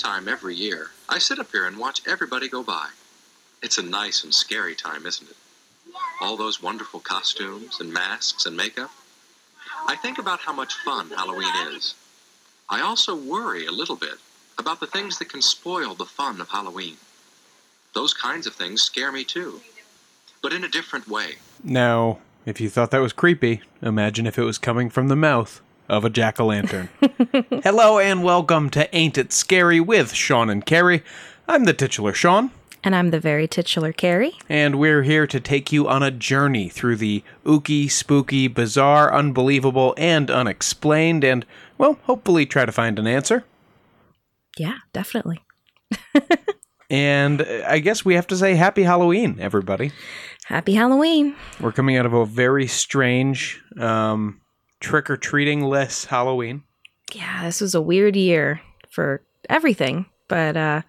Time 0.00 0.28
every 0.28 0.54
year, 0.54 0.88
I 1.08 1.18
sit 1.18 1.38
up 1.38 1.52
here 1.52 1.66
and 1.66 1.76
watch 1.76 2.00
everybody 2.08 2.48
go 2.48 2.62
by. 2.62 2.88
It's 3.62 3.76
a 3.76 3.82
nice 3.82 4.24
and 4.24 4.32
scary 4.32 4.74
time, 4.74 5.04
isn't 5.04 5.28
it? 5.28 5.36
All 6.22 6.36
those 6.36 6.62
wonderful 6.62 7.00
costumes 7.00 7.78
and 7.80 7.92
masks 7.92 8.46
and 8.46 8.56
makeup. 8.56 8.90
I 9.86 9.96
think 9.96 10.18
about 10.18 10.40
how 10.40 10.54
much 10.54 10.74
fun 10.74 11.10
Halloween 11.10 11.52
is. 11.74 11.94
I 12.70 12.80
also 12.80 13.14
worry 13.14 13.66
a 13.66 13.72
little 13.72 13.96
bit 13.96 14.18
about 14.58 14.80
the 14.80 14.86
things 14.86 15.18
that 15.18 15.28
can 15.28 15.42
spoil 15.42 15.94
the 15.94 16.06
fun 16.06 16.40
of 16.40 16.48
Halloween. 16.48 16.96
Those 17.94 18.14
kinds 18.14 18.46
of 18.46 18.54
things 18.54 18.82
scare 18.82 19.12
me 19.12 19.24
too, 19.24 19.60
but 20.42 20.52
in 20.52 20.64
a 20.64 20.68
different 20.68 21.08
way. 21.08 21.36
Now, 21.62 22.20
if 22.46 22.60
you 22.60 22.70
thought 22.70 22.90
that 22.92 23.02
was 23.02 23.12
creepy, 23.12 23.60
imagine 23.82 24.26
if 24.26 24.38
it 24.38 24.44
was 24.44 24.56
coming 24.56 24.88
from 24.88 25.08
the 25.08 25.16
mouth 25.16 25.60
of 25.90 26.04
a 26.04 26.10
jack 26.10 26.38
o' 26.40 26.46
lantern. 26.46 26.88
Hello 27.64 27.98
and 27.98 28.22
welcome 28.22 28.70
to 28.70 28.94
Ain't 28.94 29.18
It 29.18 29.32
Scary 29.32 29.80
with 29.80 30.12
Sean 30.14 30.48
and 30.48 30.64
Carrie. 30.64 31.02
I'm 31.48 31.64
the 31.64 31.72
titular 31.74 32.14
Sean, 32.14 32.52
And 32.84 32.94
I'm 32.94 33.10
the 33.10 33.18
very 33.18 33.48
titular 33.48 33.92
Carrie. 33.92 34.34
and 34.48 34.78
we're 34.78 35.02
here 35.02 35.26
to 35.26 35.40
take 35.40 35.72
you 35.72 35.88
on 35.88 36.02
a 36.04 36.12
journey 36.12 36.68
through 36.68 36.96
the 36.96 37.24
ooky, 37.44 37.90
spooky, 37.90 38.46
bizarre, 38.46 39.12
unbelievable, 39.12 39.92
and 39.98 40.30
unexplained, 40.30 41.24
and, 41.24 41.44
well, 41.76 41.98
hopefully 42.04 42.46
try 42.46 42.64
to 42.64 42.72
find 42.72 42.98
an 43.00 43.08
answer. 43.08 43.44
Yeah, 44.56 44.76
definitely. 44.92 45.40
And 46.92 47.42
uh, 47.42 47.62
I 47.68 47.78
guess 47.78 48.04
we 48.04 48.14
have 48.14 48.26
to 48.28 48.36
say 48.36 48.54
Happy 48.56 48.82
Halloween, 48.82 49.38
everybody. 49.40 49.92
Happy 50.46 50.74
Halloween. 50.74 51.36
We're 51.60 51.70
coming 51.70 51.96
out 51.96 52.04
of 52.04 52.12
a 52.12 52.26
very 52.26 52.66
strange, 52.66 53.62
um, 53.78 54.40
trick 54.80 55.08
or 55.10 55.16
treating 55.16 55.62
less 55.62 56.06
Halloween. 56.06 56.64
Yeah, 57.12 57.44
this 57.44 57.60
was 57.60 57.74
a 57.74 57.80
weird 57.80 58.16
year 58.16 58.60
for 58.90 59.22
everything, 59.48 60.06
but 60.28 60.56
uh 60.56 60.82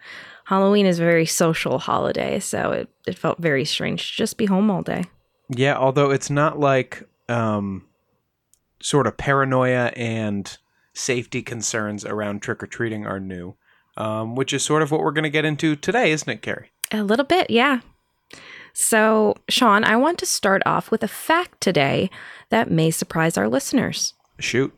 Halloween 0.45 0.86
is 0.86 1.00
a 1.00 1.03
very 1.03 1.25
social 1.25 1.80
holiday, 1.80 2.38
so 2.39 2.72
it, 2.72 2.89
it 3.08 3.17
felt 3.17 3.38
very 3.38 3.64
strange 3.64 4.12
to 4.12 4.17
just 4.17 4.36
be 4.36 4.47
home 4.47 4.69
all 4.69 4.81
day. 4.81 5.06
Yeah, 5.47 5.78
although 5.78 6.12
it's 6.12 6.30
not 6.30 6.59
like 6.59 7.08
um, 7.30 7.86
sort 8.81 9.08
of 9.08 9.16
paranoia 9.16 9.94
and 9.95 10.58
safety 10.94 11.42
concerns 11.42 12.03
around 12.03 12.42
trick 12.42 12.62
or 12.62 12.67
treating 12.67 13.06
are 13.06 13.19
new, 13.19 13.56
um, 13.95 14.36
which 14.36 14.52
is 14.52 14.62
sort 14.62 14.81
of 14.81 14.92
what 14.92 15.00
we're 15.00 15.12
going 15.12 15.23
to 15.23 15.30
get 15.30 15.45
into 15.45 15.78
today, 15.78 16.12
isn't 16.12 16.30
it, 16.30 16.42
Carrie? 16.42 16.72
A 16.92 17.03
little 17.03 17.25
bit, 17.25 17.50
yeah. 17.50 17.80
So, 18.74 19.36
Sean, 19.50 19.84
I 19.84 19.96
want 19.98 20.18
to 20.20 20.26
start 20.26 20.62
off 20.66 20.92
with 20.92 21.04
a 21.04 21.08
fact 21.08 21.62
today 21.62 22.09
that 22.50 22.72
may 22.72 22.92
surprise 22.92 23.38
our 23.38 23.48
listeners. 23.48 24.14
Shoot. 24.40 24.74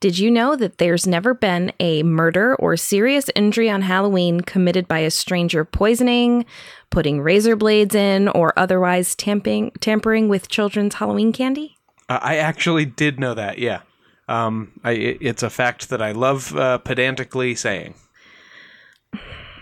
Did 0.00 0.18
you 0.18 0.32
know 0.32 0.56
that 0.56 0.78
there's 0.78 1.06
never 1.06 1.32
been 1.32 1.72
a 1.78 2.02
murder 2.02 2.56
or 2.56 2.76
serious 2.76 3.30
injury 3.36 3.70
on 3.70 3.82
Halloween 3.82 4.40
committed 4.40 4.88
by 4.88 4.98
a 4.98 5.12
stranger 5.12 5.64
poisoning, 5.64 6.44
putting 6.90 7.20
razor 7.20 7.54
blades 7.54 7.94
in, 7.94 8.26
or 8.26 8.52
otherwise 8.58 9.14
tamping, 9.14 9.70
tampering 9.78 10.28
with 10.28 10.48
children's 10.48 10.96
Halloween 10.96 11.32
candy? 11.32 11.76
Uh, 12.08 12.18
I 12.20 12.36
actually 12.38 12.84
did 12.84 13.20
know 13.20 13.34
that, 13.34 13.58
yeah. 13.58 13.82
Um, 14.26 14.80
I, 14.82 14.92
it's 14.92 15.44
a 15.44 15.50
fact 15.50 15.88
that 15.90 16.02
I 16.02 16.10
love 16.10 16.56
uh, 16.56 16.78
pedantically 16.78 17.54
saying. 17.54 17.94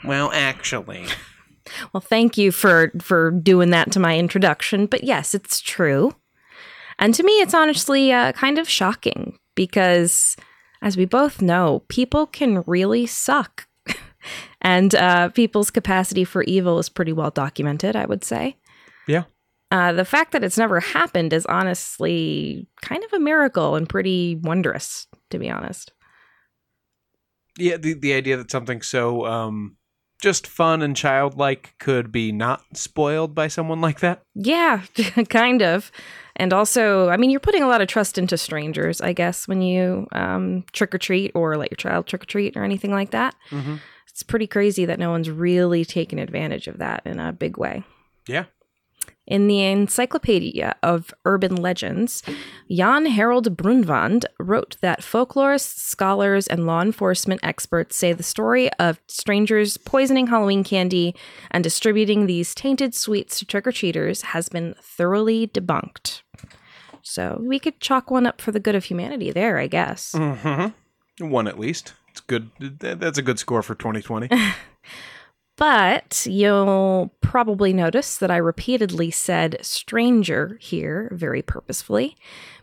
Well, 0.04 0.30
actually. 0.32 1.06
Well, 1.92 2.00
thank 2.00 2.36
you 2.38 2.52
for 2.52 2.92
for 3.00 3.30
doing 3.30 3.70
that 3.70 3.92
to 3.92 4.00
my 4.00 4.18
introduction, 4.18 4.86
but 4.86 5.04
yes, 5.04 5.34
it's 5.34 5.60
true. 5.60 6.14
And 6.98 7.14
to 7.14 7.22
me, 7.22 7.32
it's 7.40 7.54
honestly 7.54 8.12
uh, 8.12 8.32
kind 8.32 8.58
of 8.58 8.68
shocking 8.68 9.38
because, 9.54 10.36
as 10.82 10.96
we 10.96 11.06
both 11.06 11.40
know, 11.40 11.82
people 11.88 12.26
can 12.26 12.62
really 12.66 13.06
suck, 13.06 13.66
and 14.60 14.94
uh, 14.94 15.30
people's 15.30 15.70
capacity 15.70 16.24
for 16.24 16.42
evil 16.42 16.78
is 16.78 16.88
pretty 16.88 17.12
well 17.12 17.30
documented. 17.30 17.96
I 17.96 18.06
would 18.06 18.24
say. 18.24 18.56
Yeah. 19.06 19.24
Uh, 19.72 19.92
the 19.92 20.04
fact 20.04 20.32
that 20.32 20.42
it's 20.42 20.58
never 20.58 20.80
happened 20.80 21.32
is 21.32 21.46
honestly 21.46 22.66
kind 22.82 23.04
of 23.04 23.12
a 23.12 23.20
miracle 23.20 23.76
and 23.76 23.88
pretty 23.88 24.36
wondrous, 24.42 25.06
to 25.30 25.38
be 25.38 25.48
honest. 25.48 25.92
Yeah, 27.56 27.76
the, 27.76 27.94
the 27.94 28.14
idea 28.14 28.36
that 28.36 28.50
something 28.50 28.82
so 28.82 29.26
um, 29.26 29.76
just 30.20 30.46
fun 30.46 30.82
and 30.82 30.96
childlike 30.96 31.74
could 31.78 32.12
be 32.12 32.32
not 32.32 32.62
spoiled 32.76 33.34
by 33.34 33.48
someone 33.48 33.80
like 33.80 34.00
that. 34.00 34.22
Yeah, 34.34 34.82
kind 35.28 35.62
of. 35.62 35.90
And 36.36 36.52
also, 36.52 37.08
I 37.08 37.16
mean, 37.16 37.30
you're 37.30 37.40
putting 37.40 37.62
a 37.62 37.68
lot 37.68 37.80
of 37.80 37.88
trust 37.88 38.16
into 38.16 38.38
strangers, 38.38 39.00
I 39.00 39.12
guess, 39.12 39.48
when 39.48 39.60
you 39.60 40.06
um, 40.12 40.64
trick 40.72 40.94
or 40.94 40.98
treat 40.98 41.32
or 41.34 41.56
let 41.56 41.70
your 41.70 41.76
child 41.76 42.06
trick 42.06 42.22
or 42.22 42.26
treat 42.26 42.56
or 42.56 42.64
anything 42.64 42.92
like 42.92 43.10
that. 43.10 43.34
Mm-hmm. 43.50 43.76
It's 44.08 44.22
pretty 44.22 44.46
crazy 44.46 44.84
that 44.84 44.98
no 44.98 45.10
one's 45.10 45.30
really 45.30 45.84
taken 45.84 46.18
advantage 46.18 46.66
of 46.66 46.78
that 46.78 47.02
in 47.04 47.18
a 47.18 47.32
big 47.32 47.58
way. 47.58 47.84
Yeah. 48.26 48.44
In 49.30 49.46
the 49.46 49.62
Encyclopedia 49.62 50.74
of 50.82 51.14
Urban 51.24 51.54
Legends, 51.54 52.24
Jan 52.68 53.06
Harold 53.06 53.56
Brunvand 53.56 54.26
wrote 54.40 54.76
that 54.80 55.02
folklorists, 55.02 55.78
scholars, 55.78 56.48
and 56.48 56.66
law 56.66 56.82
enforcement 56.82 57.40
experts 57.44 57.96
say 57.96 58.12
the 58.12 58.24
story 58.24 58.72
of 58.74 59.00
strangers 59.06 59.76
poisoning 59.76 60.26
Halloween 60.26 60.64
candy 60.64 61.14
and 61.52 61.62
distributing 61.62 62.26
these 62.26 62.56
tainted 62.56 62.92
sweets 62.92 63.38
to 63.38 63.44
trick 63.44 63.68
or 63.68 63.72
treaters 63.72 64.22
has 64.22 64.48
been 64.48 64.74
thoroughly 64.82 65.46
debunked. 65.46 66.22
So 67.02 67.40
we 67.40 67.60
could 67.60 67.78
chalk 67.78 68.10
one 68.10 68.26
up 68.26 68.40
for 68.40 68.50
the 68.50 68.60
good 68.60 68.74
of 68.74 68.84
humanity 68.84 69.30
there, 69.30 69.58
I 69.58 69.68
guess. 69.68 70.10
Mm-hmm. 70.12 71.30
One 71.30 71.46
at 71.46 71.58
least. 71.58 71.94
It's 72.10 72.20
good. 72.20 72.50
That's 72.58 73.18
a 73.18 73.22
good 73.22 73.38
score 73.38 73.62
for 73.62 73.76
2020. 73.76 74.28
But 75.60 76.24
you'll 76.24 77.12
probably 77.20 77.74
notice 77.74 78.16
that 78.16 78.30
I 78.30 78.38
repeatedly 78.38 79.10
said 79.10 79.58
stranger 79.60 80.56
here 80.58 81.10
very 81.12 81.42
purposefully, 81.42 82.16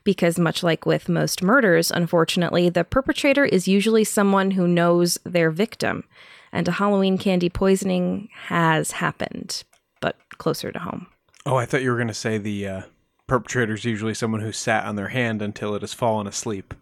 because 0.04 0.40
much 0.40 0.64
like 0.64 0.88
with 0.88 1.08
most 1.08 1.44
murders, 1.44 1.92
unfortunately, 1.92 2.70
the 2.70 2.84
perpetrator 2.84 3.46
is 3.46 3.68
usually 3.68 4.04
someone 4.04 4.50
who 4.50 4.68
knows 4.68 5.20
their 5.24 5.52
victim, 5.52 6.06
and 6.52 6.68
a 6.68 6.72
Halloween 6.72 7.20
candy 7.20 7.50
poisoning 7.50 8.30
has 8.34 8.90
happened, 8.90 9.64
but 10.02 10.16
closer 10.40 10.72
to 10.72 10.80
home. 10.80 11.06
oh, 11.46 11.56
I 11.56 11.68
thought 11.68 11.84
you 11.84 11.92
were 11.92 11.98
going 11.98 12.08
to 12.08 12.16
say 12.16 12.40
the 12.40 12.68
uh, 12.68 12.82
perpetrator's 13.28 13.86
usually 13.86 14.16
someone 14.16 14.42
who 14.42 14.52
sat 14.52 14.86
on 14.86 14.96
their 14.96 15.10
hand 15.10 15.44
until 15.44 15.76
it 15.76 15.84
has 15.84 15.94
fallen 15.94 16.26
asleep. 16.26 16.74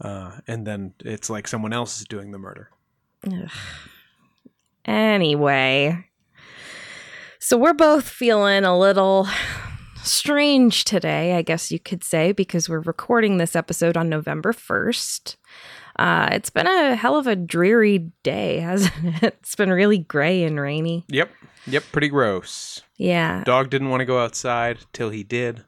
Uh, 0.00 0.38
and 0.46 0.64
then 0.64 0.94
it's 1.00 1.28
like 1.28 1.48
someone 1.48 1.72
else 1.72 2.00
is 2.00 2.06
doing 2.06 2.30
the 2.30 2.38
murder. 2.38 2.70
Ugh. 3.26 3.50
Anyway, 4.84 6.04
so 7.38 7.56
we're 7.56 7.72
both 7.74 8.08
feeling 8.08 8.64
a 8.64 8.78
little 8.78 9.26
strange 10.02 10.84
today, 10.84 11.34
I 11.34 11.42
guess 11.42 11.72
you 11.72 11.78
could 11.78 12.04
say, 12.04 12.32
because 12.32 12.68
we're 12.68 12.80
recording 12.80 13.38
this 13.38 13.56
episode 13.56 13.96
on 13.96 14.08
November 14.08 14.52
1st. 14.52 15.36
Uh, 15.98 16.28
it's 16.32 16.50
been 16.50 16.66
a 16.66 16.96
hell 16.96 17.16
of 17.16 17.26
a 17.26 17.36
dreary 17.36 18.10
day, 18.22 18.58
hasn't 18.60 18.92
it? 19.22 19.36
It's 19.40 19.54
been 19.54 19.70
really 19.72 19.98
gray 19.98 20.44
and 20.44 20.60
rainy. 20.60 21.04
Yep. 21.08 21.30
Yep. 21.66 21.84
Pretty 21.92 22.08
gross. 22.08 22.82
Yeah. 22.98 23.42
Dog 23.44 23.70
didn't 23.70 23.88
want 23.88 24.00
to 24.00 24.06
go 24.06 24.18
outside 24.18 24.78
till 24.92 25.10
he 25.10 25.22
did. 25.22 25.64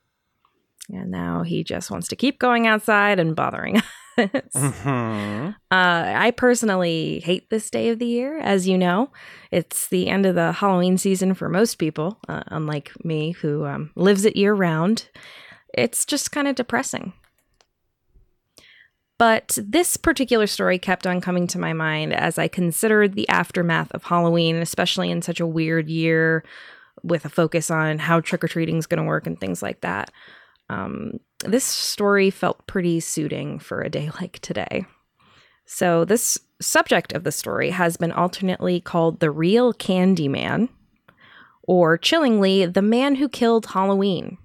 And 0.90 1.10
now 1.10 1.42
he 1.42 1.64
just 1.64 1.90
wants 1.90 2.08
to 2.08 2.16
keep 2.16 2.38
going 2.38 2.66
outside 2.66 3.18
and 3.18 3.34
bothering 3.34 3.80
Mm-hmm. 4.56 5.48
Uh, 5.70 6.12
I 6.16 6.30
personally 6.30 7.20
hate 7.20 7.50
this 7.50 7.68
day 7.68 7.90
of 7.90 7.98
the 7.98 8.06
year, 8.06 8.38
as 8.38 8.66
you 8.66 8.78
know. 8.78 9.10
It's 9.50 9.88
the 9.88 10.08
end 10.08 10.24
of 10.24 10.34
the 10.34 10.52
Halloween 10.52 10.96
season 10.96 11.34
for 11.34 11.48
most 11.48 11.74
people, 11.74 12.18
uh, 12.28 12.42
unlike 12.46 12.92
me, 13.04 13.32
who 13.32 13.66
um, 13.66 13.90
lives 13.94 14.24
it 14.24 14.36
year 14.36 14.54
round. 14.54 15.10
It's 15.74 16.06
just 16.06 16.32
kind 16.32 16.48
of 16.48 16.54
depressing. 16.54 17.12
But 19.18 19.58
this 19.62 19.96
particular 19.96 20.46
story 20.46 20.78
kept 20.78 21.06
on 21.06 21.20
coming 21.20 21.46
to 21.48 21.58
my 21.58 21.72
mind 21.72 22.12
as 22.12 22.38
I 22.38 22.48
considered 22.48 23.14
the 23.14 23.28
aftermath 23.28 23.90
of 23.92 24.04
Halloween, 24.04 24.56
especially 24.56 25.10
in 25.10 25.22
such 25.22 25.40
a 25.40 25.46
weird 25.46 25.88
year 25.88 26.44
with 27.02 27.24
a 27.24 27.30
focus 27.30 27.70
on 27.70 27.98
how 27.98 28.20
trick 28.20 28.44
or 28.44 28.48
treating 28.48 28.76
is 28.76 28.86
going 28.86 28.98
to 28.98 29.06
work 29.06 29.26
and 29.26 29.38
things 29.38 29.62
like 29.62 29.80
that. 29.82 30.10
Um, 30.68 31.20
this 31.44 31.64
story 31.64 32.30
felt 32.30 32.66
pretty 32.66 33.00
suiting 33.00 33.58
for 33.58 33.82
a 33.82 33.90
day 33.90 34.10
like 34.20 34.38
today. 34.40 34.86
So, 35.66 36.04
this 36.04 36.38
subject 36.60 37.12
of 37.12 37.24
the 37.24 37.32
story 37.32 37.70
has 37.70 37.96
been 37.96 38.12
alternately 38.12 38.80
called 38.80 39.18
the 39.18 39.30
real 39.30 39.74
Candyman, 39.74 40.68
or 41.62 41.98
chillingly, 41.98 42.66
the 42.66 42.82
man 42.82 43.16
who 43.16 43.28
killed 43.28 43.66
Halloween. 43.66 44.38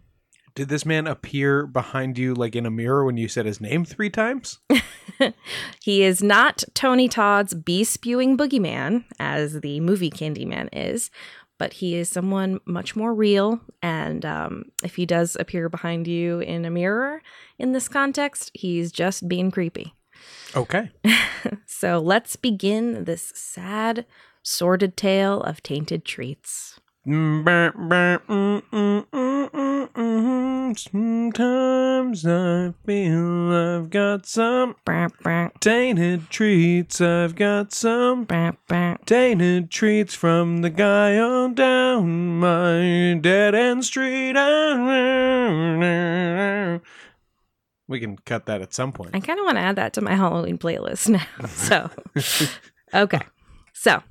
Did 0.54 0.68
this 0.68 0.86
man 0.86 1.08
appear 1.08 1.66
behind 1.66 2.18
you 2.18 2.34
like 2.34 2.56
in 2.56 2.66
a 2.66 2.72
mirror 2.72 3.06
when 3.06 3.16
you 3.16 3.30
said 3.30 3.46
his 3.46 3.62
name 3.62 3.86
three 3.86 4.10
times? 4.10 4.60
he 5.82 6.04
is 6.04 6.22
not 6.22 6.64
Tony 6.74 7.08
Todd's 7.08 7.54
bee 7.54 7.86
spewing 7.86 8.36
boogeyman, 8.36 9.06
as 9.18 9.62
the 9.62 9.80
movie 9.80 10.10
Candyman 10.10 10.68
is, 10.74 11.10
but 11.62 11.74
he 11.74 11.94
is 11.94 12.10
someone 12.10 12.60
much 12.66 12.96
more 12.96 13.14
real. 13.14 13.62
And 13.84 14.26
um, 14.26 14.72
if 14.84 14.96
he 14.96 15.06
does 15.06 15.38
appear 15.40 15.70
behind 15.70 16.08
you 16.08 16.40
in 16.40 16.66
a 16.66 16.72
mirror 16.72 17.22
in 17.60 17.72
this 17.72 17.88
context, 17.88 18.50
he's 18.56 18.92
just 18.92 19.28
being 19.28 19.52
creepy. 19.52 19.94
Okay. 20.56 20.90
so 21.68 22.00
let's 22.00 22.36
begin 22.36 23.04
this 23.04 23.32
sad, 23.36 24.08
sordid 24.42 24.98
tale 24.98 25.44
of 25.44 25.62
tainted 25.62 26.04
treats. 26.04 26.80
Sometimes 27.04 27.88
I 32.28 32.74
feel 32.86 33.52
I've 33.52 33.90
got 33.90 34.28
some 34.28 34.76
tainted 35.60 36.30
treats. 36.30 37.02
I've 37.02 37.34
got 37.34 37.74
some 37.74 38.28
tainted 39.08 39.72
treats 39.72 40.14
from 40.14 40.62
the 40.62 40.70
guy 40.70 41.18
on 41.18 41.56
down 41.56 42.38
my 42.38 43.18
dead 43.20 43.56
end 43.56 43.84
street. 43.84 44.36
We 47.88 48.00
can 48.00 48.18
cut 48.26 48.46
that 48.46 48.62
at 48.62 48.76
some 48.76 48.92
point. 48.92 49.16
I 49.16 49.22
kind 49.22 49.40
of 49.40 49.46
want 49.46 49.58
to 49.58 49.62
add 49.62 49.78
that 49.78 49.94
to 49.94 50.02
my 50.02 50.14
Halloween 50.14 50.60
playlist 50.60 51.10
now. 51.10 51.26
So, 51.48 51.90
okay. 52.94 53.22
So, 53.74 54.04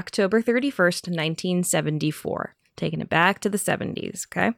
October 0.00 0.40
31st, 0.40 1.08
1974. 1.08 2.54
Taking 2.74 3.02
it 3.02 3.10
back 3.10 3.38
to 3.40 3.50
the 3.50 3.58
70s, 3.58 4.24
okay? 4.28 4.56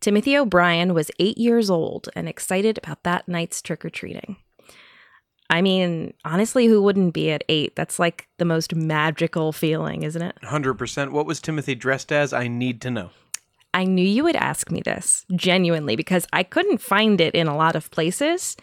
Timothy 0.00 0.36
O'Bryan 0.36 0.92
was 0.92 1.10
eight 1.18 1.38
years 1.38 1.70
old 1.70 2.10
and 2.14 2.28
excited 2.28 2.78
about 2.82 3.02
that 3.04 3.26
night's 3.26 3.62
trick 3.62 3.86
or 3.86 3.88
treating. 3.88 4.36
I 5.48 5.62
mean, 5.62 6.12
honestly, 6.26 6.66
who 6.66 6.82
wouldn't 6.82 7.14
be 7.14 7.30
at 7.30 7.42
eight? 7.48 7.74
That's 7.74 7.98
like 7.98 8.28
the 8.36 8.44
most 8.44 8.74
magical 8.74 9.50
feeling, 9.50 10.02
isn't 10.02 10.20
it? 10.20 10.36
100%. 10.44 11.10
What 11.10 11.24
was 11.24 11.40
Timothy 11.40 11.74
dressed 11.74 12.12
as? 12.12 12.34
I 12.34 12.46
need 12.46 12.82
to 12.82 12.90
know. 12.90 13.10
I 13.72 13.84
knew 13.84 14.06
you 14.06 14.24
would 14.24 14.36
ask 14.36 14.70
me 14.70 14.82
this, 14.84 15.24
genuinely, 15.34 15.96
because 15.96 16.26
I 16.34 16.42
couldn't 16.42 16.82
find 16.82 17.18
it 17.18 17.34
in 17.34 17.46
a 17.46 17.56
lot 17.56 17.76
of 17.76 17.90
places, 17.90 18.58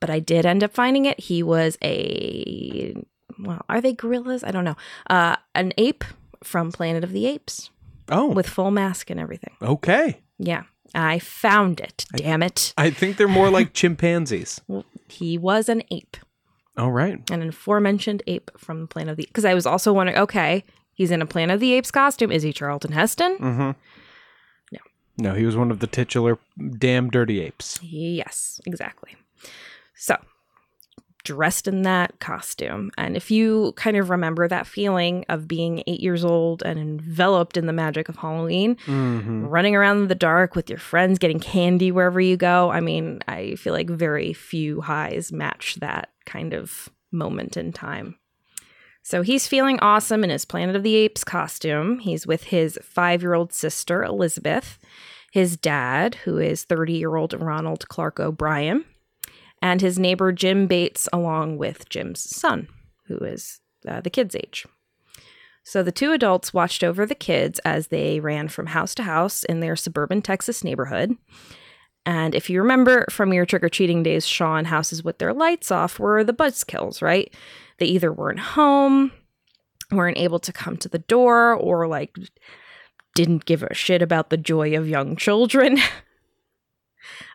but 0.00 0.10
I 0.10 0.18
did 0.18 0.44
end 0.44 0.64
up 0.64 0.74
finding 0.74 1.04
it. 1.04 1.20
He 1.20 1.44
was 1.44 1.78
a, 1.84 2.96
well, 3.38 3.64
are 3.68 3.80
they 3.80 3.92
gorillas? 3.92 4.44
I 4.44 4.50
don't 4.50 4.64
know. 4.64 4.76
Uh, 5.08 5.36
an 5.54 5.72
ape 5.78 6.04
from 6.42 6.72
Planet 6.72 7.04
of 7.04 7.12
the 7.12 7.26
Apes. 7.26 7.70
Oh. 8.08 8.28
With 8.28 8.48
full 8.48 8.70
mask 8.70 9.10
and 9.10 9.18
everything. 9.18 9.54
Okay. 9.60 10.20
Yeah. 10.38 10.64
I 10.94 11.18
found 11.18 11.80
it. 11.80 12.06
Damn 12.14 12.42
it. 12.42 12.72
I 12.78 12.90
think 12.90 13.16
they're 13.16 13.28
more 13.28 13.50
like 13.50 13.72
chimpanzees. 13.74 14.60
Well, 14.68 14.84
he 15.08 15.36
was 15.36 15.68
an 15.68 15.82
ape. 15.90 16.16
All 16.76 16.92
right. 16.92 17.28
An 17.30 17.42
aforementioned 17.42 18.22
ape 18.26 18.50
from 18.56 18.82
the 18.82 18.86
Planet 18.86 19.12
of 19.12 19.16
the 19.16 19.26
Because 19.26 19.44
I 19.44 19.54
was 19.54 19.66
also 19.66 19.92
wondering, 19.92 20.18
okay, 20.18 20.64
he's 20.94 21.10
in 21.10 21.22
a 21.22 21.26
Planet 21.26 21.54
of 21.54 21.60
the 21.60 21.72
Apes 21.72 21.90
costume. 21.90 22.30
Is 22.30 22.42
he 22.42 22.52
Charlton 22.52 22.92
Heston? 22.92 23.36
Mm-hmm. 23.38 23.70
No. 24.72 24.78
No, 25.18 25.34
he 25.34 25.44
was 25.44 25.56
one 25.56 25.70
of 25.70 25.80
the 25.80 25.86
titular 25.86 26.38
damn 26.78 27.10
dirty 27.10 27.40
apes. 27.40 27.80
Yes, 27.82 28.60
exactly. 28.66 29.16
So 29.96 30.16
dressed 31.26 31.68
in 31.68 31.82
that 31.82 32.18
costume. 32.20 32.90
And 32.96 33.16
if 33.16 33.30
you 33.30 33.72
kind 33.76 33.96
of 33.96 34.08
remember 34.10 34.48
that 34.48 34.66
feeling 34.66 35.24
of 35.28 35.46
being 35.46 35.82
eight 35.86 36.00
years 36.00 36.24
old 36.24 36.62
and 36.62 36.78
enveloped 36.78 37.56
in 37.56 37.66
the 37.66 37.72
magic 37.72 38.08
of 38.08 38.16
Halloween, 38.16 38.76
Mm-hmm. 38.86 39.46
running 39.46 39.76
around 39.76 39.98
in 39.98 40.08
the 40.08 40.14
dark 40.14 40.54
with 40.56 40.70
your 40.70 40.78
friends, 40.78 41.18
getting 41.18 41.40
candy 41.40 41.90
wherever 41.92 42.20
you 42.20 42.36
go, 42.36 42.70
I 42.70 42.80
mean, 42.80 43.20
I 43.28 43.56
feel 43.56 43.72
like 43.74 43.90
very 43.90 44.32
few 44.32 44.80
highs 44.80 45.32
match 45.32 45.74
that 45.80 46.10
kind 46.24 46.54
of 46.54 46.88
moment 47.12 47.56
in 47.56 47.72
time. 47.72 48.16
So 49.02 49.22
he's 49.22 49.46
feeling 49.46 49.78
awesome 49.80 50.24
in 50.24 50.30
his 50.30 50.44
Planet 50.44 50.74
of 50.76 50.82
the 50.82 50.96
Apes 50.96 51.22
costume. 51.24 52.00
He's 52.00 52.26
with 52.26 52.44
his 52.44 52.78
five 52.82 53.22
year 53.22 53.34
old 53.34 53.52
sister, 53.52 54.02
Elizabeth, 54.02 54.78
his 55.32 55.56
dad, 55.56 56.16
who 56.24 56.38
is 56.38 56.64
30 56.64 56.94
year 56.94 57.14
old 57.16 57.32
Ronald 57.32 57.88
Clark 57.88 58.18
O'Bryan, 58.18 58.84
and 59.66 59.80
his 59.80 59.98
neighbor 59.98 60.30
Jim 60.30 60.68
Bates, 60.68 61.08
along 61.12 61.58
with 61.58 61.88
Jim's 61.88 62.20
son, 62.20 62.68
who 63.08 63.16
is 63.18 63.60
uh, 63.88 64.00
the 64.00 64.10
kid's 64.10 64.36
age. 64.36 64.64
So 65.64 65.82
the 65.82 65.90
two 65.90 66.12
adults 66.12 66.54
watched 66.54 66.84
over 66.84 67.04
the 67.04 67.16
kids 67.16 67.58
as 67.64 67.88
they 67.88 68.20
ran 68.20 68.46
from 68.46 68.66
house 68.66 68.94
to 68.94 69.02
house 69.02 69.42
in 69.42 69.58
their 69.58 69.74
suburban 69.74 70.22
Texas 70.22 70.62
neighborhood. 70.62 71.16
And 72.04 72.36
if 72.36 72.48
you 72.48 72.62
remember 72.62 73.06
from 73.10 73.32
your 73.32 73.44
trick 73.44 73.64
or 73.64 73.68
treating 73.68 74.04
days, 74.04 74.24
Sean, 74.24 74.66
houses 74.66 75.02
with 75.02 75.18
their 75.18 75.34
lights 75.34 75.72
off 75.72 75.98
were 75.98 76.22
the 76.22 76.32
buzzkills, 76.32 77.02
right? 77.02 77.34
They 77.78 77.86
either 77.86 78.12
weren't 78.12 78.38
home, 78.38 79.10
weren't 79.90 80.18
able 80.18 80.38
to 80.38 80.52
come 80.52 80.76
to 80.76 80.88
the 80.88 81.00
door, 81.00 81.54
or 81.54 81.88
like 81.88 82.16
didn't 83.16 83.46
give 83.46 83.64
a 83.64 83.74
shit 83.74 84.00
about 84.00 84.30
the 84.30 84.36
joy 84.36 84.76
of 84.76 84.88
young 84.88 85.16
children. 85.16 85.78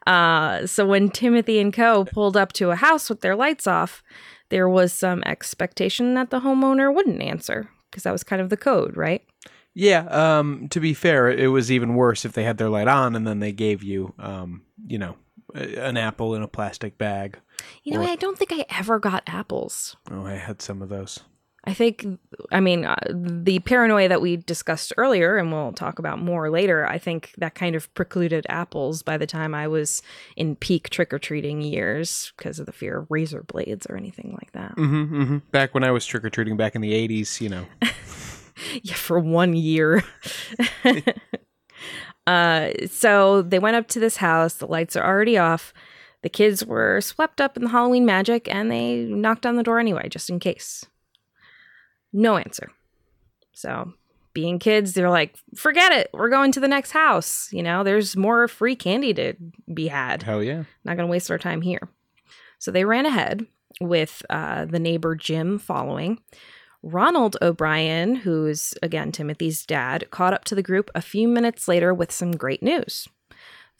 Uh, 0.07 0.65
so 0.65 0.86
when 0.86 1.09
Timothy 1.09 1.59
and 1.59 1.74
Co. 1.74 2.06
pulled 2.06 2.36
up 2.36 2.53
to 2.53 2.71
a 2.71 2.75
house 2.75 3.09
with 3.09 3.21
their 3.21 3.36
lights 3.36 3.68
off, 3.68 4.01
there 4.50 4.68
was 4.68 4.92
some 4.94 5.24
expectation 5.25 6.13
that 6.15 6.30
the 6.30 6.39
homeowner 6.42 6.94
wouldn't 6.94 7.21
answer 7.21 7.69
because 7.89 8.03
that 8.03 8.12
was 8.12 8.24
kind 8.24 8.42
of 8.42 8.50
the 8.50 8.57
code, 8.57 8.98
right? 8.98 9.24
Yeah. 9.74 10.06
Um. 10.09 10.68
To 10.69 10.80
be 10.80 10.94
fair, 10.94 11.30
it 11.30 11.48
was 11.48 11.71
even 11.71 11.95
worse 11.95 12.25
if 12.25 12.33
they 12.33 12.44
had 12.44 12.57
their 12.57 12.69
light 12.69 12.88
on 12.89 13.15
and 13.15 13.25
then 13.25 13.39
they 13.39 13.51
gave 13.53 13.83
you, 13.83 14.13
um, 14.19 14.63
you 14.86 14.98
know, 14.98 15.15
an 15.53 15.95
apple 15.98 16.36
in 16.36 16.42
a 16.42 16.48
plastic 16.48 16.98
bag. 16.98 17.39
You 17.83 17.94
know, 17.94 18.01
Or- 18.01 18.09
I 18.09 18.15
don't 18.15 18.38
think 18.38 18.51
I 18.51 18.65
ever 18.69 19.00
got 19.00 19.24
apples. 19.27 19.95
Oh, 20.09 20.25
I 20.25 20.33
had 20.33 20.62
some 20.62 20.81
of 20.81 20.89
those. 20.89 21.19
I 21.65 21.75
think, 21.75 22.03
I 22.51 22.60
mean, 22.60 22.86
uh, 22.86 22.96
the 23.12 23.60
paranoia 23.60 24.10
that 24.10 24.20
we 24.20 24.38
discussed 24.38 24.94
earlier, 24.98 25.38
and 25.38 25.51
we'll 25.51 25.74
talk 25.74 26.00
about 26.00 26.20
more 26.20 26.50
later, 26.50 26.88
I 26.88 26.98
think 26.98 27.34
that 27.38 27.53
kind 27.53 27.75
of 27.75 27.94
precluded 27.94 28.48
apples 28.50 29.03
by 29.03 29.18
the 29.18 29.27
time 29.27 29.53
I 29.53 29.68
was 29.68 30.01
in 30.36 30.56
peak 30.56 30.89
trick 30.89 31.13
or 31.13 31.20
treating 31.20 31.62
years 31.62 32.34
because 32.36 32.58
of 32.58 32.65
the 32.65 32.72
fear 32.72 32.98
of 32.98 33.12
razor 33.12 33.44
blades 33.44 33.86
or 33.86 33.96
anything 33.96 34.36
like 34.41 34.53
that. 34.53 34.75
Mm-hmm, 34.75 35.22
mm-hmm. 35.22 35.38
Back 35.51 35.75
when 35.75 35.84
I 35.84 35.91
was 35.91 36.03
trick 36.03 36.25
or 36.25 36.32
treating 36.32 36.58
back 36.58 36.74
in 36.74 36.82
the 36.82 36.94
'80s, 36.94 37.39
you 37.39 37.50
know. 37.50 37.65
yeah, 38.82 38.96
for 38.96 39.20
one 39.20 39.53
year. 39.53 40.03
uh, 42.25 42.70
so 42.88 43.44
they 43.44 43.60
went 43.60 43.75
up 43.75 43.88
to 43.89 44.00
this 44.00 44.18
house. 44.18 44.56
The 44.56 44.65
lights 44.68 44.96
are 44.96 45.06
already 45.06 45.38
off. 45.38 45.74
The 46.24 46.30
kids 46.30 46.65
were 46.65 47.01
swept 47.01 47.39
up 47.39 47.58
in 47.58 47.63
the 47.63 47.70
Halloween 47.70 48.06
magic 48.06 48.48
and 48.53 48.72
they 48.72 48.96
knocked 48.96 49.46
on 49.46 49.56
the 49.58 49.63
door 49.63 49.80
anyway, 49.80 50.08
just 50.08 50.30
in 50.30 50.39
case. 50.39 50.86
No 52.13 52.38
answer. 52.38 52.70
So, 53.53 53.94
being 54.34 54.60
kids, 54.60 54.94
they're 54.94 55.10
like, 55.10 55.36
forget 55.56 55.91
it. 55.91 56.10
We're 56.13 56.30
going 56.30 56.51
to 56.53 56.60
the 56.60 56.68
next 56.68 56.91
house. 56.91 57.50
You 57.51 57.63
know, 57.63 57.84
there's 57.84 58.15
more 58.15 58.48
free 58.48 58.75
candy 58.75 59.13
to 59.13 59.34
be 59.74 59.88
had 59.88 60.24
Hell 60.24 60.44
yeah. 60.44 60.63
not 60.84 60.98
going 60.98 61.08
to 61.08 61.12
waste 61.12 61.32
our 61.32 61.38
time 61.38 61.62
here. 61.62 61.89
So 62.60 62.72
they 62.72 62.86
ran 62.86 63.06
ahead 63.06 63.46
with 63.80 64.24
uh, 64.30 64.65
the 64.65 64.80
neighbor 64.80 65.15
Jim 65.15 65.60
following. 65.60 66.22
Ronald 66.84 67.38
O'Bryan, 67.41 68.15
who's 68.15 68.74
again 68.82 69.12
Timothy's 69.12 69.65
dad, 69.65 70.10
caught 70.12 70.34
up 70.34 70.46
to 70.46 70.56
the 70.56 70.63
group 70.63 70.89
a 70.96 71.01
few 71.01 71.27
minutes 71.27 71.68
later 71.68 71.94
with 71.94 72.12
some 72.12 72.32
great 72.32 72.63
news. 72.63 73.08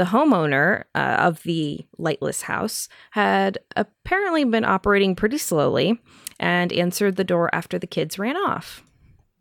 The 0.02 0.08
homeowner 0.08 0.86
uh, 0.96 1.18
of 1.20 1.44
the 1.44 1.86
lightless 2.00 2.42
house 2.42 2.90
had 3.12 3.60
apparently 3.76 4.44
been 4.44 4.66
operating 4.66 5.16
pretty 5.16 5.38
slowly 5.38 6.02
and 6.40 6.74
answered 6.74 7.18
the 7.18 7.24
door 7.24 7.54
after 7.54 7.78
the 7.78 7.86
kids 7.86 8.18
ran 8.18 8.36
off. 8.36 8.84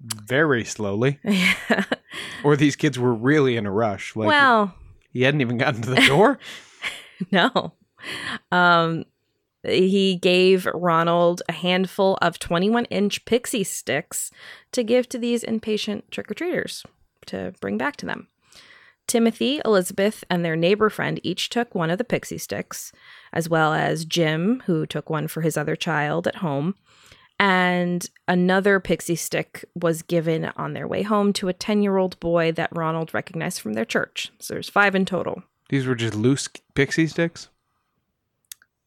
Very 0.03 0.67
slowly. 0.67 1.19
Or 2.45 2.57
these 2.57 2.77
kids 2.77 2.99
were 2.99 3.15
really 3.15 3.57
in 3.57 3.65
a 3.65 3.71
rush. 3.71 4.15
Like 4.15 4.29
well, 4.29 4.75
he 5.11 5.23
hadn't 5.23 5.41
even 5.41 5.57
gotten 5.57 5.81
to 5.81 5.91
the 5.95 6.03
door. 6.07 6.39
No. 7.33 7.73
Um, 8.53 9.07
he 9.63 10.17
gave 10.17 10.67
Ronald 10.75 11.41
a 11.49 11.53
handful 11.53 12.19
of 12.21 12.39
21 12.39 12.85
inch 12.87 13.25
pixie 13.25 13.65
sticks 13.65 14.31
to 14.73 14.83
give 14.83 15.09
to 15.09 15.19
these 15.19 15.43
impatient 15.43 16.11
trick 16.11 16.31
or 16.31 16.35
treaters 16.35 16.85
to 17.27 17.55
bring 17.61 17.79
back 17.79 17.97
to 17.97 18.07
them. 18.07 18.29
Timothy, 19.11 19.61
Elizabeth, 19.65 20.23
and 20.31 20.45
their 20.45 20.55
neighbor 20.55 20.89
friend 20.89 21.19
each 21.25 21.49
took 21.49 21.75
one 21.75 21.91
of 21.91 21.99
the 21.99 22.05
pixie 22.05 22.39
sticks, 22.39 22.93
as 23.33 23.49
well 23.49 23.75
as 23.75 24.05
Jim, 24.05 24.63
who 24.67 24.87
took 24.87 25.11
one 25.11 25.27
for 25.27 25.41
his 25.41 25.57
other 25.57 25.75
child 25.75 26.29
at 26.29 26.37
home. 26.37 26.77
And 27.37 28.09
another 28.29 28.79
pixie 28.79 29.17
stick 29.17 29.65
was 29.75 30.03
given 30.03 30.53
on 30.57 30.75
their 30.75 30.87
way 30.87 31.03
home 31.03 31.33
to 31.33 31.49
a 31.49 31.53
10 31.53 31.83
year 31.83 31.97
old 31.97 32.21
boy 32.21 32.53
that 32.53 32.71
Ronald 32.71 33.13
recognized 33.13 33.61
from 33.61 33.73
their 33.73 33.85
church. 33.85 34.31
So 34.39 34.55
there's 34.55 34.69
five 34.69 34.95
in 34.95 35.07
total. 35.07 35.43
These 35.71 35.87
were 35.87 35.97
just 35.97 36.15
loose 36.15 36.49
pixie 36.75 37.09
sticks? 37.09 37.49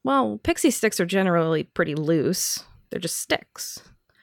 Well, 0.05 0.39
pixie 0.41 0.71
sticks 0.71 1.01
are 1.01 1.05
generally 1.05 1.63
pretty 1.63 1.95
loose, 1.95 2.63
they're 2.91 2.99
just 3.01 3.19
sticks. 3.19 3.81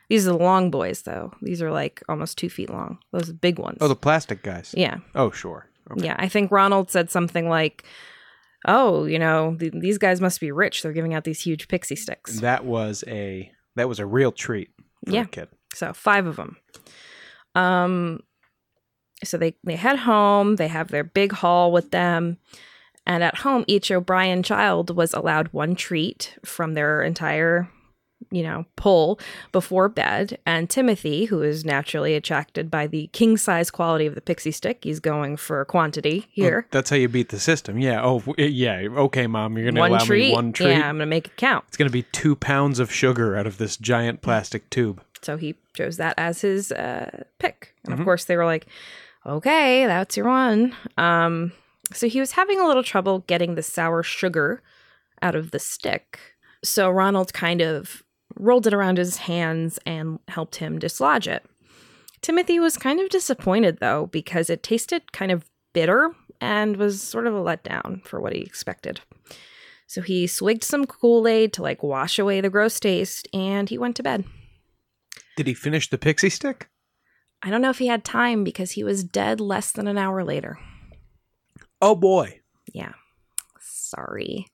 These 0.09 0.26
are 0.26 0.33
the 0.33 0.38
long 0.38 0.71
boys, 0.71 1.02
though. 1.02 1.35
These 1.42 1.61
are 1.61 1.71
like 1.71 2.02
almost 2.09 2.38
two 2.38 2.49
feet 2.49 2.71
long. 2.71 2.99
Those 3.12 3.28
are 3.28 3.35
big 3.35 3.59
ones. 3.59 3.78
Oh, 3.83 3.88
the 3.88 3.95
plastic 3.95 4.42
guys. 4.42 4.75
yeah. 4.76 4.99
Oh, 5.14 5.30
sure. 5.30 5.66
Okay. 5.93 6.07
Yeah, 6.07 6.17
I 6.19 6.29
think 6.29 6.51
Ronald 6.51 6.91
said 6.91 7.11
something 7.11 7.49
like, 7.49 7.85
"Oh, 8.67 9.05
you 9.07 9.19
know, 9.19 9.57
th- 9.59 9.73
these 9.79 9.99
guys 9.99 10.21
must 10.21 10.41
be 10.41 10.53
rich. 10.53 10.83
They're 10.83 10.93
giving 10.93 11.15
out 11.15 11.25
these 11.25 11.41
huge 11.41 11.69
pixie 11.69 11.97
sticks." 11.97 12.41
That 12.41 12.65
was 12.65 13.03
a 13.07 13.51
that 13.77 13.89
was 13.89 13.99
a 13.99 14.07
real 14.07 14.33
treat 14.33 14.71
for 15.07 15.13
Yeah. 15.13 15.25
kid. 15.25 15.49
So 15.75 15.93
five 15.93 16.27
of 16.27 16.37
them. 16.37 16.57
Um, 17.55 18.21
so 19.25 19.37
they 19.37 19.55
they 19.65 19.77
head 19.77 19.99
home. 20.01 20.57
They 20.57 20.69
have 20.69 20.89
their 20.89 21.05
big 21.05 21.33
haul 21.33 21.73
with 21.73 21.91
them, 21.91 22.39
and 23.07 23.23
at 23.25 23.37
home, 23.39 23.65
each 23.67 23.91
O'Bryan 23.91 24.43
child 24.43 24.95
was 24.97 25.13
allowed 25.13 25.49
one 25.53 25.75
treat 25.75 26.39
from 26.45 26.75
their 26.75 27.03
entire, 27.03 27.69
you 28.31 28.43
know, 28.43 28.65
pull 28.77 29.19
before 29.53 29.89
bed. 29.89 30.39
And 30.47 30.69
Timothy, 30.71 31.25
who 31.25 31.43
is 31.43 31.65
naturally 31.65 32.15
attracted 32.15 32.71
by 32.71 32.87
the 32.87 33.09
king 33.12 33.37
size 33.37 33.71
quality 33.71 34.07
of 34.07 34.15
the 34.15 34.21
pixie 34.21 34.53
stick, 34.53 34.81
he's 34.85 35.00
going 35.00 35.37
for 35.37 35.65
quantity 35.65 36.27
here. 36.31 36.61
Well, 36.61 36.69
that's 36.71 36.91
how 36.91 36.97
you 36.97 37.09
beat 37.09 37.31
the 37.31 37.41
system. 37.41 37.79
Yeah. 37.79 38.03
Oh, 38.05 38.23
yeah. 38.39 38.87
Okay, 38.89 39.27
mom. 39.27 39.57
You're 39.59 39.73
gonna 39.73 39.87
allow 39.89 39.99
treat. 40.05 40.29
me 40.29 40.33
one 40.33 40.53
treat. 40.53 40.71
Yeah, 40.71 40.89
I'm 40.89 40.97
gonna 40.97 41.07
make 41.07 41.27
it 41.29 41.37
count. 41.37 41.65
It's 41.69 41.77
gonna 41.77 41.91
be 41.91 42.03
two 42.05 42.37
pounds 42.37 42.79
of 42.79 42.93
sugar 42.93 43.37
out 43.37 43.47
of 43.47 43.59
this 43.59 43.77
giant 43.77 44.23
plastic 44.23 44.69
tube. 44.71 45.03
So 45.23 45.37
he 45.37 45.57
chose 45.75 45.97
that 45.99 46.15
as 46.17 46.43
his 46.43 46.73
uh, 46.73 47.25
pick. 47.39 47.75
And 47.85 47.95
Mhm. 47.95 47.99
of 48.00 48.05
course, 48.05 48.25
they 48.27 48.37
were 48.37 48.45
like, 48.47 48.67
okay, 49.27 49.87
that's 49.87 50.17
your 50.17 50.27
one. 50.27 50.75
Um, 50.97 51.53
so 51.93 52.09
he 52.09 52.21
was 52.21 52.33
having 52.33 52.61
a 52.61 52.67
little 52.67 52.83
trouble 52.83 53.21
getting 53.27 53.55
the 53.55 53.62
sour 53.62 54.03
sugar 54.03 54.62
out 55.21 55.35
of 55.35 55.50
the 55.50 55.59
stick. 55.59 56.19
So 56.62 56.89
Ronald 56.91 57.33
kind 57.33 57.61
of 57.61 58.03
rolled 58.41 58.67
it 58.67 58.75
around 58.75 58.99
his 58.99 59.19
hands 59.19 59.79
and 59.87 60.19
helped 60.29 60.57
him 60.57 60.79
dislodge 60.79 61.29
it. 61.29 61.45
Timothy 62.23 62.59
was 62.61 62.77
kind 62.77 63.01
of 63.01 63.09
disappointed, 63.09 63.79
though, 63.81 64.07
because 64.07 64.51
it 64.51 64.63
tasted 64.63 65.13
kind 65.13 65.31
of 65.31 65.45
bitter 65.73 66.11
and 66.41 66.77
was 66.77 67.03
sort 67.03 67.27
of 67.27 67.35
a 67.35 67.41
letdown 67.41 68.05
for 68.05 68.21
what 68.21 68.33
he 68.33 68.41
expected. 68.41 69.01
So 69.87 70.03
he 70.03 70.27
swigged 70.27 70.65
some 70.65 70.87
Kool 70.87 71.27
Aid 71.27 71.53
to 71.55 71.63
like 71.63 71.83
wash 71.83 72.19
away 72.19 72.41
the 72.41 72.51
gross 72.51 72.79
taste 72.79 73.29
and 73.35 73.69
he 73.69 73.79
went 73.79 73.97
to 73.97 74.03
bed. 74.03 74.25
Did 75.37 75.47
he 75.47 75.55
finish 75.55 75.91
the 75.91 75.99
pixie 75.99 76.31
stick? 76.31 76.69
I 77.43 77.51
don't 77.51 77.63
know 77.63 77.71
if 77.71 77.79
he 77.79 77.87
had 77.87 78.05
time 78.05 78.45
because 78.45 78.73
he 78.73 78.85
was 78.85 79.03
dead 79.03 79.41
less 79.41 79.73
than 79.73 79.87
an 79.89 79.99
hour 79.99 80.23
later. 80.23 80.59
Oh 81.81 81.97
boy. 81.97 82.41
Yeah. 82.73 82.93
Sorry. 83.59 84.47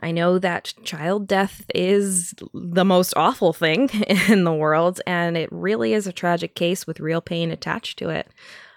I 0.00 0.12
know 0.12 0.38
that 0.38 0.72
child 0.82 1.26
death 1.26 1.64
is 1.74 2.34
the 2.54 2.84
most 2.84 3.12
awful 3.16 3.52
thing 3.52 3.88
in 4.28 4.44
the 4.44 4.52
world, 4.52 5.00
and 5.06 5.36
it 5.36 5.48
really 5.52 5.92
is 5.92 6.06
a 6.06 6.12
tragic 6.12 6.54
case 6.54 6.86
with 6.86 7.00
real 7.00 7.20
pain 7.20 7.50
attached 7.50 7.98
to 7.98 8.08
it. 8.08 8.28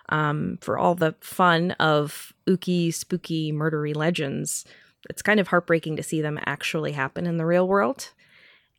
Um, 0.10 0.58
for 0.62 0.78
all 0.78 0.96
the 0.96 1.16
fun 1.22 1.72
of 1.72 2.34
ooky, 2.48 2.94
spooky, 2.94 3.52
murdery 3.54 3.96
legends, 3.96 4.66
it's 5.10 5.22
kind 5.22 5.40
of 5.40 5.48
heartbreaking 5.48 5.96
to 5.96 6.04
see 6.04 6.22
them 6.22 6.40
actually 6.46 6.92
happen 6.92 7.26
in 7.26 7.38
the 7.38 7.46
real 7.46 7.68
world. 7.68 8.10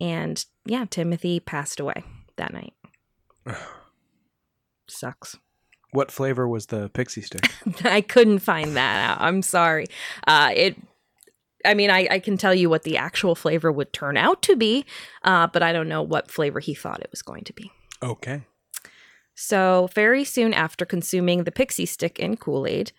And 0.01 0.45
yeah, 0.65 0.85
Timothy 0.89 1.41
passed 1.41 1.81
away 1.81 2.05
that 2.37 2.53
night. 2.53 2.75
Sucks. 4.89 5.39
What 5.93 6.11
flavor 6.11 6.49
was 6.49 6.67
the 6.67 6.89
pixie 6.91 7.23
stick? 7.23 7.49
I 7.85 8.01
couldn't 8.01 8.41
find 8.41 8.77
that 8.77 9.11
out. 9.11 9.21
I'm 9.21 9.43
sorry. 9.43 9.87
Uh, 10.27 10.51
it. 10.55 10.77
I 11.65 11.75
mean, 11.75 11.91
I, 11.91 12.07
I 12.11 12.19
can 12.19 12.37
tell 12.37 12.55
you 12.55 12.69
what 12.69 12.83
the 12.83 12.97
actual 12.97 13.35
flavor 13.35 13.73
would 13.73 13.93
turn 13.93 14.17
out 14.17 14.43
to 14.43 14.57
be, 14.57 14.85
uh, 15.23 15.47
but 15.47 15.63
I 15.63 15.73
don't 15.73 15.89
know 15.89 16.03
what 16.03 16.31
flavor 16.31 16.61
he 16.61 16.75
thought 16.75 17.01
it 17.01 17.11
was 17.11 17.23
going 17.23 17.45
to 17.45 17.53
be. 17.53 17.71
okay. 18.03 18.43
So, 19.37 19.89
very 19.93 20.23
soon 20.23 20.55
after 20.55 20.87
consuming 20.87 21.43
the 21.43 21.51
pixie 21.51 21.87
stick 21.87 22.21
in 22.21 22.37
Kool 22.37 22.69
Aid, 22.69 22.93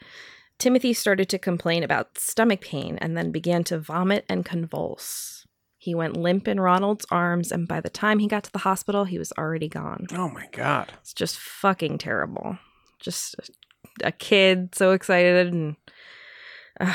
Timothy 0.58 0.94
started 0.94 1.30
to 1.30 1.40
complain 1.40 1.82
about 1.82 2.18
stomach 2.18 2.62
pain 2.62 2.98
and 3.00 3.16
then 3.16 3.32
began 3.32 3.64
to 3.66 3.80
vomit 3.80 4.26
and 4.28 4.44
convulse. 4.44 5.46
He 5.78 5.94
went 5.94 6.18
limp 6.18 6.48
in 6.48 6.60
Ronald's 6.60 7.06
arms, 7.12 7.52
and 7.52 7.68
by 7.68 7.80
the 7.80 7.90
time 7.90 8.20
he 8.20 8.28
got 8.28 8.44
to 8.46 8.52
the 8.52 8.60
hospital, 8.60 9.06
he 9.06 9.20
was 9.20 9.32
already 9.38 9.68
gone. 9.68 10.08
Oh 10.14 10.30
my 10.30 10.48
god. 10.52 10.92
It's 11.02 11.14
just 11.14 11.38
fucking 11.38 12.00
terrible. 12.00 12.58
Just 13.00 13.36
a, 14.04 14.12
kid 14.12 14.74
so 14.74 14.92
excited 14.94 15.54
and 15.54 15.76
uh, 16.80 16.94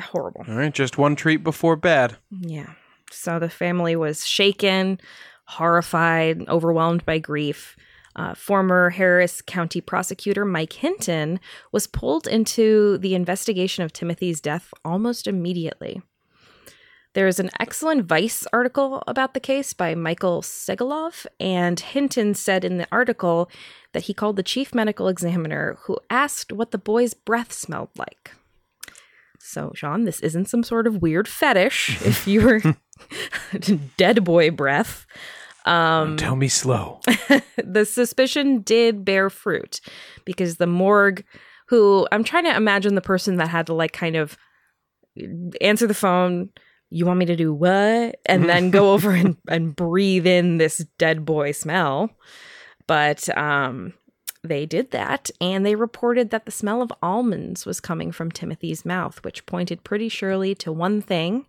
horrible. 0.00 0.44
All 0.48 0.54
right, 0.54 0.72
just 0.72 0.98
one 0.98 1.16
treat 1.16 1.44
before 1.44 1.76
bed. 1.76 2.16
Yeah. 2.40 2.74
So 3.10 3.38
the 3.38 3.50
family 3.50 3.96
was 3.96 4.26
shaken, 4.26 5.00
horrified, 5.46 6.48
overwhelmed 6.48 7.04
by 7.04 7.18
grief. 7.18 7.76
Uh, 8.16 8.34
former 8.34 8.90
Harris 8.90 9.40
County 9.40 9.80
prosecutor 9.80 10.44
Mike 10.44 10.72
Hinton 10.72 11.38
was 11.70 11.86
pulled 11.86 12.26
into 12.26 12.98
the 12.98 13.14
investigation 13.14 13.84
of 13.84 13.92
Timothy's 13.92 14.40
death 14.40 14.72
almost 14.84 15.26
immediately. 15.26 16.02
There 17.12 17.26
is 17.26 17.40
an 17.40 17.50
excellent 17.58 18.04
Vice 18.04 18.46
article 18.52 19.02
about 19.08 19.34
the 19.34 19.40
case 19.40 19.72
by 19.72 19.96
Michael 19.96 20.42
Segalov, 20.42 21.26
and 21.40 21.78
Hinton 21.78 22.34
said 22.34 22.64
in 22.64 22.78
the 22.78 22.86
article 22.92 23.50
that 23.92 24.04
he 24.04 24.14
called 24.14 24.36
the 24.36 24.44
chief 24.44 24.72
medical 24.72 25.08
examiner 25.08 25.78
who 25.82 25.98
asked 26.08 26.52
what 26.52 26.70
the 26.70 26.78
boy's 26.78 27.14
breath 27.14 27.52
smelled 27.52 27.90
like. 27.96 28.32
So, 29.40 29.72
Sean, 29.74 30.04
this 30.04 30.20
isn't 30.20 30.48
some 30.48 30.62
sort 30.62 30.86
of 30.86 31.02
weird 31.02 31.26
fetish 31.26 32.02
if 32.04 32.26
you're 32.28 32.60
dead 33.96 34.24
boy 34.24 34.50
breath. 34.50 35.06
Um, 35.64 36.16
Tell 36.16 36.36
me 36.36 36.48
slow. 36.48 37.00
the 37.56 37.84
suspicion 37.84 38.60
did 38.60 39.04
bear 39.04 39.30
fruit 39.30 39.80
because 40.24 40.56
the 40.56 40.66
morgue, 40.66 41.24
who 41.68 42.06
I'm 42.12 42.24
trying 42.24 42.44
to 42.44 42.54
imagine 42.54 42.94
the 42.94 43.00
person 43.00 43.36
that 43.36 43.48
had 43.48 43.66
to 43.66 43.74
like 43.74 43.92
kind 43.92 44.16
of 44.16 44.36
answer 45.60 45.86
the 45.86 45.94
phone, 45.94 46.50
you 46.90 47.06
want 47.06 47.18
me 47.18 47.26
to 47.26 47.36
do 47.36 47.52
what? 47.52 48.16
And 48.26 48.48
then 48.48 48.70
go 48.70 48.92
over 48.92 49.10
and, 49.10 49.36
and 49.48 49.74
breathe 49.74 50.26
in 50.26 50.58
this 50.58 50.78
dead 50.98 51.24
boy 51.24 51.52
smell. 51.52 52.10
But 52.86 53.28
um, 53.38 53.94
they 54.42 54.66
did 54.66 54.90
that 54.90 55.30
and 55.40 55.64
they 55.64 55.74
reported 55.74 56.30
that 56.30 56.46
the 56.46 56.50
smell 56.50 56.82
of 56.82 56.92
almonds 57.02 57.66
was 57.66 57.80
coming 57.80 58.12
from 58.12 58.30
Timothy's 58.30 58.84
mouth, 58.84 59.22
which 59.22 59.46
pointed 59.46 59.84
pretty 59.84 60.08
surely 60.08 60.54
to 60.56 60.72
one 60.72 61.02
thing 61.02 61.46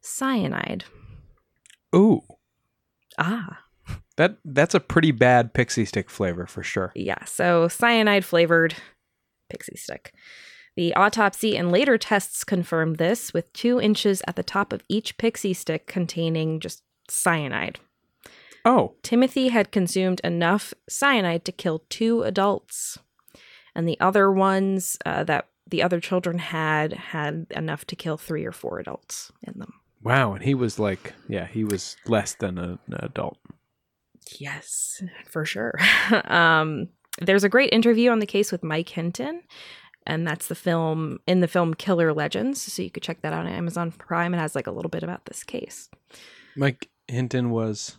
cyanide. 0.00 0.84
Ooh. 1.94 2.22
Ah. 3.18 3.64
That 4.16 4.36
that's 4.44 4.74
a 4.74 4.80
pretty 4.80 5.10
bad 5.12 5.54
pixie 5.54 5.84
stick 5.84 6.10
flavor 6.10 6.46
for 6.46 6.62
sure. 6.62 6.92
Yeah, 6.94 7.24
so 7.24 7.68
cyanide 7.68 8.24
flavored 8.24 8.74
pixie 9.48 9.76
stick. 9.76 10.12
The 10.76 10.94
autopsy 10.94 11.56
and 11.56 11.72
later 11.72 11.98
tests 11.98 12.44
confirmed 12.44 12.96
this, 12.96 13.34
with 13.34 13.52
two 13.52 13.80
inches 13.80 14.22
at 14.28 14.36
the 14.36 14.42
top 14.42 14.72
of 14.72 14.84
each 14.88 15.18
pixie 15.18 15.54
stick 15.54 15.86
containing 15.86 16.60
just 16.60 16.82
cyanide. 17.08 17.80
Oh, 18.64 18.94
Timothy 19.02 19.48
had 19.48 19.72
consumed 19.72 20.20
enough 20.22 20.74
cyanide 20.88 21.44
to 21.46 21.52
kill 21.52 21.84
two 21.88 22.22
adults, 22.22 22.98
and 23.74 23.88
the 23.88 23.98
other 24.00 24.30
ones 24.30 24.96
uh, 25.06 25.24
that 25.24 25.48
the 25.70 25.82
other 25.82 26.00
children 26.00 26.38
had 26.38 26.92
had 26.92 27.46
enough 27.50 27.84
to 27.86 27.96
kill 27.96 28.16
three 28.16 28.44
or 28.44 28.52
four 28.52 28.78
adults 28.78 29.32
in 29.42 29.58
them. 29.58 29.74
wow. 30.02 30.34
And 30.34 30.42
he 30.42 30.54
was 30.54 30.78
like, 30.78 31.14
yeah, 31.28 31.46
he 31.46 31.64
was 31.64 31.96
less 32.06 32.34
than 32.34 32.58
a, 32.58 32.78
an 32.86 32.94
adult. 32.98 33.38
Yes, 34.38 35.02
for 35.24 35.44
sure. 35.44 35.78
um, 36.24 36.88
there's 37.20 37.44
a 37.44 37.48
great 37.48 37.72
interview 37.72 38.10
on 38.10 38.18
the 38.18 38.26
case 38.26 38.52
with 38.52 38.62
Mike 38.62 38.88
Hinton, 38.88 39.42
and 40.06 40.26
that's 40.26 40.48
the 40.48 40.54
film 40.54 41.18
in 41.26 41.40
the 41.40 41.48
film 41.48 41.74
Killer 41.74 42.12
Legends. 42.12 42.60
So 42.60 42.82
you 42.82 42.90
could 42.90 43.02
check 43.02 43.22
that 43.22 43.32
out 43.32 43.46
on 43.46 43.52
Amazon 43.52 43.92
Prime. 43.92 44.34
It 44.34 44.38
has 44.38 44.54
like 44.54 44.66
a 44.66 44.72
little 44.72 44.90
bit 44.90 45.02
about 45.02 45.26
this 45.26 45.44
case. 45.44 45.88
Mike 46.56 46.88
Hinton 47.08 47.50
was 47.50 47.96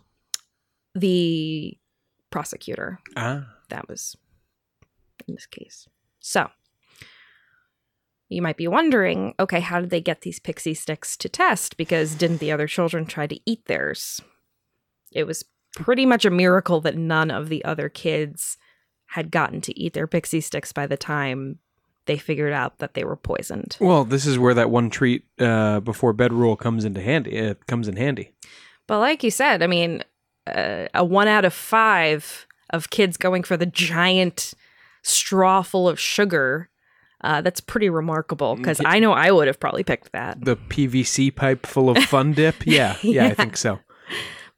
The 0.95 1.77
prosecutor 2.29 2.99
ah 3.15 3.45
that 3.69 3.87
was 3.87 4.15
in 5.27 5.35
this 5.35 5.45
case. 5.45 5.87
So 6.19 6.49
you 8.29 8.41
might 8.41 8.57
be 8.57 8.67
wondering, 8.67 9.35
okay, 9.39 9.59
how 9.59 9.81
did 9.81 9.89
they 9.89 10.01
get 10.01 10.21
these 10.21 10.39
pixie 10.39 10.73
sticks 10.73 11.17
to 11.17 11.27
test? 11.27 11.75
Because 11.75 12.15
didn't 12.15 12.39
the 12.39 12.51
other 12.51 12.67
children 12.67 13.05
try 13.05 13.27
to 13.27 13.39
eat 13.45 13.65
theirs? 13.65 14.21
It 15.11 15.25
was 15.25 15.43
pretty 15.75 16.05
much 16.05 16.23
a 16.23 16.29
miracle 16.29 16.79
that 16.81 16.97
none 16.97 17.29
of 17.29 17.49
the 17.49 17.63
other 17.65 17.89
kids 17.89 18.57
had 19.07 19.31
gotten 19.31 19.59
to 19.61 19.77
eat 19.77 19.93
their 19.93 20.07
pixie 20.07 20.39
sticks 20.39 20.71
by 20.71 20.87
the 20.87 20.95
time 20.95 21.59
they 22.05 22.17
figured 22.17 22.53
out 22.53 22.79
that 22.79 22.93
they 22.93 23.03
were 23.03 23.17
poisoned. 23.17 23.77
Well, 23.79 24.05
this 24.05 24.25
is 24.25 24.39
where 24.39 24.53
that 24.53 24.69
one 24.69 24.89
treat 24.89 25.25
uh, 25.37 25.81
before 25.81 26.13
bed 26.13 26.31
rule 26.31 26.55
comes 26.55 26.85
into 26.85 27.01
handy. 27.01 27.31
It 27.31 27.67
comes 27.67 27.87
in 27.89 27.97
handy. 27.97 28.31
But 28.87 28.99
like 28.99 29.23
you 29.23 29.31
said, 29.31 29.61
I 29.61 29.67
mean, 29.67 30.03
uh, 30.47 30.87
a 30.93 31.03
one 31.03 31.27
out 31.27 31.45
of 31.45 31.53
five 31.53 32.47
of 32.71 32.89
kids 32.89 33.17
going 33.17 33.43
for 33.43 33.57
the 33.57 33.65
giant 33.65 34.53
straw 35.03 35.61
full 35.61 35.87
of 35.87 35.99
sugar. 35.99 36.69
Uh, 37.23 37.39
that's 37.41 37.61
pretty 37.61 37.89
remarkable 37.89 38.55
because 38.55 38.81
I 38.83 38.97
know 38.97 39.11
I 39.11 39.29
would 39.29 39.45
have 39.45 39.59
probably 39.59 39.83
picked 39.83 40.11
that. 40.13 40.43
The 40.43 40.55
PVC 40.55 41.35
pipe 41.35 41.67
full 41.67 41.89
of 41.91 42.03
fun 42.05 42.33
dip. 42.33 42.65
Yeah, 42.65 42.97
yeah, 43.03 43.27
I 43.27 43.35
think 43.35 43.57
so. 43.57 43.79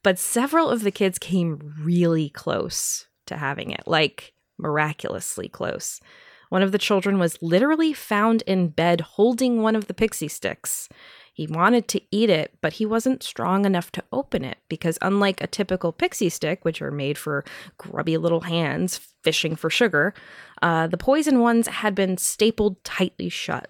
But 0.02 0.18
several 0.18 0.70
of 0.70 0.82
the 0.82 0.90
kids 0.90 1.18
came 1.18 1.74
really 1.78 2.30
close 2.30 3.06
to 3.26 3.36
having 3.36 3.70
it, 3.70 3.82
like 3.86 4.32
miraculously 4.58 5.48
close. 5.48 6.00
One 6.48 6.62
of 6.62 6.72
the 6.72 6.78
children 6.78 7.18
was 7.18 7.36
literally 7.42 7.92
found 7.92 8.42
in 8.42 8.68
bed 8.68 9.00
holding 9.00 9.60
one 9.60 9.76
of 9.76 9.86
the 9.86 9.94
pixie 9.94 10.28
sticks. 10.28 10.88
He 11.34 11.48
wanted 11.48 11.88
to 11.88 12.00
eat 12.12 12.30
it, 12.30 12.54
but 12.60 12.74
he 12.74 12.86
wasn't 12.86 13.24
strong 13.24 13.64
enough 13.64 13.90
to 13.92 14.04
open 14.12 14.44
it 14.44 14.58
because, 14.68 14.98
unlike 15.02 15.40
a 15.40 15.48
typical 15.48 15.92
pixie 15.92 16.28
stick, 16.28 16.64
which 16.64 16.80
are 16.80 16.92
made 16.92 17.18
for 17.18 17.44
grubby 17.76 18.16
little 18.16 18.42
hands 18.42 19.00
fishing 19.24 19.56
for 19.56 19.68
sugar, 19.68 20.14
uh, 20.62 20.86
the 20.86 20.96
poison 20.96 21.40
ones 21.40 21.66
had 21.66 21.92
been 21.92 22.16
stapled 22.18 22.82
tightly 22.84 23.28
shut. 23.28 23.68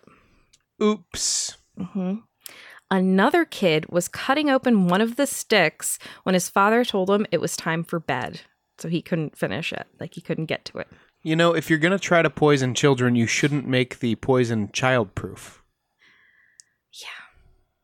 Oops. 0.83 1.57
hmm 1.79 2.17
Another 2.91 3.47
kid 3.47 3.87
was 3.89 4.09
cutting 4.09 4.51
open 4.51 4.87
one 4.89 5.01
of 5.01 5.17
the 5.17 5.27
sticks 5.27 5.99
when 6.23 6.35
his 6.35 6.51
father 6.51 6.85
told 6.85 7.09
him 7.09 7.27
it 7.33 7.41
was 7.41 7.57
time 7.57 7.83
for 7.83 7.99
bed. 7.99 8.43
So 8.79 8.91
he 8.91 9.01
couldn't 9.01 9.39
finish 9.39 9.73
it. 9.73 9.87
Like 9.99 10.15
he 10.15 10.21
couldn't 10.21 10.47
get 10.47 10.67
to 10.67 10.79
it. 10.79 10.89
You 11.23 11.35
know, 11.35 11.55
if 11.55 11.71
you're 11.71 11.79
going 11.79 11.93
to 11.93 11.99
try 11.99 12.21
to 12.21 12.29
poison 12.29 12.75
children, 12.75 13.17
you 13.17 13.27
shouldn't 13.27 13.67
make 13.67 14.01
the 14.01 14.17
poison 14.17 14.69
childproof. 14.69 15.61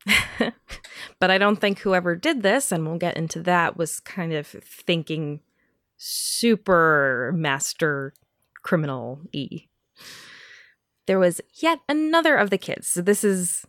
but 1.18 1.30
I 1.30 1.38
don't 1.38 1.60
think 1.60 1.80
whoever 1.80 2.16
did 2.16 2.42
this, 2.42 2.72
and 2.72 2.86
we'll 2.86 2.98
get 2.98 3.16
into 3.16 3.42
that, 3.42 3.76
was 3.76 4.00
kind 4.00 4.32
of 4.32 4.46
thinking 4.46 5.40
super 5.96 7.32
master 7.34 8.14
criminal 8.62 9.20
E. 9.32 9.68
There 11.06 11.18
was 11.18 11.40
yet 11.54 11.80
another 11.88 12.36
of 12.36 12.50
the 12.50 12.58
kids. 12.58 12.88
So 12.88 13.02
this 13.02 13.24
is 13.24 13.66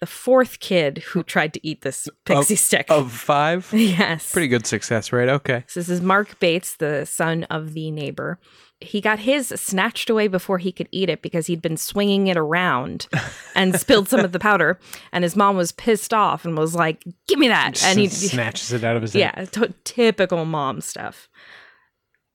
the 0.00 0.06
fourth 0.06 0.58
kid 0.58 0.98
who 0.98 1.22
tried 1.22 1.54
to 1.54 1.64
eat 1.66 1.82
this 1.82 2.08
pixie 2.24 2.56
stick. 2.56 2.86
Of 2.90 3.12
five? 3.12 3.68
yes. 3.72 4.32
Pretty 4.32 4.48
good 4.48 4.66
success 4.66 5.12
rate. 5.12 5.28
Okay. 5.28 5.64
So 5.68 5.78
this 5.78 5.88
is 5.88 6.00
Mark 6.00 6.40
Bates, 6.40 6.74
the 6.74 7.06
son 7.06 7.44
of 7.44 7.72
the 7.74 7.90
neighbor. 7.92 8.40
He 8.82 9.00
got 9.00 9.20
his 9.20 9.48
snatched 9.48 10.10
away 10.10 10.28
before 10.28 10.58
he 10.58 10.72
could 10.72 10.88
eat 10.90 11.08
it 11.08 11.22
because 11.22 11.46
he'd 11.46 11.62
been 11.62 11.76
swinging 11.76 12.26
it 12.26 12.36
around 12.36 13.06
and 13.54 13.78
spilled 13.78 14.08
some 14.08 14.20
of 14.20 14.32
the 14.32 14.38
powder. 14.38 14.78
And 15.12 15.24
his 15.24 15.36
mom 15.36 15.56
was 15.56 15.72
pissed 15.72 16.12
off 16.12 16.44
and 16.44 16.56
was 16.56 16.74
like, 16.74 17.04
"Give 17.28 17.38
me 17.38 17.48
that!" 17.48 17.82
And 17.84 17.98
he, 17.98 18.08
snatches 18.08 18.72
it 18.72 18.84
out 18.84 18.96
of 18.96 19.02
his 19.02 19.14
yeah, 19.14 19.44
t- 19.46 19.74
typical 19.84 20.44
mom 20.44 20.80
stuff. 20.80 21.28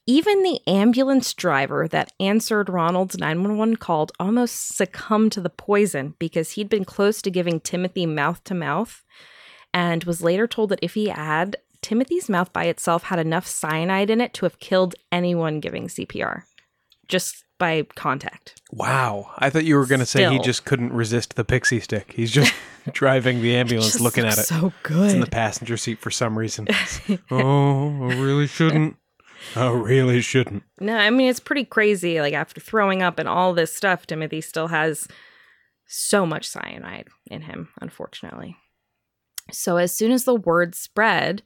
Even 0.10 0.42
the 0.42 0.62
ambulance 0.68 1.34
driver 1.34 1.86
that 1.90 2.14
answered 2.20 2.70
Ronald's 2.70 3.18
911 3.18 3.76
call 3.76 4.08
almost 4.20 4.76
succumbed 4.76 5.34
to 5.34 5.42
the 5.42 5.50
poison 5.50 6.16
because 6.18 6.52
he'd 6.52 6.70
been 6.70 6.86
close 6.86 7.22
to 7.22 7.30
giving 7.30 7.60
Timothy 7.60 8.06
mouth 8.06 8.42
to 8.46 8.56
mouth 8.56 9.04
and 9.74 10.06
was 10.06 10.24
later 10.24 10.48
told 10.48 10.70
that 10.70 10.80
if 10.82 10.94
he 10.94 11.10
had, 11.10 11.58
Timothy's 11.88 12.28
mouth 12.28 12.52
by 12.52 12.66
itself 12.66 13.04
had 13.04 13.18
enough 13.18 13.48
cyanide 13.48 14.10
in 14.10 14.20
it 14.20 14.34
to 14.34 14.46
have 14.46 14.60
killed 14.60 14.94
anyone 15.10 15.62
giving 15.62 15.88
CPR 15.88 16.44
just 17.08 17.46
by 17.58 17.84
contact. 17.96 18.62
Wow. 18.74 19.32
I 19.38 19.50
thought 19.50 19.64
you 19.64 19.78
were 19.78 19.86
going 19.86 20.02
to 20.02 20.06
say 20.06 20.30
he 20.30 20.38
just 20.40 20.66
couldn't 20.66 20.92
resist 20.92 21.38
the 21.38 21.46
pixie 21.46 21.80
stick. 21.80 22.12
He's 22.12 22.30
just 22.30 22.54
driving 22.92 23.42
the 23.42 23.56
ambulance 23.56 24.02
looking 24.02 24.26
at 24.26 24.38
it. 24.38 24.48
So 24.48 24.74
It's 24.84 25.14
in 25.14 25.22
the 25.22 25.28
passenger 25.28 25.78
seat 25.78 26.00
for 26.00 26.12
some 26.12 26.38
reason. 26.38 26.68
oh, 27.32 28.10
I 28.10 28.16
really 28.16 28.48
shouldn't. 28.48 28.98
I 29.56 29.70
really 29.70 30.20
shouldn't. 30.20 30.64
No, 30.82 30.98
I 30.98 31.10
mean 31.10 31.30
it's 31.30 31.40
pretty 31.40 31.64
crazy. 31.64 32.20
Like 32.20 32.34
after 32.34 32.60
throwing 32.60 33.02
up 33.02 33.18
and 33.18 33.30
all 33.30 33.54
this 33.54 33.74
stuff, 33.74 34.06
Timothy 34.06 34.42
still 34.42 34.68
has 34.68 35.08
so 35.86 36.26
much 36.26 36.50
cyanide 36.50 37.08
in 37.28 37.44
him, 37.44 37.70
unfortunately. 37.80 38.58
So 39.54 39.78
as 39.78 39.94
soon 39.94 40.12
as 40.12 40.26
the 40.26 40.36
word 40.36 40.76
spread, 40.76 41.44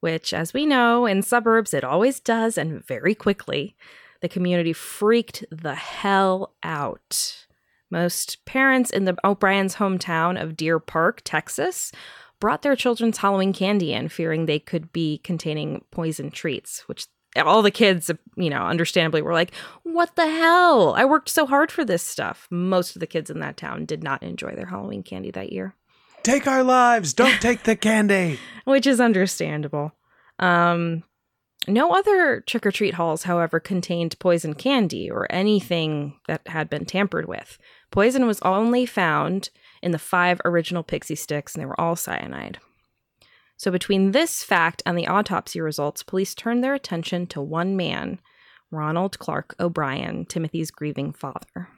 which 0.00 0.32
as 0.32 0.52
we 0.52 0.66
know 0.66 1.06
in 1.06 1.22
suburbs 1.22 1.74
it 1.74 1.84
always 1.84 2.20
does 2.20 2.58
and 2.58 2.84
very 2.84 3.14
quickly, 3.14 3.76
the 4.20 4.28
community 4.28 4.72
freaked 4.72 5.44
the 5.50 5.74
hell 5.74 6.54
out. 6.62 7.46
Most 7.90 8.44
parents 8.44 8.90
in 8.90 9.04
the 9.04 9.16
O'Bryan's 9.24 9.76
hometown 9.76 10.40
of 10.40 10.56
Deer 10.56 10.78
Park, 10.78 11.22
Texas, 11.24 11.92
brought 12.40 12.62
their 12.62 12.76
children's 12.76 13.18
Halloween 13.18 13.52
candy 13.52 13.92
in, 13.92 14.08
fearing 14.08 14.46
they 14.46 14.58
could 14.58 14.92
be 14.92 15.18
containing 15.18 15.84
poison 15.90 16.30
treats, 16.30 16.86
which 16.88 17.06
all 17.36 17.62
the 17.62 17.70
kids, 17.70 18.10
you 18.36 18.50
know, 18.50 18.62
understandably 18.62 19.22
were 19.22 19.32
like, 19.32 19.52
What 19.82 20.14
the 20.16 20.26
hell? 20.26 20.94
I 20.94 21.04
worked 21.04 21.28
so 21.28 21.46
hard 21.46 21.70
for 21.70 21.84
this 21.84 22.02
stuff. 22.02 22.46
Most 22.50 22.96
of 22.96 23.00
the 23.00 23.06
kids 23.06 23.30
in 23.30 23.40
that 23.40 23.56
town 23.56 23.86
did 23.86 24.02
not 24.02 24.22
enjoy 24.22 24.54
their 24.54 24.66
Halloween 24.66 25.02
candy 25.02 25.30
that 25.32 25.52
year, 25.52 25.74
Take 26.22 26.46
our 26.46 26.62
lives. 26.62 27.12
Don't 27.12 27.40
take 27.40 27.62
the 27.62 27.76
candy. 27.76 28.38
which 28.68 28.86
is 28.86 29.00
understandable. 29.00 29.92
Um, 30.38 31.02
no 31.66 31.92
other 31.92 32.42
trick 32.46 32.66
or 32.66 32.70
treat 32.70 32.94
halls, 32.94 33.24
however, 33.24 33.58
contained 33.58 34.18
poison 34.18 34.54
candy 34.54 35.10
or 35.10 35.26
anything 35.30 36.14
that 36.28 36.46
had 36.46 36.70
been 36.70 36.84
tampered 36.84 37.26
with. 37.26 37.58
Poison 37.90 38.26
was 38.26 38.40
only 38.42 38.86
found 38.86 39.50
in 39.82 39.90
the 39.90 39.98
five 39.98 40.40
original 40.44 40.82
pixie 40.82 41.14
sticks, 41.14 41.54
and 41.54 41.62
they 41.62 41.66
were 41.66 41.80
all 41.80 41.96
cyanide. 41.96 42.58
So, 43.56 43.70
between 43.70 44.12
this 44.12 44.44
fact 44.44 44.82
and 44.86 44.96
the 44.96 45.08
autopsy 45.08 45.60
results, 45.60 46.02
police 46.02 46.34
turned 46.34 46.62
their 46.62 46.74
attention 46.74 47.26
to 47.28 47.40
one 47.40 47.76
man, 47.76 48.20
Ronald 48.70 49.18
Clark 49.18 49.56
O'Bryan, 49.58 50.26
Timothy's 50.26 50.70
grieving 50.70 51.12
father. 51.12 51.68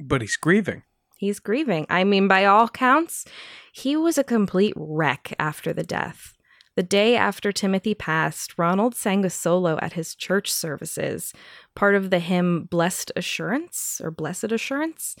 But 0.00 0.20
he's 0.20 0.36
grieving. 0.36 0.82
He's 1.16 1.40
grieving. 1.40 1.86
I 1.90 2.04
mean, 2.04 2.28
by 2.28 2.44
all 2.44 2.68
counts, 2.68 3.24
he 3.72 3.96
was 3.96 4.18
a 4.18 4.24
complete 4.24 4.74
wreck 4.76 5.34
after 5.38 5.72
the 5.72 5.82
death. 5.82 6.34
The 6.76 6.84
day 6.84 7.16
after 7.16 7.50
Timothy 7.50 7.92
passed, 7.92 8.56
Ronald 8.56 8.94
sang 8.94 9.24
a 9.24 9.30
solo 9.30 9.80
at 9.82 9.94
his 9.94 10.14
church 10.14 10.52
services, 10.52 11.32
part 11.74 11.96
of 11.96 12.10
the 12.10 12.20
hymn 12.20 12.68
Blessed 12.70 13.10
Assurance 13.16 14.00
or 14.02 14.12
Blessed 14.12 14.52
Assurance. 14.52 15.16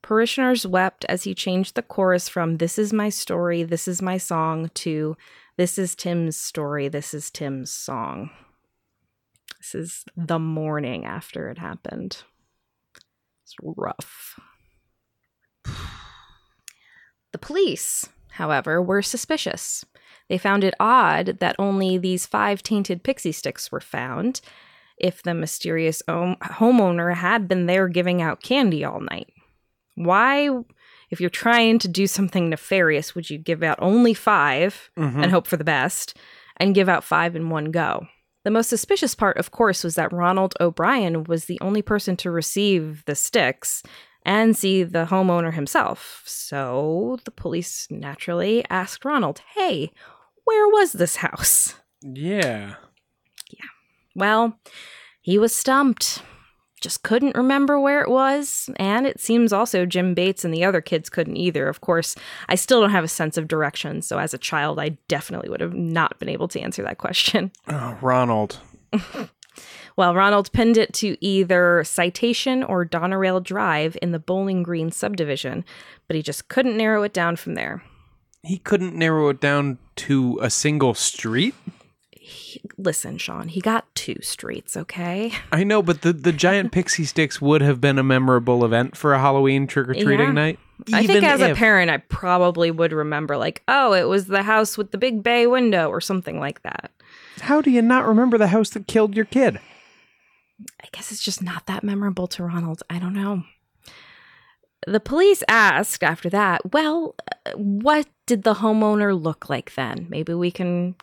Parishioners 0.00 0.66
wept 0.66 1.04
as 1.10 1.24
he 1.24 1.34
changed 1.34 1.74
the 1.74 1.82
chorus 1.82 2.30
from 2.30 2.56
This 2.56 2.78
is 2.78 2.94
my 2.94 3.10
story, 3.10 3.62
this 3.62 3.86
is 3.86 4.00
my 4.00 4.16
song 4.16 4.70
to 4.76 5.14
This 5.58 5.78
is 5.78 5.94
Tim's 5.94 6.38
story, 6.38 6.88
this 6.88 7.12
is 7.12 7.30
Tim's 7.30 7.70
song. 7.70 8.30
This 9.58 9.74
is 9.74 10.04
the 10.16 10.38
morning 10.38 11.04
after 11.04 11.50
it 11.50 11.58
happened. 11.58 12.22
It's 13.60 13.76
rough. 13.76 14.38
The 17.32 17.38
police, 17.38 18.08
however, 18.32 18.82
were 18.82 19.02
suspicious. 19.02 19.84
They 20.28 20.38
found 20.38 20.64
it 20.64 20.74
odd 20.78 21.38
that 21.40 21.56
only 21.58 21.98
these 21.98 22.26
five 22.26 22.62
tainted 22.62 23.02
pixie 23.02 23.32
sticks 23.32 23.72
were 23.72 23.80
found 23.80 24.40
if 24.98 25.22
the 25.22 25.34
mysterious 25.34 26.02
home- 26.08 26.36
homeowner 26.42 27.14
had 27.16 27.48
been 27.48 27.66
there 27.66 27.88
giving 27.88 28.20
out 28.22 28.42
candy 28.42 28.84
all 28.84 29.00
night. 29.00 29.28
Why, 29.94 30.48
if 31.10 31.20
you're 31.20 31.30
trying 31.30 31.78
to 31.80 31.88
do 31.88 32.06
something 32.06 32.48
nefarious, 32.48 33.14
would 33.14 33.28
you 33.30 33.38
give 33.38 33.62
out 33.62 33.78
only 33.80 34.14
5 34.14 34.90
Mhm. 34.96 35.22
and 35.22 35.30
hope 35.30 35.46
for 35.46 35.56
the 35.56 35.64
best 35.64 36.16
and 36.58 36.74
give 36.74 36.88
out 36.88 37.04
five 37.04 37.34
in 37.34 37.48
one 37.50 37.70
go? 37.70 38.06
The 38.44 38.50
most 38.50 38.68
suspicious 38.68 39.14
part, 39.14 39.36
of 39.36 39.50
course, 39.50 39.84
was 39.84 39.94
that 39.94 40.12
Ronald 40.12 40.54
O'Bryan 40.60 41.24
was 41.24 41.44
the 41.44 41.60
only 41.60 41.82
person 41.82 42.16
to 42.18 42.30
receive 42.30 43.04
the 43.04 43.14
sticks 43.14 43.82
and 44.24 44.56
see 44.56 44.82
the 44.82 45.06
homeowner 45.06 45.54
himself. 45.54 46.22
So 46.26 47.18
the 47.24 47.30
police 47.30 47.86
naturally 47.90 48.64
asked 48.70 49.04
Ronald, 49.04 49.40
Hey, 49.54 49.92
where 50.44 50.66
was 50.68 50.92
this 50.92 51.16
house? 51.16 51.74
Yeah. 52.02 52.74
Yeah. 53.50 53.70
Well, 54.14 54.58
he 55.20 55.38
was 55.38 55.54
stumped. 55.54 56.22
Just 56.82 57.04
couldn't 57.04 57.36
remember 57.36 57.78
where 57.78 58.02
it 58.02 58.10
was. 58.10 58.68
And 58.76 59.06
it 59.06 59.20
seems 59.20 59.52
also 59.52 59.86
Jim 59.86 60.14
Bates 60.14 60.44
and 60.44 60.52
the 60.52 60.64
other 60.64 60.80
kids 60.80 61.08
couldn't 61.08 61.36
either. 61.36 61.68
Of 61.68 61.80
course, 61.80 62.16
I 62.48 62.56
still 62.56 62.80
don't 62.80 62.90
have 62.90 63.04
a 63.04 63.08
sense 63.08 63.38
of 63.38 63.46
direction. 63.48 64.02
So 64.02 64.18
as 64.18 64.34
a 64.34 64.38
child, 64.38 64.80
I 64.80 64.98
definitely 65.06 65.48
would 65.48 65.60
have 65.60 65.74
not 65.74 66.18
been 66.18 66.28
able 66.28 66.48
to 66.48 66.60
answer 66.60 66.82
that 66.82 66.98
question. 66.98 67.52
Oh, 67.68 67.96
Ronald. 68.02 68.58
Well, 69.96 70.14
Ronald 70.14 70.50
pinned 70.52 70.76
it 70.76 70.92
to 70.94 71.22
either 71.24 71.84
Citation 71.84 72.62
or 72.62 72.84
Donerail 72.84 73.42
Drive 73.42 73.96
in 74.00 74.12
the 74.12 74.18
Bowling 74.18 74.62
Green 74.62 74.90
subdivision, 74.90 75.64
but 76.08 76.16
he 76.16 76.22
just 76.22 76.48
couldn't 76.48 76.76
narrow 76.76 77.02
it 77.02 77.12
down 77.12 77.36
from 77.36 77.54
there. 77.54 77.82
He 78.42 78.58
couldn't 78.58 78.94
narrow 78.96 79.28
it 79.28 79.40
down 79.40 79.78
to 79.96 80.38
a 80.42 80.50
single 80.50 80.94
street. 80.94 81.54
He, 82.32 82.60
listen, 82.78 83.18
Sean, 83.18 83.48
he 83.48 83.60
got 83.60 83.92
two 83.94 84.16
streets, 84.22 84.76
okay? 84.76 85.32
I 85.52 85.64
know, 85.64 85.82
but 85.82 86.02
the, 86.02 86.12
the 86.12 86.32
giant 86.32 86.72
pixie 86.72 87.04
sticks 87.04 87.40
would 87.40 87.60
have 87.60 87.80
been 87.80 87.98
a 87.98 88.02
memorable 88.02 88.64
event 88.64 88.96
for 88.96 89.12
a 89.12 89.20
Halloween 89.20 89.66
trick 89.66 89.88
or 89.88 89.94
treating 89.94 90.28
Yeah. 90.28 90.32
night. 90.32 90.58
I 90.92 91.06
think 91.06 91.22
as 91.24 91.40
a 91.40 91.54
parent, 91.54 91.90
I 91.90 91.98
probably 91.98 92.70
would 92.72 92.92
remember, 92.92 93.36
like, 93.36 93.62
oh, 93.68 93.92
it 93.92 94.08
was 94.08 94.26
the 94.26 94.42
house 94.42 94.76
with 94.76 94.90
the 94.90 94.98
big 94.98 95.22
bay 95.22 95.46
window 95.46 95.88
or 95.88 96.00
something 96.00 96.40
like 96.40 96.62
that. 96.62 96.90
How 97.40 97.60
do 97.60 97.70
you 97.70 97.82
not 97.82 98.06
remember 98.06 98.36
the 98.36 98.48
house 98.48 98.70
that 98.70 98.88
killed 98.88 99.14
your 99.14 99.24
kid? 99.24 99.60
I 100.82 100.88
guess 100.92 101.12
it's 101.12 101.22
just 101.22 101.42
not 101.42 101.66
that 101.66 101.84
memorable 101.84 102.26
to 102.28 102.42
Ronald. 102.44 102.82
I 102.90 102.98
don't 102.98 103.14
know. 103.14 103.44
The 104.86 105.00
police 105.00 105.44
asked 105.48 106.02
after 106.02 106.28
that, 106.30 106.72
well, 106.72 107.14
uh, 107.46 107.52
what 107.52 108.08
did 108.26 108.42
the 108.42 108.54
homeowner 108.54 109.20
look 109.20 109.48
like 109.48 109.74
then? 109.76 110.06
Maybe 110.08 110.34
we 110.34 110.50
can 110.50 110.96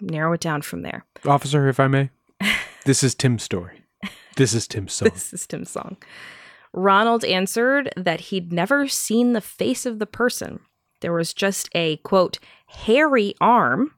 narrow 0.00 0.32
it 0.32 0.40
down 0.40 0.62
from 0.62 0.82
there. 0.82 1.04
Officer, 1.26 1.68
if 1.68 1.78
I 1.80 1.88
may, 1.88 2.10
this 2.84 3.02
is 3.02 3.14
Tim's 3.14 3.42
story. 3.42 3.82
This 4.36 4.54
is 4.54 4.66
Tim's 4.66 4.92
song. 4.94 5.08
This 5.12 5.32
is 5.32 5.46
Tim's 5.46 5.70
song. 5.70 5.96
Ronald 6.72 7.24
answered 7.24 7.92
that 7.96 8.20
he'd 8.20 8.52
never 8.52 8.86
seen 8.88 9.32
the 9.32 9.40
face 9.40 9.84
of 9.86 9.98
the 9.98 10.06
person. 10.06 10.60
There 11.00 11.12
was 11.12 11.34
just 11.34 11.68
a 11.74 11.96
quote, 11.98 12.38
hairy 12.68 13.34
arm 13.40 13.92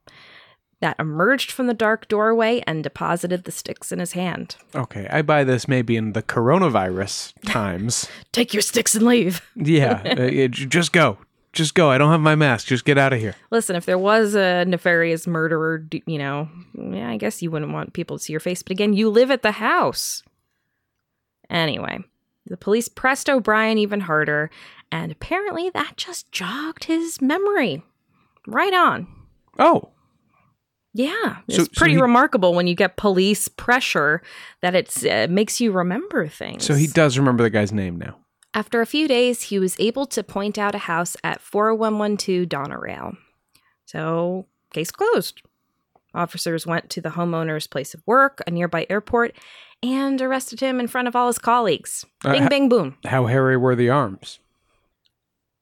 that 0.81 0.99
emerged 0.99 1.49
from 1.51 1.67
the 1.67 1.73
dark 1.73 2.07
doorway 2.09 2.61
and 2.67 2.83
deposited 2.83 3.45
the 3.45 3.51
sticks 3.51 3.91
in 3.91 3.99
his 3.99 4.13
hand. 4.13 4.57
Okay, 4.75 5.07
I 5.09 5.21
buy 5.21 5.43
this 5.45 5.65
maybe 5.67 5.95
in 5.95 6.11
the 6.11 6.21
coronavirus 6.23 7.33
times. 7.45 8.09
Take 8.33 8.53
your 8.53 8.61
sticks 8.61 8.95
and 8.95 9.05
leave. 9.05 9.41
Yeah, 9.55 10.01
uh, 10.17 10.21
it- 10.23 10.51
just 10.51 10.91
go. 10.91 11.19
Just 11.53 11.75
go. 11.75 11.89
I 11.91 11.97
don't 11.99 12.09
have 12.11 12.19
my 12.19 12.35
mask. 12.35 12.65
Just 12.67 12.83
get 12.83 12.97
out 12.97 13.13
of 13.13 13.19
here. 13.19 13.35
Listen, 13.51 13.75
if 13.75 13.85
there 13.85 13.97
was 13.99 14.33
a 14.35 14.65
nefarious 14.65 15.27
murderer, 15.27 15.85
you 16.07 16.17
know, 16.17 16.49
yeah, 16.73 17.09
I 17.09 17.17
guess 17.17 17.41
you 17.43 17.51
wouldn't 17.51 17.71
want 17.71 17.93
people 17.93 18.17
to 18.17 18.23
see 18.23 18.33
your 18.33 18.39
face. 18.39 18.63
But 18.63 18.71
again, 18.71 18.93
you 18.93 19.09
live 19.09 19.29
at 19.29 19.43
the 19.43 19.51
house. 19.53 20.23
Anyway, 21.49 21.99
the 22.47 22.57
police 22.57 22.87
pressed 22.89 23.29
O'Bryan 23.29 23.77
even 23.77 24.01
harder, 24.01 24.49
and 24.91 25.11
apparently 25.11 25.69
that 25.69 25.95
just 25.95 26.31
jogged 26.31 26.85
his 26.85 27.21
memory. 27.21 27.83
Right 28.47 28.73
on. 28.73 29.07
Oh, 29.59 29.89
Yeah, 30.95 31.37
it's 31.47 31.57
So- 31.57 31.63
so 31.63 31.69
pretty 31.75 31.95
he- 31.95 32.01
remarkable 32.01 32.53
when 32.53 32.67
you 32.67 32.75
get 32.75 32.97
police 32.97 33.47
pressure 33.47 34.21
that 34.61 34.75
it 34.75 34.95
uh, 35.05 35.25
makes 35.27 35.59
you 35.59 35.71
remember 35.71 36.27
things. 36.27 36.63
so 36.65 36.75
he 36.75 36.85
does 36.85 37.17
remember 37.17 37.41
the 37.41 37.49
guy's 37.49 37.71
name 37.73 37.97
now. 37.97 38.17
After 38.55 38.81
a 38.81 38.85
few 38.85 39.07
days, 39.07 39.43
he 39.43 39.57
was 39.59 39.75
able 39.79 40.05
to 40.07 40.23
point 40.23 40.57
out 40.57 40.75
a 40.75 40.79
house 40.79 41.17
at 41.23 41.41
4112 41.41 42.47
Donerail. 42.47 43.17
So, 43.85 44.45
case 44.71 44.91
closed. 44.91 45.41
Officers 46.13 46.67
went 46.67 46.89
to 46.91 47.01
the 47.01 47.09
homeowner's 47.09 47.65
place 47.67 47.93
of 47.93 48.03
work, 48.05 48.41
a 48.45 48.51
nearby 48.51 48.85
airport, 48.89 49.35
and 49.81 50.21
arrested 50.21 50.59
him 50.59 50.79
in 50.79 50.87
front 50.87 51.07
of 51.07 51.15
all 51.15 51.27
his 51.27 51.39
colleagues. 51.39 52.05
Uh, 52.23 52.31
Bing, 52.33 52.43
ha- 52.43 52.49
bing, 52.49 52.69
boom. 52.69 52.97
How 53.05 53.25
hairy 53.25 53.57
were 53.57 53.75
the 53.75 53.89
arms? 53.89 54.39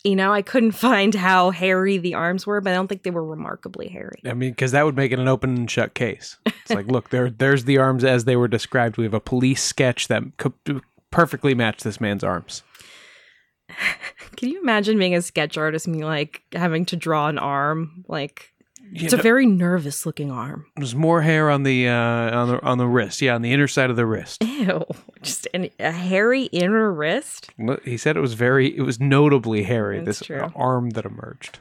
You 0.04 0.16
know, 0.16 0.34
I 0.34 0.42
couldn't 0.42 0.72
find 0.90 1.16
how 1.16 1.52
hairy 1.52 1.98
the 1.98 2.16
arms 2.16 2.46
were, 2.46 2.60
but 2.60 2.72
I 2.72 2.74
don't 2.74 2.88
think 2.88 3.04
they 3.04 3.12
were 3.12 3.26
remarkably 3.26 3.88
hairy. 3.88 4.20
I 4.26 4.34
mean, 4.34 4.52
because 4.52 4.74
that 4.74 4.84
would 4.84 4.98
make 4.98 5.14
it 5.14 5.20
an 5.20 5.30
open 5.30 5.56
and 5.56 5.72
shut 5.72 5.94
case. 5.94 6.38
It's 6.46 6.72
like, 6.72 6.88
look, 6.88 7.10
there, 7.10 7.30
there's 7.30 7.64
the 7.64 7.78
arms 7.78 8.04
as 8.04 8.26
they 8.26 8.36
were 8.36 8.50
described. 8.50 8.98
We 8.98 9.06
have 9.06 9.14
a 9.14 9.20
police 9.22 9.64
sketch 9.64 10.10
that 10.10 10.24
co- 10.38 10.54
perfectly 11.12 11.56
matched 11.56 11.84
this 11.86 12.02
man's 12.02 12.24
arms. 12.24 12.64
Can 14.38 14.50
you 14.50 14.62
imagine 14.62 14.98
being 14.98 15.16
a 15.16 15.22
sketch 15.22 15.58
artist 15.58 15.88
and 15.88 15.96
me 15.96 16.04
like 16.04 16.42
having 16.54 16.86
to 16.86 16.96
draw 16.96 17.28
an 17.28 17.38
arm? 17.38 18.06
Like, 18.08 18.52
You 18.92 19.06
it's 19.06 19.14
a 19.14 19.18
very 19.18 19.46
nervous 19.46 20.06
looking 20.06 20.32
arm. 20.32 20.66
there's 20.78 20.96
more 20.96 21.22
hair 21.22 21.50
on 21.50 21.64
the 21.64 21.88
uh, 21.88 21.94
on 22.40 22.48
the 22.50 22.64
on 22.64 22.78
the 22.78 22.88
wrist. 22.88 23.22
Yeah, 23.22 23.36
on 23.36 23.42
the 23.42 23.52
inner 23.54 23.68
side 23.68 23.90
of 23.90 23.96
the 23.96 24.06
wrist. 24.06 24.44
Ew. 24.44 24.86
Just 25.22 25.48
an, 25.54 25.70
a 25.80 25.92
hairy 25.92 26.44
inner 26.46 26.92
wrist? 26.92 27.50
He 27.86 27.98
said 27.98 28.18
it 28.18 28.22
was 28.22 28.34
very, 28.34 28.76
it 28.76 28.82
was 28.82 29.00
notably 29.00 29.64
hairy. 29.64 30.00
That's 30.00 30.20
this 30.20 30.28
true. 30.28 30.52
arm 30.56 30.92
that 30.92 31.06
emerged. 31.06 31.60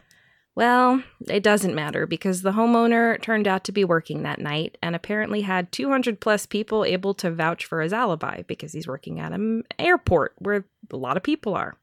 Well, 0.56 1.02
it 1.26 1.42
doesn't 1.42 1.74
matter 1.74 2.06
because 2.06 2.42
the 2.42 2.52
homeowner 2.52 3.20
turned 3.22 3.46
out 3.46 3.64
to 3.64 3.72
be 3.72 3.84
working 3.84 4.24
that 4.24 4.40
night 4.40 4.76
and 4.82 4.94
apparently 4.96 5.42
had 5.42 5.70
200 5.72 6.20
plus 6.20 6.44
people 6.44 6.84
able 6.84 7.14
to 7.14 7.30
vouch 7.30 7.64
for 7.64 7.80
his 7.80 7.92
alibi 7.92 8.42
because 8.42 8.72
he's 8.72 8.86
working 8.88 9.20
at 9.20 9.32
an 9.32 9.62
airport 9.78 10.34
where 10.38 10.64
a 10.92 10.96
lot 10.96 11.16
of 11.16 11.22
people 11.22 11.54
are. 11.54 11.76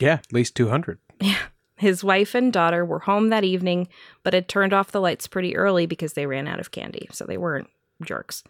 Yeah, 0.00 0.14
at 0.14 0.32
least 0.32 0.56
two 0.56 0.68
hundred. 0.68 0.98
Yeah. 1.20 1.38
His 1.76 2.04
wife 2.04 2.34
and 2.34 2.52
daughter 2.52 2.84
were 2.84 2.98
home 2.98 3.28
that 3.28 3.44
evening, 3.44 3.88
but 4.22 4.34
had 4.34 4.48
turned 4.48 4.74
off 4.74 4.92
the 4.92 5.00
lights 5.00 5.26
pretty 5.26 5.56
early 5.56 5.86
because 5.86 6.12
they 6.12 6.26
ran 6.26 6.46
out 6.46 6.60
of 6.60 6.72
candy, 6.72 7.08
so 7.10 7.24
they 7.24 7.38
weren't 7.38 7.68
jerks. 8.04 8.44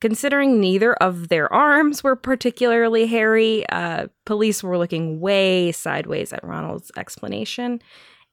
Considering 0.00 0.60
neither 0.60 0.92
of 0.94 1.28
their 1.28 1.52
arms 1.52 2.04
were 2.04 2.14
particularly 2.14 3.06
hairy, 3.06 3.68
uh, 3.70 4.08
police 4.26 4.62
were 4.62 4.78
looking 4.78 5.18
way 5.18 5.72
sideways 5.72 6.32
at 6.32 6.44
Ronald's 6.44 6.92
explanation, 6.96 7.80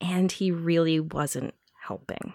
and 0.02 0.32
he 0.32 0.52
really 0.52 1.00
wasn't 1.00 1.54
helping. 1.88 2.34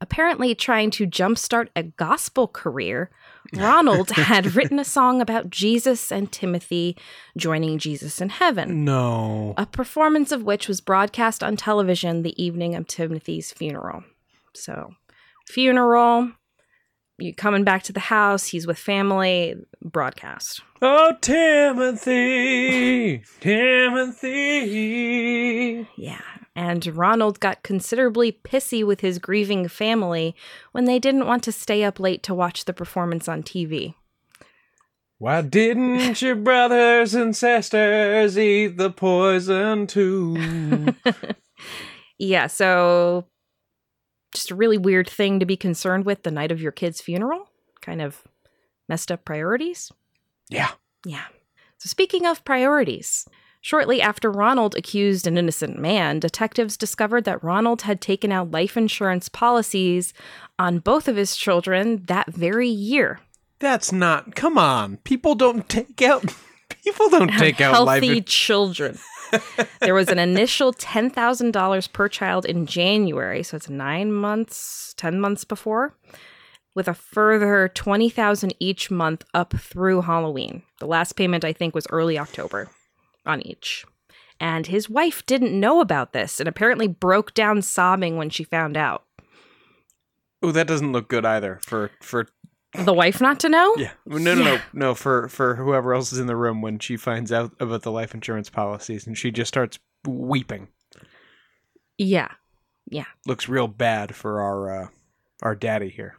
Apparently, 0.00 0.54
trying 0.54 0.90
to 0.90 1.06
jumpstart 1.06 1.68
a 1.74 1.84
gospel 1.84 2.48
career, 2.48 3.10
Ronald 3.54 4.10
had 4.10 4.54
written 4.56 4.78
a 4.78 4.84
song 4.84 5.20
about 5.20 5.50
Jesus 5.50 6.10
and 6.10 6.30
Timothy 6.32 6.96
joining 7.36 7.78
Jesus 7.78 8.20
in 8.20 8.28
heaven 8.28 8.84
No. 8.84 9.54
a 9.56 9.66
performance 9.66 10.32
of 10.32 10.42
which 10.42 10.68
was 10.68 10.80
broadcast 10.80 11.42
on 11.44 11.56
television 11.56 12.22
the 12.22 12.40
evening 12.42 12.74
of 12.74 12.86
Timothy's 12.86 13.52
funeral. 13.52 14.04
So, 14.54 14.94
funeral, 15.48 16.32
you 17.18 17.34
coming 17.34 17.64
back 17.64 17.82
to 17.84 17.92
the 17.92 18.00
house, 18.00 18.46
he's 18.48 18.66
with 18.66 18.78
family, 18.78 19.54
broadcast. 19.82 20.60
Oh, 20.82 21.14
Timothy, 21.20 23.22
Timothy. 24.56 25.86
Yeah. 25.96 26.20
And 26.56 26.86
Ronald 26.96 27.38
got 27.38 27.62
considerably 27.62 28.32
pissy 28.32 28.84
with 28.84 29.00
his 29.02 29.18
grieving 29.18 29.68
family 29.68 30.34
when 30.72 30.86
they 30.86 30.98
didn't 30.98 31.26
want 31.26 31.44
to 31.44 31.52
stay 31.52 31.84
up 31.84 32.00
late 32.00 32.22
to 32.24 32.34
watch 32.34 32.64
the 32.64 32.72
performance 32.72 33.28
on 33.28 33.42
TV. 33.42 33.94
Why 35.18 35.42
didn't 35.42 36.20
your 36.20 36.34
brothers 36.34 37.14
and 37.14 37.36
sisters 37.36 38.38
eat 38.38 38.76
the 38.78 38.90
poison 38.90 39.86
too? 39.86 40.94
Yeah, 42.18 42.46
so 42.46 43.26
just 44.34 44.50
a 44.50 44.54
really 44.54 44.78
weird 44.78 45.08
thing 45.08 45.38
to 45.40 45.46
be 45.46 45.56
concerned 45.56 46.06
with 46.06 46.22
the 46.22 46.30
night 46.30 46.50
of 46.50 46.62
your 46.62 46.72
kid's 46.72 47.00
funeral. 47.00 47.50
Kind 47.82 48.00
of 48.00 48.22
messed 48.88 49.12
up 49.12 49.24
priorities. 49.24 49.92
yeah. 50.48 50.70
Yeah. 51.04 51.24
So, 51.78 51.88
speaking 51.88 52.24
of 52.24 52.42
priorities, 52.44 53.26
shortly 53.66 54.00
after 54.00 54.30
Ronald 54.30 54.76
accused 54.76 55.26
an 55.26 55.36
innocent 55.36 55.76
man, 55.76 56.20
detectives 56.20 56.76
discovered 56.76 57.24
that 57.24 57.42
Ronald 57.42 57.82
had 57.82 58.00
taken 58.00 58.30
out 58.30 58.52
life 58.52 58.76
insurance 58.76 59.28
policies 59.28 60.14
on 60.56 60.78
both 60.78 61.08
of 61.08 61.16
his 61.16 61.36
children 61.36 62.04
that 62.06 62.32
very 62.32 62.68
year. 62.68 63.18
That's 63.58 63.90
not. 63.90 64.36
Come 64.36 64.56
on. 64.56 64.98
People 64.98 65.34
don't 65.34 65.68
take 65.68 66.00
out. 66.00 66.32
People 66.84 67.08
don't 67.10 67.32
take 67.38 67.60
out 67.60 67.84
life. 67.84 68.04
Healthy 68.04 68.20
children. 68.22 69.00
there 69.80 69.94
was 69.94 70.10
an 70.10 70.20
initial 70.20 70.72
$10,000 70.72 71.92
per 71.92 72.08
child 72.08 72.46
in 72.46 72.66
January, 72.66 73.42
so 73.42 73.56
it's 73.56 73.68
nine 73.68 74.12
months, 74.12 74.94
10 74.96 75.18
months 75.18 75.42
before, 75.42 75.92
with 76.76 76.86
a 76.86 76.94
further 76.94 77.66
20000 77.74 78.54
each 78.60 78.92
month 78.92 79.24
up 79.34 79.58
through 79.58 80.02
Halloween. 80.02 80.62
The 80.78 80.86
last 80.86 81.14
payment, 81.14 81.44
I 81.44 81.52
think, 81.52 81.74
was 81.74 81.88
early 81.90 82.16
October 82.16 82.68
on 83.26 83.42
each. 83.42 83.84
And 84.38 84.66
his 84.66 84.90
wife 84.90 85.24
didn't 85.26 85.58
know 85.58 85.80
about 85.80 86.12
this 86.12 86.40
and 86.40 86.48
apparently 86.48 86.86
broke 86.88 87.32
down 87.34 87.62
sobbing 87.62 88.16
when 88.16 88.28
she 88.30 88.44
found 88.44 88.76
out. 88.76 89.04
Oh, 90.42 90.52
that 90.52 90.66
doesn't 90.66 90.92
look 90.92 91.08
good 91.08 91.24
either. 91.24 91.58
For 91.62 91.90
for 92.02 92.28
The 92.74 92.92
wife 92.92 93.20
not 93.22 93.40
to 93.40 93.48
know? 93.48 93.74
yeah. 93.78 93.92
No, 94.04 94.18
no, 94.18 94.34
no, 94.34 94.52
Yeah. 94.54 94.60
no. 94.74 94.94
For 94.94 95.28
for 95.28 95.56
whoever 95.56 95.94
else 95.94 96.12
is 96.12 96.18
in 96.18 96.26
the 96.26 96.36
room 96.36 96.60
when 96.60 96.78
she 96.78 96.96
finds 96.98 97.32
out 97.32 97.52
about 97.58 97.82
the 97.82 97.90
life 97.90 98.12
insurance 98.14 98.50
policies 98.50 99.06
and 99.06 99.16
she 99.16 99.30
just 99.30 99.48
starts 99.48 99.78
weeping. 100.06 100.68
Yeah. 101.96 102.28
Yeah. 102.90 103.06
Looks 103.26 103.48
real 103.48 103.68
bad 103.68 104.14
for 104.14 104.40
our 104.42 104.82
uh, 104.84 104.88
our 105.42 105.54
daddy 105.54 105.88
here. 105.88 106.16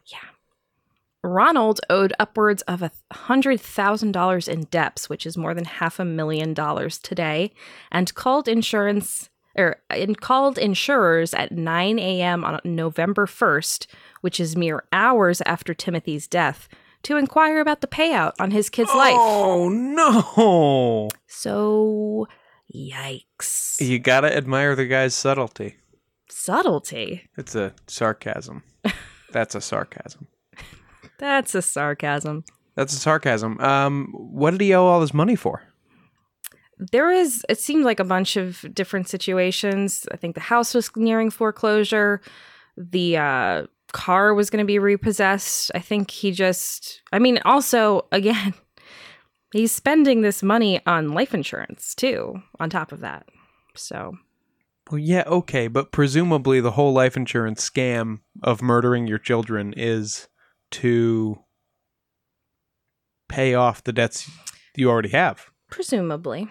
Ronald 1.24 1.80
owed 1.90 2.12
upwards 2.18 2.62
of 2.62 2.82
a 2.82 2.90
hundred 3.12 3.60
thousand 3.60 4.12
dollars 4.12 4.48
in 4.48 4.64
debts, 4.64 5.08
which 5.08 5.26
is 5.26 5.36
more 5.36 5.54
than 5.54 5.64
half 5.64 5.98
a 5.98 6.04
million 6.04 6.54
dollars 6.54 6.98
today, 6.98 7.52
and 7.90 8.14
called 8.14 8.48
insurance 8.48 9.28
or 9.56 9.76
and 9.90 10.20
called 10.20 10.56
insurers 10.56 11.34
at 11.34 11.52
9 11.52 11.98
a.m. 11.98 12.44
on 12.44 12.60
November 12.64 13.26
1st, 13.26 13.86
which 14.20 14.38
is 14.38 14.56
mere 14.56 14.84
hours 14.92 15.42
after 15.44 15.74
Timothy's 15.74 16.28
death, 16.28 16.68
to 17.02 17.16
inquire 17.16 17.60
about 17.60 17.80
the 17.80 17.86
payout 17.86 18.32
on 18.38 18.52
his 18.52 18.70
kid's 18.70 18.94
life. 18.94 19.16
Oh 19.18 19.68
no! 19.68 21.08
So, 21.26 22.28
yikes. 22.74 23.80
You 23.80 23.98
gotta 23.98 24.34
admire 24.34 24.76
the 24.76 24.86
guy's 24.86 25.14
subtlety. 25.14 25.76
Subtlety. 26.30 27.28
It's 27.36 27.54
a 27.54 27.74
sarcasm. 27.88 28.62
That's 29.32 29.54
a 29.54 29.60
sarcasm. 29.60 30.28
That's 31.18 31.54
a 31.54 31.62
sarcasm. 31.62 32.44
That's 32.74 32.92
a 32.92 32.98
sarcasm. 32.98 33.60
Um, 33.60 34.12
what 34.12 34.52
did 34.52 34.60
he 34.60 34.72
owe 34.72 34.86
all 34.86 35.00
this 35.00 35.12
money 35.12 35.34
for? 35.34 35.62
There 36.78 37.10
is, 37.10 37.44
it 37.48 37.58
seemed 37.58 37.84
like 37.84 37.98
a 37.98 38.04
bunch 38.04 38.36
of 38.36 38.64
different 38.72 39.08
situations. 39.08 40.06
I 40.12 40.16
think 40.16 40.36
the 40.36 40.40
house 40.40 40.74
was 40.74 40.90
nearing 40.94 41.30
foreclosure. 41.30 42.20
The 42.76 43.16
uh, 43.16 43.66
car 43.92 44.32
was 44.32 44.48
going 44.48 44.62
to 44.62 44.66
be 44.66 44.78
repossessed. 44.78 45.72
I 45.74 45.80
think 45.80 46.12
he 46.12 46.30
just, 46.30 47.02
I 47.12 47.18
mean, 47.18 47.40
also, 47.44 48.06
again, 48.12 48.54
he's 49.52 49.72
spending 49.72 50.20
this 50.20 50.42
money 50.42 50.80
on 50.86 51.14
life 51.14 51.34
insurance 51.34 51.96
too, 51.96 52.40
on 52.60 52.70
top 52.70 52.92
of 52.92 53.00
that. 53.00 53.26
So, 53.74 54.16
Well, 54.88 54.98
yeah, 54.98 55.24
okay, 55.26 55.66
but 55.66 55.90
presumably 55.90 56.60
the 56.60 56.72
whole 56.72 56.92
life 56.92 57.16
insurance 57.16 57.68
scam 57.68 58.20
of 58.42 58.62
murdering 58.62 59.08
your 59.08 59.18
children 59.18 59.74
is 59.76 60.28
to 60.70 61.38
pay 63.28 63.54
off 63.54 63.84
the 63.84 63.92
debts 63.92 64.30
you 64.76 64.88
already 64.88 65.10
have. 65.10 65.50
presumably, 65.70 66.48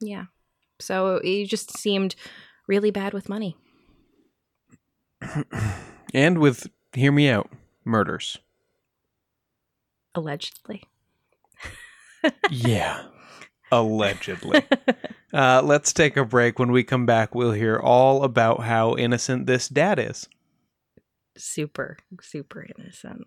yeah. 0.00 0.24
So 0.80 1.20
he 1.22 1.44
just 1.44 1.76
seemed 1.76 2.14
really 2.66 2.90
bad 2.90 3.12
with 3.12 3.28
money. 3.28 3.56
And 6.14 6.38
with, 6.38 6.68
hear 6.94 7.12
me 7.12 7.28
out, 7.28 7.50
murders. 7.84 8.38
Allegedly. 10.14 10.84
yeah. 12.50 13.02
Allegedly. 13.70 14.62
uh, 15.34 15.60
let's 15.62 15.92
take 15.92 16.16
a 16.16 16.24
break. 16.24 16.58
When 16.58 16.72
we 16.72 16.82
come 16.82 17.04
back, 17.04 17.34
we'll 17.34 17.52
hear 17.52 17.78
all 17.78 18.24
about 18.24 18.60
how 18.62 18.96
innocent 18.96 19.46
this 19.46 19.68
dad 19.68 19.98
is. 19.98 20.28
super, 21.36 21.98
super 22.22 22.66
innocent. 22.78 23.26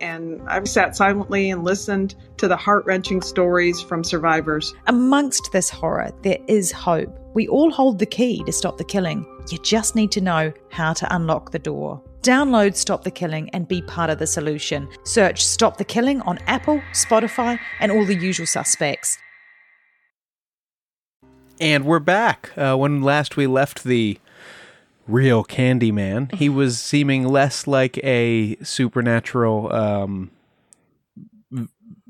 and 0.00 0.40
I've 0.48 0.68
sat 0.68 0.96
silently 0.96 1.50
and 1.50 1.64
listened 1.64 2.14
to 2.38 2.48
the 2.48 2.56
heart 2.56 2.84
wrenching 2.86 3.22
stories 3.22 3.80
from 3.80 4.04
survivors. 4.04 4.74
Amongst 4.86 5.50
this 5.52 5.70
horror, 5.70 6.12
there 6.22 6.38
is 6.46 6.72
hope. 6.72 7.18
We 7.34 7.48
all 7.48 7.70
hold 7.70 7.98
the 7.98 8.06
key 8.06 8.42
to 8.44 8.52
stop 8.52 8.78
the 8.78 8.84
killing. 8.84 9.26
You 9.50 9.58
just 9.58 9.94
need 9.94 10.10
to 10.12 10.20
know 10.20 10.52
how 10.70 10.92
to 10.94 11.14
unlock 11.14 11.52
the 11.52 11.58
door. 11.58 12.02
Download 12.22 12.74
Stop 12.74 13.04
the 13.04 13.10
Killing 13.10 13.48
and 13.50 13.66
be 13.68 13.80
part 13.80 14.10
of 14.10 14.18
the 14.18 14.26
solution. 14.26 14.88
Search 15.04 15.44
Stop 15.44 15.76
the 15.76 15.84
Killing 15.84 16.20
on 16.22 16.38
Apple, 16.46 16.82
Spotify, 16.92 17.58
and 17.80 17.92
all 17.92 18.04
the 18.04 18.16
usual 18.16 18.46
suspects. 18.46 19.18
And 21.60 21.84
we're 21.84 22.00
back. 22.00 22.50
Uh, 22.56 22.76
when 22.76 23.02
last 23.02 23.36
we 23.36 23.46
left 23.46 23.84
the 23.84 24.18
real 25.08 25.42
Candyman, 25.44 26.32
he 26.34 26.48
was 26.48 26.78
seeming 26.80 27.26
less 27.26 27.66
like 27.66 27.98
a 28.04 28.56
supernatural 28.62 29.72
um, 29.72 30.30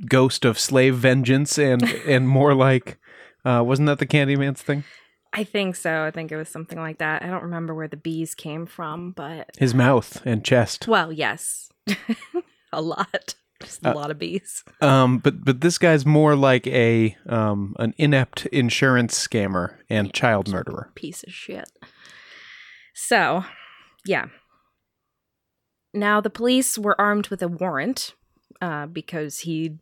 ghost 0.08 0.44
of 0.44 0.58
slave 0.58 0.94
vengeance 0.96 1.58
and 1.58 1.82
and 2.06 2.28
more 2.28 2.54
like 2.54 2.98
uh, 3.44 3.62
wasn't 3.64 3.86
that 3.86 3.98
the 3.98 4.06
Candyman's 4.06 4.62
thing? 4.62 4.84
I 5.32 5.44
think 5.44 5.76
so. 5.76 6.04
I 6.04 6.10
think 6.10 6.32
it 6.32 6.36
was 6.36 6.48
something 6.48 6.78
like 6.78 6.98
that. 6.98 7.22
I 7.22 7.26
don't 7.26 7.42
remember 7.42 7.74
where 7.74 7.88
the 7.88 7.96
bees 7.98 8.34
came 8.34 8.64
from, 8.66 9.12
but 9.12 9.50
His 9.58 9.74
mouth 9.74 10.22
and 10.24 10.42
chest. 10.44 10.88
well, 10.88 11.12
yes. 11.12 11.70
a 12.72 12.80
lot. 12.82 13.34
Just 13.60 13.84
a 13.84 13.90
Uh, 13.90 13.94
lot 13.94 14.10
of 14.10 14.18
bees. 14.18 14.62
Um, 14.80 15.18
but 15.18 15.44
but 15.44 15.60
this 15.60 15.78
guy's 15.78 16.06
more 16.06 16.34
like 16.36 16.66
a 16.68 17.16
um 17.28 17.74
an 17.78 17.92
inept 17.98 18.46
insurance 18.46 19.14
scammer 19.18 19.74
and 19.90 20.12
child 20.14 20.48
murderer. 20.48 20.90
Piece 20.94 21.22
of 21.24 21.32
shit. 21.32 21.68
So, 23.00 23.44
yeah. 24.04 24.26
Now 25.94 26.20
the 26.20 26.30
police 26.30 26.76
were 26.76 27.00
armed 27.00 27.28
with 27.28 27.42
a 27.42 27.48
warrant 27.48 28.14
uh, 28.60 28.86
because 28.86 29.40
he 29.40 29.78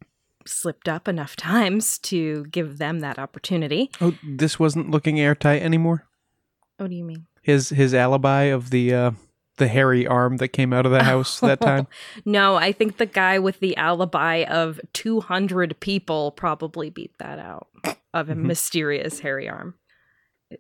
slipped 0.47 0.87
up 0.89 1.09
enough 1.09 1.35
times 1.53 1.99
to 2.01 2.45
give 2.51 2.77
them 2.79 3.01
that 3.01 3.19
opportunity. 3.19 3.91
Oh, 4.03 4.15
this 4.23 4.59
wasn't 4.59 4.91
looking 4.91 5.19
airtight 5.19 5.63
anymore. 5.63 6.07
What 6.77 6.91
do 6.91 6.97
you 6.97 7.05
mean? 7.05 7.27
His 7.43 7.71
his 7.71 7.95
alibi 7.95 8.45
of 8.45 8.69
the 8.71 8.93
uh 8.93 9.11
the 9.57 9.69
hairy 9.69 10.07
arm 10.07 10.37
that 10.37 10.49
came 10.49 10.75
out 10.75 10.85
of 10.85 10.93
the 10.93 11.03
house 11.13 11.41
that 11.41 11.61
time. 11.61 11.87
No, 12.27 12.57
I 12.57 12.73
think 12.73 12.99
the 12.99 13.07
guy 13.07 13.39
with 13.39 13.61
the 13.61 13.75
alibi 13.79 14.45
of 14.45 14.79
200 14.93 15.81
people 15.81 16.33
probably 16.33 16.91
beat 16.91 17.17
that 17.19 17.39
out 17.39 17.69
of 18.13 18.29
a 18.29 18.35
Mhm. 18.35 18.43
mysterious 18.43 19.21
hairy 19.21 19.49
arm. 19.49 19.75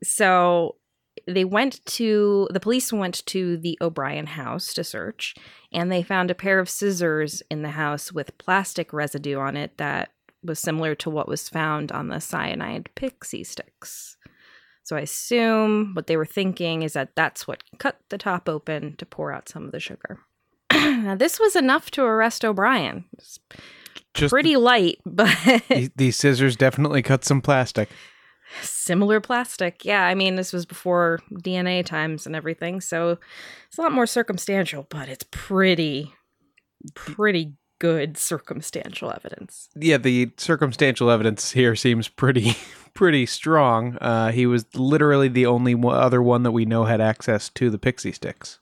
So 0.02 0.76
they 1.26 1.44
went 1.44 1.84
to 1.86 2.48
the 2.52 2.60
police 2.60 2.92
went 2.92 3.24
to 3.26 3.56
the 3.56 3.76
O'Bryan 3.80 4.26
house 4.26 4.72
to 4.74 4.84
search 4.84 5.34
and 5.72 5.90
they 5.90 6.02
found 6.02 6.30
a 6.30 6.34
pair 6.34 6.58
of 6.58 6.70
scissors 6.70 7.42
in 7.50 7.62
the 7.62 7.70
house 7.70 8.12
with 8.12 8.38
plastic 8.38 8.92
residue 8.92 9.38
on 9.38 9.56
it 9.56 9.76
that 9.78 10.10
was 10.42 10.60
similar 10.60 10.94
to 10.94 11.10
what 11.10 11.28
was 11.28 11.48
found 11.48 11.90
on 11.90 12.08
the 12.08 12.20
cyanide 12.20 12.88
pixie 12.94 13.44
sticks. 13.44 14.16
So 14.84 14.96
I 14.96 15.00
assume 15.00 15.94
what 15.94 16.06
they 16.06 16.16
were 16.16 16.24
thinking 16.24 16.82
is 16.82 16.92
that 16.92 17.16
that's 17.16 17.48
what 17.48 17.64
cut 17.78 17.98
the 18.08 18.18
top 18.18 18.48
open 18.48 18.94
to 18.98 19.06
pour 19.06 19.32
out 19.32 19.48
some 19.48 19.64
of 19.64 19.72
the 19.72 19.80
sugar. 19.80 20.20
now, 20.72 21.16
this 21.16 21.40
was 21.40 21.56
enough 21.56 21.90
to 21.92 22.04
arrest 22.04 22.44
O'Bryan. 22.44 23.04
Just 24.14 24.30
pretty 24.30 24.56
light, 24.56 24.98
but 25.04 25.36
these, 25.68 25.90
these 25.96 26.16
scissors 26.16 26.54
definitely 26.54 27.02
cut 27.02 27.24
some 27.24 27.40
plastic. 27.40 27.88
Similar 28.62 29.20
plastic. 29.20 29.84
Yeah, 29.84 30.02
I 30.02 30.14
mean, 30.14 30.36
this 30.36 30.52
was 30.52 30.66
before 30.66 31.20
DNA 31.32 31.84
times 31.84 32.26
and 32.26 32.36
everything, 32.36 32.80
so 32.80 33.18
it's 33.68 33.78
a 33.78 33.82
lot 33.82 33.92
more 33.92 34.06
circumstantial, 34.06 34.86
but 34.88 35.08
it's 35.08 35.24
pretty, 35.30 36.14
pretty 36.94 37.54
good 37.78 38.16
circumstantial 38.16 39.10
evidence. 39.10 39.68
Yeah, 39.76 39.98
the 39.98 40.32
circumstantial 40.36 41.10
evidence 41.10 41.52
here 41.52 41.76
seems 41.76 42.08
pretty 42.08 42.56
pretty 42.94 43.26
strong. 43.26 43.96
Uh, 43.98 44.32
he 44.32 44.46
was 44.46 44.66
literally 44.74 45.28
the 45.28 45.46
only 45.46 45.74
one, 45.74 45.96
other 45.96 46.22
one 46.22 46.42
that 46.44 46.52
we 46.52 46.64
know 46.64 46.84
had 46.84 47.00
access 47.00 47.48
to 47.50 47.70
the 47.70 47.78
pixie 47.78 48.12
sticks. 48.12 48.58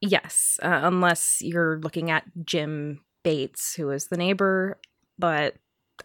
Yes, 0.00 0.58
uh, 0.62 0.80
unless 0.82 1.40
you're 1.40 1.78
looking 1.78 2.10
at 2.10 2.24
Jim 2.44 3.00
Bates, 3.22 3.74
who 3.74 3.90
is 3.90 4.06
the 4.06 4.16
neighbor, 4.16 4.78
but 5.18 5.56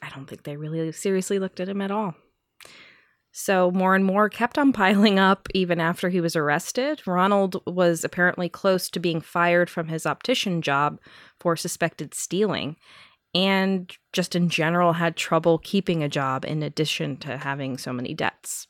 I 0.01 0.09
don't 0.09 0.27
think 0.27 0.43
they 0.43 0.55
really 0.57 0.91
seriously 0.91 1.39
looked 1.39 1.59
at 1.59 1.69
him 1.69 1.81
at 1.81 1.91
all. 1.91 2.15
So 3.31 3.71
more 3.71 3.95
and 3.95 4.03
more 4.03 4.29
kept 4.29 4.57
on 4.57 4.73
piling 4.73 5.17
up 5.17 5.47
even 5.53 5.79
after 5.79 6.09
he 6.09 6.21
was 6.21 6.35
arrested. 6.35 7.01
Ronald 7.07 7.61
was 7.65 8.03
apparently 8.03 8.49
close 8.49 8.89
to 8.89 8.99
being 8.99 9.21
fired 9.21 9.69
from 9.69 9.87
his 9.87 10.05
optician 10.05 10.61
job 10.61 10.99
for 11.39 11.55
suspected 11.55 12.13
stealing 12.13 12.75
and 13.33 13.95
just 14.13 14.35
in 14.35 14.49
general 14.49 14.93
had 14.93 15.15
trouble 15.15 15.57
keeping 15.59 16.03
a 16.03 16.09
job 16.09 16.45
in 16.45 16.61
addition 16.63 17.17
to 17.17 17.37
having 17.37 17.77
so 17.77 17.93
many 17.93 18.13
debts. 18.13 18.67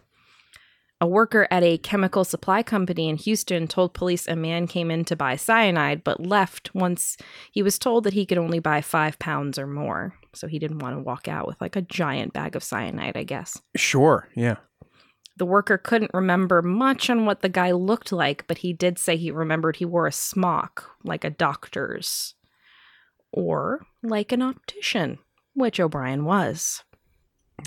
A 1.02 1.08
worker 1.08 1.48
at 1.50 1.64
a 1.64 1.80
chemical 1.80 2.24
supply 2.24 2.62
company 2.62 3.10
in 3.10 3.18
Houston 3.18 3.68
told 3.68 3.96
police 3.96 4.28
a 4.28 4.36
man 4.36 4.68
came 4.68 4.92
in 4.92 5.04
to 5.06 5.16
buy 5.16 5.36
cyanide 5.36 6.04
but 6.04 6.20
left 6.20 6.76
once 6.76 7.18
he 7.52 7.64
was 7.64 7.80
told 7.80 8.04
that 8.04 8.14
he 8.14 8.24
could 8.24 8.38
only 8.38 8.60
buy 8.60 8.82
five 8.82 9.18
pounds 9.18 9.58
or 9.58 9.66
more. 9.66 10.14
So 10.34 10.46
he 10.46 10.60
didn't 10.60 10.78
want 10.78 10.96
to 10.96 11.02
walk 11.02 11.28
out 11.28 11.48
with 11.48 11.60
like 11.60 11.76
a 11.76 11.82
giant 11.82 12.34
bag 12.34 12.56
of 12.56 12.64
cyanide, 12.64 13.18
I 13.18 13.24
guess. 13.24 13.60
Sure, 13.76 14.30
yeah. 14.36 14.58
The 15.38 15.46
worker 15.46 15.80
couldn't 15.80 16.14
remember 16.14 16.62
much 16.62 17.10
on 17.10 17.26
what 17.26 17.42
the 17.42 17.50
guy 17.50 17.72
looked 17.72 18.12
like, 18.12 18.46
but 18.46 18.60
he 18.60 18.72
did 18.72 19.00
say 19.00 19.18
he 19.18 19.32
remembered 19.32 19.78
he 19.78 19.86
wore 19.86 20.06
a 20.06 20.12
smock, 20.12 20.92
like 21.04 21.24
a 21.24 21.32
doctor's, 21.32 22.36
or 23.32 23.88
like 24.04 24.32
an 24.32 24.44
optician, 24.44 25.18
which 25.56 25.80
O'Bryan 25.80 26.26
was. 26.26 26.84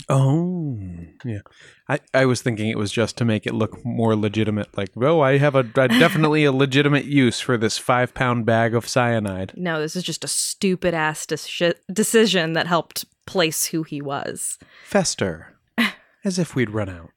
Oh, 0.09 0.77
yeah. 1.23 1.39
I, 1.87 1.99
I 2.13 2.25
was 2.25 2.41
thinking 2.41 2.69
it 2.69 2.77
was 2.77 2.91
just 2.91 3.17
to 3.17 3.25
make 3.25 3.47
it 3.47 3.53
look 3.53 3.83
more 3.85 4.15
legitimate. 4.15 4.77
Like, 4.77 4.89
oh, 4.97 5.21
I 5.21 5.37
have 5.37 5.55
a, 5.55 5.59
a 5.59 5.87
definitely 5.87 6.43
a 6.43 6.51
legitimate 6.51 7.05
use 7.05 7.39
for 7.39 7.57
this 7.57 7.77
five 7.77 8.13
pound 8.13 8.45
bag 8.45 8.75
of 8.75 8.87
cyanide. 8.87 9.53
No, 9.55 9.79
this 9.79 9.95
is 9.95 10.03
just 10.03 10.23
a 10.23 10.27
stupid 10.27 10.93
ass 10.93 11.25
deci- 11.25 11.75
decision 11.91 12.53
that 12.53 12.67
helped 12.67 13.05
place 13.25 13.67
who 13.67 13.83
he 13.83 14.01
was. 14.01 14.59
Fester, 14.83 15.57
as 16.23 16.37
if 16.37 16.55
we'd 16.55 16.69
run 16.69 16.89
out. 16.89 17.11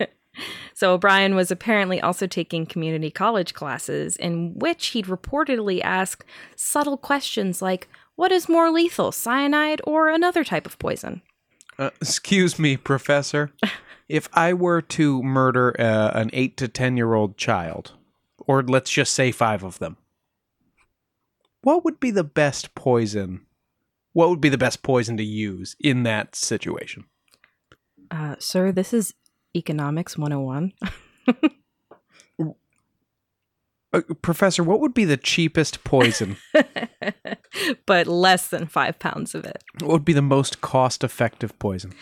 So 0.76 0.92
O'Bryan 0.92 1.34
was 1.34 1.50
apparently 1.50 2.02
also 2.02 2.26
taking 2.26 2.66
community 2.66 3.10
college 3.10 3.54
classes 3.54 4.14
in 4.14 4.58
which 4.58 4.88
he'd 4.88 5.06
reportedly 5.06 5.80
ask 5.82 6.22
subtle 6.54 6.98
questions 6.98 7.62
like, 7.62 7.88
What 8.14 8.30
is 8.30 8.46
more 8.46 8.70
lethal, 8.70 9.10
cyanide 9.10 9.80
or 9.84 10.10
another 10.10 10.44
type 10.44 10.66
of 10.66 10.78
poison? 10.78 11.22
Uh, 11.78 11.90
excuse 12.00 12.58
me, 12.58 12.76
Professor. 12.76 13.52
if 14.08 14.28
I 14.32 14.52
were 14.52 14.80
to 14.82 15.22
murder 15.22 15.74
uh, 15.78 16.10
an 16.14 16.30
eight 16.32 16.56
to 16.58 16.68
ten 16.68 16.96
year 16.96 17.14
old 17.14 17.36
child, 17.36 17.92
or 18.38 18.62
let's 18.62 18.90
just 18.90 19.12
say 19.12 19.32
five 19.32 19.62
of 19.62 19.78
them, 19.78 19.96
what 21.62 21.84
would 21.84 22.00
be 22.00 22.10
the 22.10 22.24
best 22.24 22.74
poison? 22.74 23.42
What 24.12 24.30
would 24.30 24.40
be 24.40 24.48
the 24.48 24.58
best 24.58 24.82
poison 24.82 25.16
to 25.18 25.24
use 25.24 25.76
in 25.78 26.04
that 26.04 26.34
situation? 26.34 27.04
Uh, 28.10 28.36
sir, 28.38 28.72
this 28.72 28.94
is 28.94 29.12
Economics 29.54 30.16
101. 30.16 30.72
Uh, 33.92 34.02
Professor, 34.20 34.62
what 34.62 34.80
would 34.80 34.94
be 34.94 35.04
the 35.04 35.16
cheapest 35.16 35.84
poison? 35.84 36.36
but 37.86 38.06
less 38.06 38.48
than 38.48 38.66
five 38.66 38.98
pounds 38.98 39.34
of 39.34 39.44
it. 39.44 39.62
what 39.80 39.90
would 39.90 40.04
be 40.04 40.12
the 40.12 40.22
most 40.22 40.60
cost 40.60 41.04
effective 41.04 41.58
poison? 41.58 41.92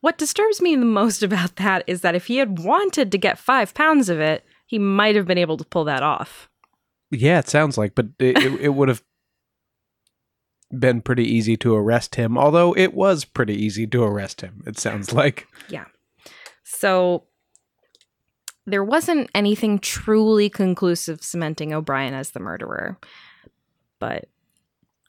What 0.00 0.18
disturbs 0.18 0.60
me 0.60 0.74
the 0.74 0.84
most 0.84 1.22
about 1.22 1.56
that 1.56 1.84
is 1.86 2.00
that 2.00 2.14
if 2.14 2.26
he 2.26 2.38
had 2.38 2.58
wanted 2.58 3.12
to 3.12 3.18
get 3.18 3.38
five 3.38 3.72
pounds 3.74 4.08
of 4.08 4.20
it, 4.20 4.44
he 4.66 4.78
might 4.78 5.14
have 5.16 5.26
been 5.26 5.38
able 5.38 5.56
to 5.56 5.64
pull 5.64 5.84
that 5.84 6.02
off. 6.02 6.48
Yeah, 7.10 7.38
it 7.38 7.48
sounds 7.48 7.76
like, 7.76 7.94
but 7.94 8.06
it, 8.18 8.38
it, 8.38 8.60
it 8.60 8.68
would 8.70 8.88
have 8.88 9.02
been 10.76 11.02
pretty 11.02 11.24
easy 11.24 11.56
to 11.58 11.74
arrest 11.74 12.14
him, 12.14 12.38
although 12.38 12.74
it 12.76 12.94
was 12.94 13.24
pretty 13.24 13.54
easy 13.54 13.86
to 13.88 14.02
arrest 14.02 14.40
him, 14.40 14.62
it 14.66 14.78
sounds 14.78 15.12
like. 15.12 15.46
Yeah. 15.68 15.84
So 16.64 17.24
there 18.66 18.84
wasn't 18.84 19.30
anything 19.34 19.78
truly 19.78 20.48
conclusive 20.48 21.22
cementing 21.22 21.72
O'Bryan 21.72 22.14
as 22.14 22.30
the 22.30 22.40
murderer. 22.40 22.98
But 23.98 24.26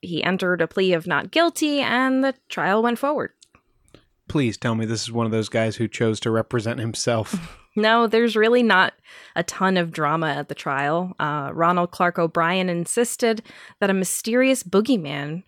he 0.01 0.23
entered 0.23 0.61
a 0.61 0.67
plea 0.67 0.93
of 0.93 1.07
not 1.07 1.31
guilty 1.31 1.79
and 1.79 2.23
the 2.23 2.33
trial 2.49 2.83
went 2.83 2.99
forward. 2.99 3.31
Please 4.27 4.57
tell 4.57 4.75
me 4.75 4.85
this 4.85 5.03
is 5.03 5.11
one 5.11 5.25
of 5.25 5.31
those 5.31 5.49
guys 5.49 5.75
who 5.75 5.87
chose 5.87 6.19
to 6.21 6.31
represent 6.31 6.79
himself. 6.79 7.59
No, 7.75 8.05
there's 8.05 8.35
really 8.35 8.61
not 8.61 8.93
a 9.35 9.41
ton 9.43 9.77
of 9.77 9.91
drama 9.91 10.27
at 10.27 10.47
the 10.47 10.53
trial. 10.55 11.13
Uh, 11.19 11.49
Ronald 11.53 11.89
Clark 11.89 12.19
O'Bryan 12.19 12.69
insisted 12.69 13.41
that 13.79 13.89
a 13.89 13.95
mysterious 13.95 14.61
boogeyman 14.61 15.41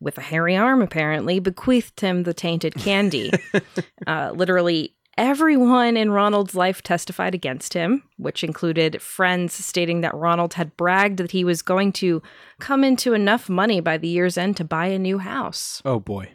with 0.00 0.16
a 0.16 0.22
hairy 0.22 0.56
arm 0.56 0.80
apparently 0.80 1.38
bequeathed 1.38 2.00
him 2.00 2.22
the 2.22 2.32
tainted 2.32 2.74
candy. 2.76 3.30
uh, 4.06 4.32
literally 4.34 4.95
everyone 5.16 5.96
in 5.96 6.10
Ronald's 6.10 6.54
life 6.54 6.82
testified 6.82 7.34
against 7.34 7.74
him, 7.74 8.02
which 8.16 8.44
included 8.44 9.00
friends 9.00 9.52
stating 9.52 10.00
that 10.02 10.14
Ronald 10.14 10.54
had 10.54 10.76
bragged 10.76 11.18
that 11.18 11.30
he 11.30 11.44
was 11.44 11.62
going 11.62 11.92
to 11.92 12.22
come 12.60 12.84
into 12.84 13.14
enough 13.14 13.48
money 13.48 13.80
by 13.80 13.96
the 13.98 14.08
year's 14.08 14.36
end 14.36 14.56
to 14.58 14.64
buy 14.64 14.86
a 14.86 14.98
new 14.98 15.18
house. 15.18 15.82
oh 15.84 16.00
boy. 16.00 16.32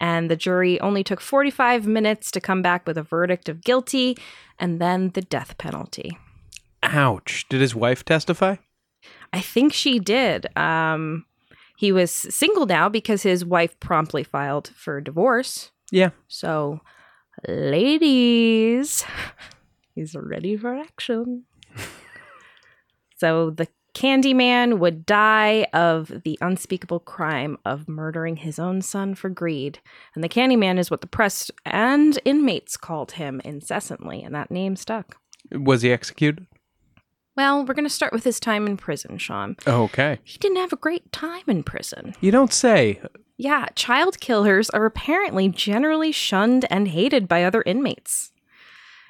And 0.00 0.30
the 0.30 0.36
jury 0.36 0.78
only 0.80 1.02
took 1.04 1.20
45 1.20 1.86
minutes 1.86 2.30
to 2.32 2.40
come 2.40 2.60
back 2.60 2.86
with 2.86 2.98
a 2.98 3.02
verdict 3.02 3.48
of 3.48 3.62
guilty 3.62 4.18
and 4.58 4.80
then 4.80 5.10
the 5.10 5.22
death 5.22 5.56
penalty. 5.56 6.18
Ouch. 6.82 7.46
Did 7.48 7.60
his 7.60 7.74
wife 7.74 8.04
testify? 8.04 8.56
I 9.32 9.40
think 9.40 9.72
she 9.72 9.98
did. 9.98 10.46
Um, 10.58 11.24
he 11.76 11.90
was 11.92 12.10
single 12.10 12.66
now 12.66 12.88
because 12.88 13.22
his 13.22 13.44
wife 13.44 13.78
promptly 13.80 14.24
filed 14.24 14.68
for 14.76 15.00
divorce. 15.00 15.70
Yeah. 15.90 16.10
So, 16.28 16.80
ladies, 17.46 19.04
he's 19.94 20.14
ready 20.14 20.56
for 20.56 20.74
action. 20.74 21.44
so, 23.16 23.50
the 23.50 23.68
Candyman 23.94 24.78
would 24.80 25.06
die 25.06 25.66
of 25.72 26.22
the 26.24 26.36
unspeakable 26.40 26.98
crime 26.98 27.56
of 27.64 27.88
murdering 27.88 28.36
his 28.36 28.58
own 28.58 28.82
son 28.82 29.14
for 29.14 29.28
greed. 29.28 29.78
And 30.14 30.24
the 30.24 30.28
Candyman 30.28 30.78
is 30.78 30.90
what 30.90 31.00
the 31.00 31.06
press 31.06 31.50
and 31.64 32.18
inmates 32.24 32.76
called 32.76 33.12
him 33.12 33.40
incessantly, 33.44 34.22
and 34.22 34.34
that 34.34 34.50
name 34.50 34.74
stuck. 34.74 35.18
Was 35.52 35.82
he 35.82 35.92
executed? 35.92 36.46
Well, 37.36 37.64
we're 37.64 37.74
going 37.74 37.84
to 37.84 37.90
start 37.90 38.12
with 38.12 38.24
his 38.24 38.38
time 38.38 38.66
in 38.66 38.76
prison, 38.76 39.18
Sean. 39.18 39.56
Okay. 39.66 40.18
He 40.22 40.38
didn't 40.38 40.58
have 40.58 40.72
a 40.72 40.76
great 40.76 41.10
time 41.12 41.42
in 41.48 41.62
prison. 41.62 42.14
You 42.20 42.30
don't 42.30 42.52
say. 42.52 43.00
Yeah, 43.36 43.66
child 43.74 44.20
killers 44.20 44.70
are 44.70 44.84
apparently 44.84 45.48
generally 45.48 46.12
shunned 46.12 46.66
and 46.70 46.88
hated 46.88 47.26
by 47.26 47.44
other 47.44 47.62
inmates. 47.66 48.32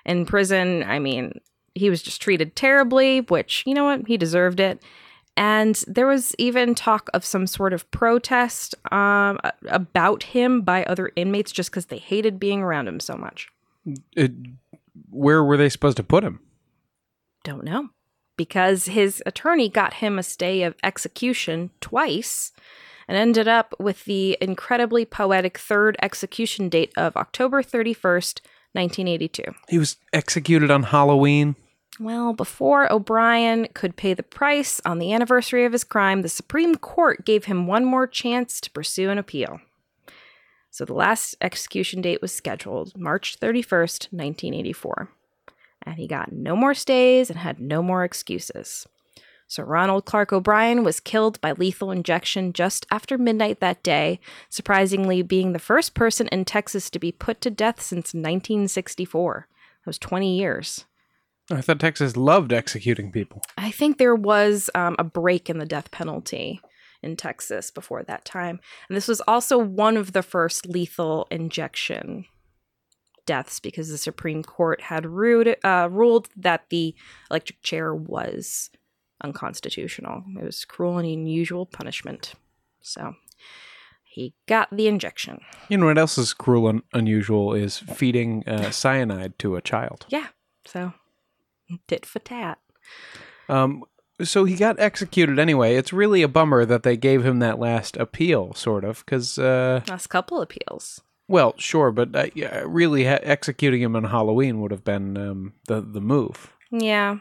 In 0.07 0.25
prison, 0.25 0.83
I 0.83 0.99
mean, 0.99 1.41
he 1.75 1.91
was 1.91 2.03
just 2.03 2.23
treated 2.23 2.57
terribly, 2.57 3.21
which, 3.23 3.65
you 3.67 3.75
know 3.75 3.85
what, 3.85 4.07
he 4.07 4.17
deserved 4.17 4.61
it. 4.61 4.83
And 5.37 5.83
there 5.89 6.07
was 6.07 6.35
even 6.39 6.75
talk 6.75 7.11
of 7.13 7.25
some 7.25 7.47
sort 7.47 7.73
of 7.73 7.91
protest 7.91 8.75
um, 8.93 9.39
about 9.67 10.23
him 10.23 10.63
by 10.63 10.85
other 10.85 11.11
inmates 11.17 11.51
just 11.51 11.71
because 11.71 11.87
they 11.87 11.99
hated 11.99 12.39
being 12.39 12.63
around 12.63 12.87
him 12.87 13.01
so 13.01 13.17
much. 13.17 13.49
It, 14.13 14.33
where 15.11 15.43
were 15.43 15.57
they 15.57 15.69
supposed 15.69 15.97
to 15.97 16.05
put 16.05 16.23
him? 16.23 16.41
Don't 17.43 17.65
know. 17.65 17.91
Because 18.37 18.87
his 18.87 19.23
attorney 19.27 19.69
got 19.69 19.95
him 19.95 20.19
a 20.19 20.23
stay 20.23 20.63
of 20.63 20.77
execution 20.83 21.71
twice 21.81 22.53
and 23.09 23.17
ended 23.17 23.49
up 23.49 23.75
with 23.79 24.05
the 24.05 24.39
incredibly 24.41 25.05
poetic 25.05 25.59
third 25.59 25.97
execution 26.03 26.69
date 26.69 26.93
of 26.97 27.17
October 27.17 27.63
31st, 27.63 28.41
1982. 28.73 29.43
He 29.69 29.79
was 29.79 29.97
executed 30.13 30.71
on 30.71 30.85
Halloween. 30.85 31.57
Well, 32.01 32.33
before 32.33 32.93
O'Bryan 32.93 33.69
could 33.73 33.97
pay 33.97 34.15
the 34.15 34.25
price 34.25 34.81
on 34.85 34.99
the 34.99 35.13
anniversary 35.13 35.65
of 35.65 35.73
his 35.73 35.85
crime, 35.85 36.23
the 36.23 36.29
Supreme 36.29 36.75
Court 36.75 37.25
gave 37.25 37.45
him 37.45 37.69
one 37.69 37.85
more 37.85 38.09
chance 38.09 38.61
to 38.61 38.71
pursue 38.71 39.11
an 39.11 39.19
appeal. 39.19 39.61
So 40.71 40.85
the 40.85 40.95
last 40.95 41.37
execution 41.41 42.03
date 42.03 42.21
was 42.21 42.33
scheduled 42.33 42.99
March 42.99 43.39
31st, 43.39 44.13
1984. 44.13 45.09
And 45.87 45.97
he 45.97 46.09
got 46.09 46.33
no 46.33 46.57
more 46.57 46.75
stays 46.75 47.31
and 47.31 47.39
had 47.39 47.61
no 47.61 47.81
more 47.81 48.03
excuses. 48.03 48.89
So 49.55 49.63
Ronald 49.63 50.05
Clark 50.05 50.33
O'Bryan 50.33 50.83
was 50.83 50.99
killed 50.99 51.41
by 51.41 51.53
lethal 51.53 51.93
injection 51.93 52.53
just 52.53 52.87
after 52.91 53.17
midnight 53.17 53.61
that 53.61 53.85
day, 53.85 54.19
surprisingly 54.49 55.23
being 55.23 55.53
the 55.53 55.61
first 55.61 55.95
person 55.95 56.27
in 56.33 56.45
Texas 56.45 56.91
to 56.91 56.99
be 56.99 57.13
put 57.13 57.41
to 57.43 57.51
death 57.51 57.81
since 57.81 58.13
1964. 58.13 59.47
That 59.85 59.87
was 59.87 59.99
20 59.99 60.37
years. 60.37 60.87
I 61.53 61.61
thought 61.61 61.79
Texas 61.79 62.17
loved 62.17 62.53
executing 62.53 63.13
people. 63.13 63.43
I 63.57 63.71
think 63.71 63.99
there 63.99 64.17
was 64.17 64.71
um, 64.75 64.97
a 64.99 65.05
break 65.05 65.49
in 65.49 65.59
the 65.59 65.67
death 65.67 65.93
penalty 65.93 66.61
in 67.01 67.15
Texas 67.15 67.71
before 67.71 68.03
that 68.03 68.25
time. 68.25 68.59
And 68.89 68.97
this 68.97 69.07
was 69.07 69.21
also 69.29 69.57
one 69.57 69.97
of 69.97 70.15
the 70.15 70.23
first 70.25 70.67
lethal 70.67 71.29
injection 71.31 72.25
deaths 73.25 73.61
because 73.61 73.89
the 73.89 73.99
Supreme 73.99 74.43
Court 74.43 74.81
had 74.81 75.07
ruled, 75.07 75.55
uh, 75.63 75.89
ruled 75.93 76.29
that 76.35 76.65
the 76.71 76.97
electric 77.31 77.63
chair 77.63 77.95
was 77.95 78.71
unconstitutional. 79.25 80.23
It 80.41 80.45
was 80.45 80.65
cruel 80.65 80.99
and 80.99 81.09
unusual 81.09 81.67
punishment. 81.67 82.35
So 82.83 83.15
he 84.05 84.35
got 84.47 84.69
the 84.71 84.87
injection. 84.87 85.41
You 85.69 85.79
know 85.79 85.87
what 85.87 85.99
else 85.99 86.17
is 86.19 86.33
cruel 86.35 86.69
and 86.69 86.83
unusual 86.93 87.55
is 87.55 87.79
feeding 87.79 88.45
uh, 88.47 88.71
cyanide 88.83 89.39
to 89.41 89.57
a 89.57 89.61
child. 89.63 90.07
Yeah. 90.09 90.29
So 90.67 90.93
tit 91.89 92.07
for 92.07 92.21
tat. 92.21 92.59
Um, 93.49 93.85
so 94.23 94.45
he 94.45 94.55
got 94.55 94.79
executed 94.79 95.39
anyway. 95.39 95.75
It's 95.77 95.93
really 95.93 96.23
a 96.23 96.29
bummer 96.29 96.65
that 96.65 96.83
they 96.85 96.97
gave 96.97 97.25
him 97.27 97.41
that 97.41 97.59
last 97.59 97.97
appeal, 97.97 98.55
sort 98.55 98.85
of, 98.85 99.05
because, 99.05 99.39
uh, 99.39 99.81
Last 99.89 100.07
couple 100.07 100.41
appeals. 100.41 101.01
well, 101.27 101.55
sure, 101.59 101.91
but 101.91 102.15
uh, 102.15 102.27
yeah, 102.35 102.63
really 102.65 103.05
ha- 103.07 103.19
executing 103.23 103.83
him 103.83 103.97
on 103.97 104.05
Halloween 104.05 104.61
would 104.61 104.71
have 104.71 104.85
been 104.85 105.17
um, 105.19 105.55
the 105.67 105.81
the 105.81 106.01
move. 106.01 106.53
Yeah. 106.71 107.19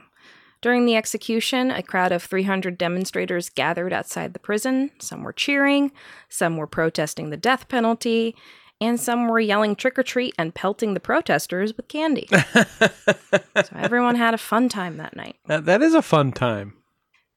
During 0.64 0.86
the 0.86 0.96
execution, 0.96 1.72
a 1.72 1.84
crowd 1.84 2.14
of 2.14 2.24
300 2.24 2.78
demonstrators 2.78 3.50
gathered 3.50 3.92
outside 3.92 4.32
the 4.32 4.40
prison. 4.40 4.92
Some 4.98 5.22
were 5.22 5.34
cheering, 5.34 5.92
some 6.30 6.56
were 6.56 6.68
protesting 6.68 7.32
the 7.32 7.38
death 7.38 7.68
penalty, 7.68 8.34
and 8.80 8.98
some 8.98 9.28
were 9.28 9.42
yelling 9.42 9.76
trick 9.76 10.00
or 10.00 10.04
treat 10.04 10.34
and 10.40 10.56
pelting 10.56 10.94
the 10.94 11.02
protesters 11.02 11.76
with 11.76 11.90
candy. 11.90 12.30
so 12.32 13.76
everyone 13.76 14.16
had 14.16 14.34
a 14.34 14.38
fun 14.38 14.70
time 14.70 14.96
that 14.98 15.18
night. 15.18 15.36
That, 15.48 15.66
that 15.66 15.82
is 15.82 15.94
a 15.94 16.02
fun 16.02 16.32
time. 16.32 16.76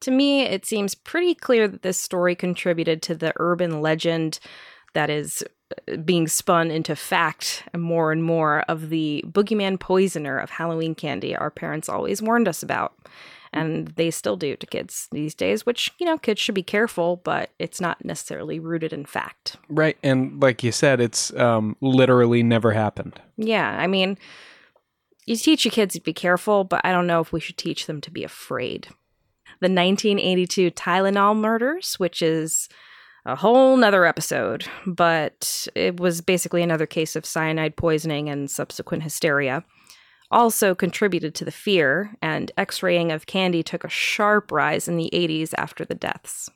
To 0.03 0.13
me, 0.13 0.43
it 0.43 0.65
seems 0.65 0.95
pretty 0.95 1.35
clear 1.35 1.67
that 1.67 1.83
this 1.83 1.99
story 1.99 2.37
contributed 2.37 3.03
to 3.03 3.17
the 3.17 3.33
urban 3.41 3.81
legend 3.81 4.39
that 4.95 5.11
is 5.11 5.43
being 6.05 6.29
spun 6.29 6.71
into 6.71 6.95
fact 6.95 7.65
more 7.77 8.13
and 8.13 8.23
more 8.23 8.61
of 8.69 8.89
the 8.89 9.25
boogeyman 9.27 9.79
poisoner 9.79 10.39
of 10.39 10.51
Halloween 10.51 10.95
candy 10.95 11.35
our 11.35 11.51
parents 11.51 11.89
always 11.89 12.23
warned 12.23 12.49
us 12.49 12.63
about. 12.63 12.95
And 13.53 13.89
they 13.89 14.11
still 14.11 14.37
do 14.37 14.55
to 14.55 14.67
kids 14.67 15.09
these 15.13 15.35
days, 15.35 15.65
which, 15.65 15.91
you 15.99 16.05
know, 16.05 16.19
kids 16.19 16.41
should 16.41 16.55
be 16.55 16.63
careful, 16.63 17.17
but 17.25 17.51
it's 17.59 17.81
not 17.81 18.05
necessarily 18.05 18.59
rooted 18.59 18.93
in 18.93 19.07
fact. 19.07 19.57
Right. 19.69 19.97
And 20.03 20.43
like 20.43 20.63
you 20.63 20.73
said, 20.73 21.01
it's 21.01 21.33
um, 21.35 21.75
literally 21.81 22.43
never 22.43 22.73
happened. 22.73 23.19
Yeah, 23.39 23.77
I 23.79 23.87
mean, 23.87 24.19
you 25.27 25.37
teach 25.37 25.65
your 25.65 25.73
kids 25.73 25.95
to 25.95 26.01
be 26.01 26.13
careful, 26.13 26.65
but 26.65 26.83
I 26.85 26.93
don't 26.93 27.07
know 27.07 27.21
if 27.21 27.33
we 27.33 27.41
should 27.41 27.57
teach 27.57 27.87
them 27.87 28.01
to 28.03 28.11
be 28.11 28.25
afraid. 28.25 28.89
The 29.61 29.71
1982 29.73 30.71
Tylenol 30.73 31.37
murders, 31.37 31.95
which 31.99 32.21
is 32.21 32.69
a 33.27 33.35
whole 33.35 33.77
nother 33.77 34.07
episode, 34.07 34.67
but 34.87 35.67
it 35.75 35.99
was 35.99 36.21
basically 36.21 36.63
another 36.63 36.87
case 36.87 37.17
of 37.17 37.27
cyanide 37.27 37.77
poisoning 37.77 38.29
and 38.29 38.49
subsequent 38.51 39.03
hysteria. 39.03 39.65
Also 40.31 40.75
contributed 40.75 41.35
to 41.35 41.45
the 41.45 41.51
fear, 41.51 42.17
and 42.23 42.53
x 42.57 42.83
raying 42.83 43.11
of 43.11 43.27
candy 43.27 43.63
took 43.63 43.85
a 43.85 43.89
sharp 43.89 44.53
rise 44.53 44.87
in 44.89 44.97
the 44.97 45.11
80s 45.13 45.53
after 45.57 45.85
the 45.85 45.95
deaths. 45.95 46.49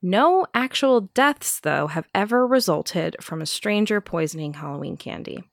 No 0.00 0.46
actual 0.54 1.02
deaths, 1.02 1.60
though, 1.60 1.88
have 1.88 2.08
ever 2.14 2.46
resulted 2.46 3.16
from 3.20 3.42
a 3.42 3.46
stranger 3.46 4.00
poisoning 4.00 4.54
Halloween 4.54 4.96
candy. 4.96 5.44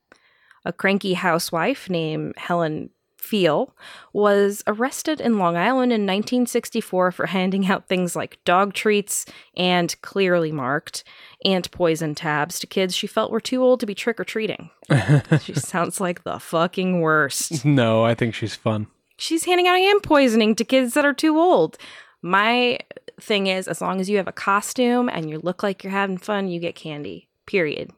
A 0.66 0.74
cranky 0.74 1.14
housewife 1.14 1.90
named 1.90 2.34
Helen 2.38 2.92
Pfeil 3.20 3.74
was 4.14 4.64
arrested 4.66 5.20
in 5.20 5.38
Long 5.38 5.58
Island 5.58 5.92
in 5.92 6.02
1964 6.02 7.12
for 7.12 7.26
handing 7.28 7.68
out 7.68 7.88
things 7.88 8.16
like 8.16 8.40
dog 8.46 8.74
treats 8.74 9.26
and 9.56 9.96
clearly 10.02 10.52
marked 10.52 11.04
ant 11.46 11.70
poison 11.72 12.16
tabs 12.16 12.60
to 12.60 12.68
kids 12.68 12.96
she 12.96 13.08
felt 13.08 13.32
were 13.32 13.42
too 13.42 13.62
old 13.62 13.80
to 13.82 13.86
be 13.86 13.96
trick 13.96 14.20
or 14.20 14.24
treating. 14.24 14.70
she 15.42 15.54
sounds 15.54 16.00
like 16.00 16.24
the 16.24 16.40
fucking 16.40 17.02
worst. 17.02 17.66
No, 17.66 18.04
I 18.04 18.16
think 18.16 18.34
she's 18.34 18.56
fun. 18.56 18.88
She's 19.18 19.46
handing 19.46 19.68
out 19.68 19.78
ant 19.78 20.04
poisoning 20.04 20.56
to 20.56 20.64
kids 20.64 20.94
that 20.94 21.06
are 21.06 21.14
too 21.14 21.38
old. 21.38 21.78
My 22.22 22.80
thing 23.20 23.48
is, 23.48 23.68
as 23.68 23.82
long 23.82 24.00
as 24.00 24.10
you 24.10 24.18
have 24.18 24.28
a 24.28 24.34
costume 24.34 25.10
and 25.10 25.30
you 25.30 25.40
look 25.40 25.62
like 25.62 25.84
you're 25.84 25.92
having 25.92 26.18
fun, 26.18 26.48
you 26.48 26.60
get 26.60 26.76
candy. 26.76 27.30
Period. 27.46 27.92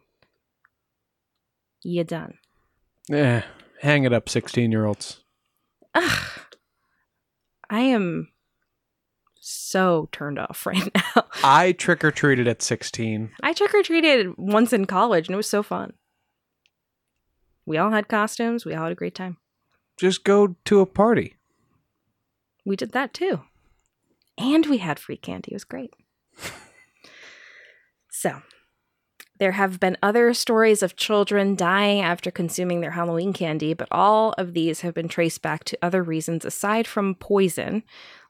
You 1.84 2.04
done. 2.04 2.38
Eh, 3.12 3.42
hang 3.82 4.04
it 4.04 4.14
up, 4.14 4.30
16 4.30 4.72
year 4.72 4.86
olds. 4.86 5.22
Ugh. 5.94 6.30
I 7.70 7.82
am 7.82 8.30
so 9.40 10.08
turned 10.12 10.40
off 10.40 10.66
right 10.66 10.90
now. 10.96 11.26
I 11.44 11.72
trick 11.74 12.04
or 12.04 12.12
treated 12.12 12.48
at 12.48 12.62
16. 12.62 13.32
I 13.42 13.54
trick 13.54 13.74
or 13.74 13.84
treated 13.84 14.38
once 14.38 14.72
in 14.72 14.86
college 14.86 15.28
and 15.28 15.34
it 15.34 15.38
was 15.38 15.50
so 15.50 15.64
fun. 15.64 15.94
We 17.66 17.78
all 17.78 17.92
had 17.92 18.08
costumes. 18.08 18.66
We 18.66 18.74
all 18.74 18.84
had 18.84 18.92
a 18.92 18.96
great 18.96 19.16
time. 19.16 19.38
Just 19.98 20.24
go 20.24 20.56
to 20.66 20.80
a 20.80 20.86
party. 20.86 21.36
We 22.66 22.76
did 22.76 22.92
that 22.92 23.14
too. 23.14 23.42
And 24.38 24.66
we 24.66 24.78
had 24.78 25.00
free 25.00 25.18
candy. 25.18 25.52
It 25.52 25.56
was 25.56 25.64
great. 25.64 25.94
so, 28.10 28.42
there 29.42 29.54
have 29.54 29.80
been 29.80 29.98
other 30.04 30.36
stories 30.36 30.84
of 30.84 30.96
children 30.96 31.56
dying 31.56 32.00
after 32.00 32.30
consuming 32.30 32.80
their 32.80 32.92
Halloween 32.92 33.34
candy, 33.34 33.74
but 33.74 33.88
all 33.90 34.36
of 34.38 34.54
these 34.54 34.82
have 34.82 34.94
been 34.94 35.08
traced 35.08 35.42
back 35.42 35.64
to 35.64 35.80
other 35.82 36.04
reasons 36.04 36.46
aside 36.46 36.86
from 36.86 37.16
poison, 37.16 37.82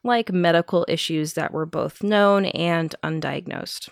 like 0.02 0.32
medical 0.32 0.86
issues 0.88 1.34
that 1.34 1.52
were 1.52 1.66
both 1.66 2.02
known 2.02 2.46
and 2.46 2.94
undiagnosed. 3.04 3.90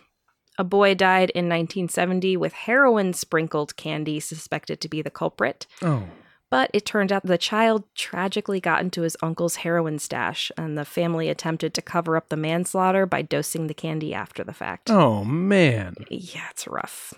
A 0.57 0.65
boy 0.65 0.95
died 0.95 1.29
in 1.29 1.45
1970 1.45 2.39
with 2.39 2.55
heroin 2.55 3.13
sprinkled 3.13 3.77
candy 3.77 4.19
suspected 4.19 4.81
to 4.81 4.89
be 4.89 5.03
the 5.03 5.11
culprit. 5.11 5.67
Oh. 5.83 6.05
But 6.51 6.71
it 6.75 6.85
turned 6.85 7.13
out 7.13 7.25
the 7.25 7.39
child 7.39 7.85
tragically 7.95 8.61
got 8.61 8.81
into 8.81 9.03
his 9.03 9.17
uncle's 9.23 9.57
heroin 9.57 10.01
stash, 10.01 10.51
and 10.59 10.77
the 10.77 10.85
family 10.85 11.29
attempted 11.29 11.75
to 11.75 11.83
cover 11.83 12.17
up 12.17 12.29
the 12.29 12.37
manslaughter 12.37 13.07
by 13.07 13.23
dosing 13.23 13.69
the 13.69 13.75
candy 13.75 14.13
after 14.13 14.43
the 14.43 14.53
fact. 14.53 14.91
Oh, 14.91 15.25
man. 15.25 15.95
Yeah, 16.11 16.49
it's 16.51 16.67
rough. 16.67 17.15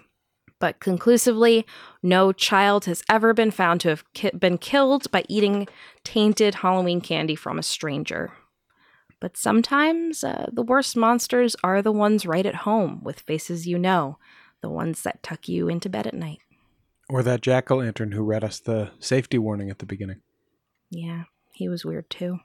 But 0.60 0.78
conclusively, 0.80 1.66
no 2.02 2.30
child 2.32 2.84
has 2.84 3.02
ever 3.08 3.32
been 3.32 3.50
found 3.50 3.80
to 3.80 3.88
have 3.88 4.04
ki- 4.12 4.30
been 4.38 4.58
killed 4.58 5.10
by 5.10 5.24
eating 5.28 5.66
tainted 6.04 6.56
Halloween 6.56 7.00
candy 7.00 7.34
from 7.34 7.58
a 7.58 7.64
stranger. 7.64 8.32
But 9.18 9.36
sometimes 9.36 10.22
uh, 10.22 10.50
the 10.52 10.62
worst 10.62 10.94
monsters 10.96 11.56
are 11.64 11.80
the 11.80 11.90
ones 11.90 12.26
right 12.26 12.44
at 12.44 12.54
home 12.54 13.00
with 13.02 13.20
faces 13.20 13.66
you 13.66 13.78
know, 13.78 14.18
the 14.60 14.68
ones 14.68 15.02
that 15.02 15.22
tuck 15.22 15.48
you 15.48 15.68
into 15.68 15.88
bed 15.88 16.06
at 16.06 16.14
night. 16.14 16.41
Or 17.12 17.22
that 17.22 17.42
jack 17.42 17.70
o' 17.70 17.76
lantern 17.76 18.12
who 18.12 18.22
read 18.22 18.42
us 18.42 18.58
the 18.58 18.90
safety 18.98 19.36
warning 19.36 19.68
at 19.68 19.80
the 19.80 19.86
beginning. 19.86 20.22
Yeah, 20.88 21.24
he 21.52 21.68
was 21.68 21.84
weird 21.84 22.08
too. 22.08 22.38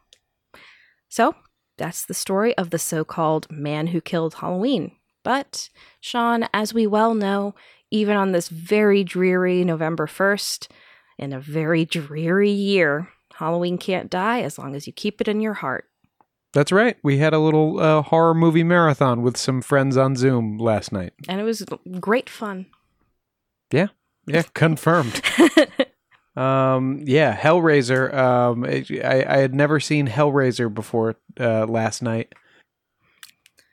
So, 1.08 1.36
that's 1.78 2.04
the 2.04 2.14
story 2.14 2.54
of 2.58 2.72
the 2.72 2.78
so 2.78 3.06
called 3.06 3.50
man 3.50 3.88
who 3.88 4.02
killed 4.02 4.36
Halloween. 4.36 4.92
But, 5.24 5.70
Sean, 6.02 6.50
as 6.54 6.74
we 6.74 6.86
well 6.86 7.14
know, 7.14 7.56
even 7.92 8.18
on 8.18 8.34
this 8.34 8.50
very 8.50 9.06
dreary 9.06 9.64
November 9.64 10.06
1st, 10.06 10.68
in 11.18 11.32
a 11.32 11.40
very 11.40 11.86
dreary 11.86 12.52
year, 12.52 13.08
Halloween 13.36 13.78
can't 13.78 14.10
die 14.10 14.42
as 14.42 14.60
long 14.60 14.76
as 14.76 14.86
you 14.86 14.92
keep 14.92 15.22
it 15.22 15.30
in 15.30 15.40
your 15.40 15.54
heart. 15.54 15.86
That's 16.52 16.74
right. 16.74 16.98
We 17.02 17.20
had 17.20 17.34
a 17.34 17.40
little 17.40 17.80
uh, 17.80 18.02
horror 18.02 18.34
movie 18.34 18.64
marathon 18.64 19.22
with 19.22 19.38
some 19.38 19.62
friends 19.62 19.96
on 19.96 20.18
Zoom 20.18 20.58
last 20.58 20.92
night. 20.92 21.14
And 21.30 21.40
it 21.40 21.46
was 21.46 21.64
great 22.02 22.30
fun. 22.30 22.66
Yeah. 23.72 23.88
Yeah, 24.28 24.44
confirmed. 24.54 25.22
um, 26.36 27.02
yeah, 27.06 27.36
Hellraiser. 27.36 28.14
Um, 28.14 28.64
I, 28.66 29.26
I 29.28 29.38
had 29.38 29.56
never 29.56 29.80
seen 29.80 30.08
Hellraiser 30.08 30.74
before 30.74 31.16
uh, 31.40 31.66
last 31.66 32.02
night. 32.02 32.34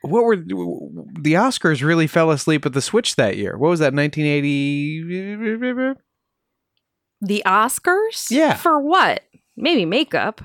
What 0.01 0.23
were 0.23 0.35
the 0.35 1.33
Oscars 1.33 1.83
really 1.83 2.07
fell 2.07 2.31
asleep 2.31 2.65
at 2.65 2.73
the 2.73 2.81
switch 2.81 3.15
that 3.15 3.37
year? 3.37 3.57
What 3.57 3.69
was 3.69 3.79
that? 3.79 3.93
1980. 3.93 5.95
The 7.21 7.43
Oscars? 7.45 8.29
Yeah. 8.29 8.55
For 8.55 8.79
what? 8.79 9.21
Maybe 9.57 9.85
makeup, 9.85 10.41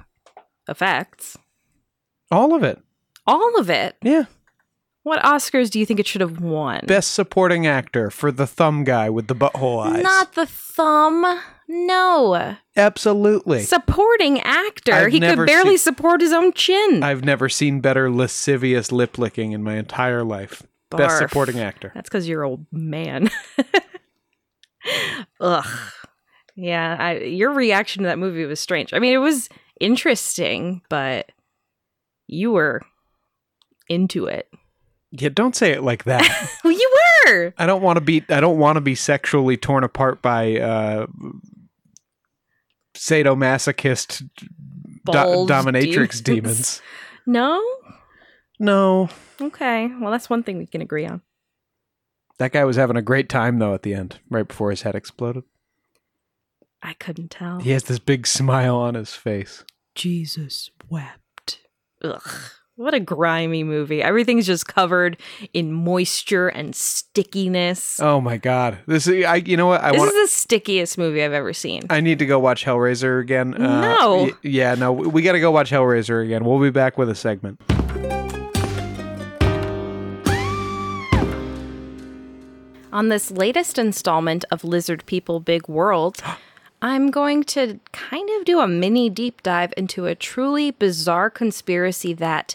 effects, 0.68 1.36
All 2.30 2.54
of 2.54 2.62
it. 2.62 2.80
all 3.26 3.58
of 3.58 3.68
it. 3.68 3.96
Yeah. 4.02 4.24
What 5.02 5.22
Oscars 5.22 5.70
do 5.70 5.78
you 5.78 5.86
think 5.86 5.98
it 5.98 6.06
should 6.06 6.20
have 6.20 6.40
won? 6.40 6.82
Best 6.86 7.12
supporting 7.12 7.66
actor 7.66 8.10
for 8.10 8.30
the 8.30 8.46
thumb 8.46 8.84
guy 8.84 9.08
with 9.08 9.28
the 9.28 9.34
butthole 9.34 9.82
eyes. 9.84 10.02
Not 10.02 10.34
the 10.34 10.44
thumb. 10.46 11.40
No. 11.68 12.56
Absolutely. 12.76 13.62
Supporting 13.62 14.40
actor. 14.40 14.92
I've 14.92 15.12
he 15.12 15.20
could 15.20 15.46
barely 15.46 15.78
support 15.78 16.20
his 16.20 16.32
own 16.32 16.52
chin. 16.52 17.02
I've 17.02 17.24
never 17.24 17.48
seen 17.48 17.80
better 17.80 18.10
lascivious 18.10 18.92
lip 18.92 19.16
licking 19.16 19.52
in 19.52 19.62
my 19.62 19.76
entire 19.76 20.22
life. 20.22 20.62
Best 20.90 21.18
supporting 21.18 21.60
actor. 21.60 21.92
That's 21.94 22.08
because 22.08 22.28
you're 22.28 22.44
old 22.44 22.66
man. 22.72 23.30
Ugh. 25.40 25.66
Yeah, 26.56 26.96
I, 26.98 27.18
your 27.18 27.52
reaction 27.52 28.02
to 28.02 28.08
that 28.08 28.18
movie 28.18 28.44
was 28.44 28.60
strange. 28.60 28.92
I 28.92 28.98
mean, 28.98 29.14
it 29.14 29.18
was 29.18 29.48
interesting, 29.80 30.82
but 30.90 31.30
you 32.26 32.50
were 32.50 32.82
into 33.88 34.26
it. 34.26 34.48
Yeah, 35.12 35.30
don't 35.30 35.56
say 35.56 35.72
it 35.72 35.82
like 35.82 36.04
that. 36.04 36.22
Well, 36.64 36.72
you 36.72 36.90
were. 37.26 37.54
I 37.58 37.66
don't 37.66 37.82
want 37.82 37.96
to 37.96 38.00
be. 38.00 38.24
I 38.28 38.40
don't 38.40 38.58
want 38.58 38.76
to 38.76 38.80
be 38.80 38.94
sexually 38.94 39.56
torn 39.56 39.82
apart 39.84 40.22
by 40.22 40.58
uh, 40.58 41.06
sadomasochist 42.94 44.18
do- 44.18 45.12
dominatrix 45.12 46.22
demons. 46.22 46.22
demons. 46.22 46.82
No. 47.26 47.62
No, 48.58 49.08
Okay. 49.40 49.90
Well, 50.00 50.10
that's 50.10 50.28
one 50.28 50.42
thing 50.42 50.58
we 50.58 50.66
can 50.66 50.82
agree 50.82 51.06
on. 51.06 51.22
that 52.38 52.52
guy 52.52 52.64
was 52.64 52.76
having 52.76 52.96
a 52.96 53.02
great 53.02 53.28
time 53.30 53.58
though. 53.58 53.72
At 53.74 53.82
the 53.84 53.94
end, 53.94 54.18
right 54.28 54.46
before 54.46 54.70
his 54.70 54.82
head 54.82 54.94
exploded, 54.94 55.44
I 56.82 56.92
couldn't 56.94 57.30
tell. 57.30 57.60
he 57.60 57.70
has 57.70 57.84
this 57.84 57.98
big 57.98 58.26
smile 58.26 58.76
on 58.76 58.94
his 58.94 59.14
face. 59.14 59.64
Jesus 59.94 60.70
wept. 60.90 61.60
Ugh. 62.04 62.22
What 62.80 62.94
a 62.94 63.00
grimy 63.00 63.62
movie. 63.62 64.02
Everything's 64.02 64.46
just 64.46 64.66
covered 64.66 65.18
in 65.52 65.70
moisture 65.70 66.48
and 66.48 66.74
stickiness. 66.74 68.00
Oh 68.00 68.22
my 68.22 68.38
god, 68.38 68.78
this 68.86 69.06
is. 69.06 69.22
I. 69.22 69.34
You 69.36 69.58
know 69.58 69.66
what? 69.66 69.82
I 69.82 69.90
this 69.90 69.98
want. 69.98 70.14
is 70.14 70.30
the 70.30 70.34
stickiest 70.34 70.96
movie 70.96 71.22
I've 71.22 71.34
ever 71.34 71.52
seen. 71.52 71.82
I 71.90 72.00
need 72.00 72.18
to 72.20 72.24
go 72.24 72.38
watch 72.38 72.64
Hellraiser 72.64 73.20
again. 73.20 73.52
Uh, 73.52 73.82
no. 73.82 74.22
y- 74.22 74.32
yeah, 74.42 74.74
no, 74.76 74.94
we, 74.94 75.08
we 75.08 75.20
got 75.20 75.32
to 75.32 75.40
go 75.40 75.50
watch 75.50 75.70
Hellraiser 75.70 76.24
again. 76.24 76.42
We'll 76.42 76.58
be 76.58 76.70
back 76.70 76.96
with 76.96 77.10
a 77.10 77.14
segment. 77.14 77.60
On 82.92 83.08
this 83.08 83.30
latest 83.30 83.78
installment 83.78 84.46
of 84.50 84.64
Lizard 84.64 85.04
People 85.04 85.38
Big 85.38 85.68
World, 85.68 86.22
I'm 86.82 87.10
going 87.10 87.44
to 87.44 87.78
kind 87.92 88.28
of 88.38 88.44
do 88.44 88.60
a 88.60 88.68
mini 88.68 89.10
deep 89.10 89.42
dive 89.42 89.74
into 89.76 90.06
a 90.06 90.14
truly 90.14 90.70
bizarre 90.70 91.30
conspiracy 91.30 92.14
that 92.14 92.54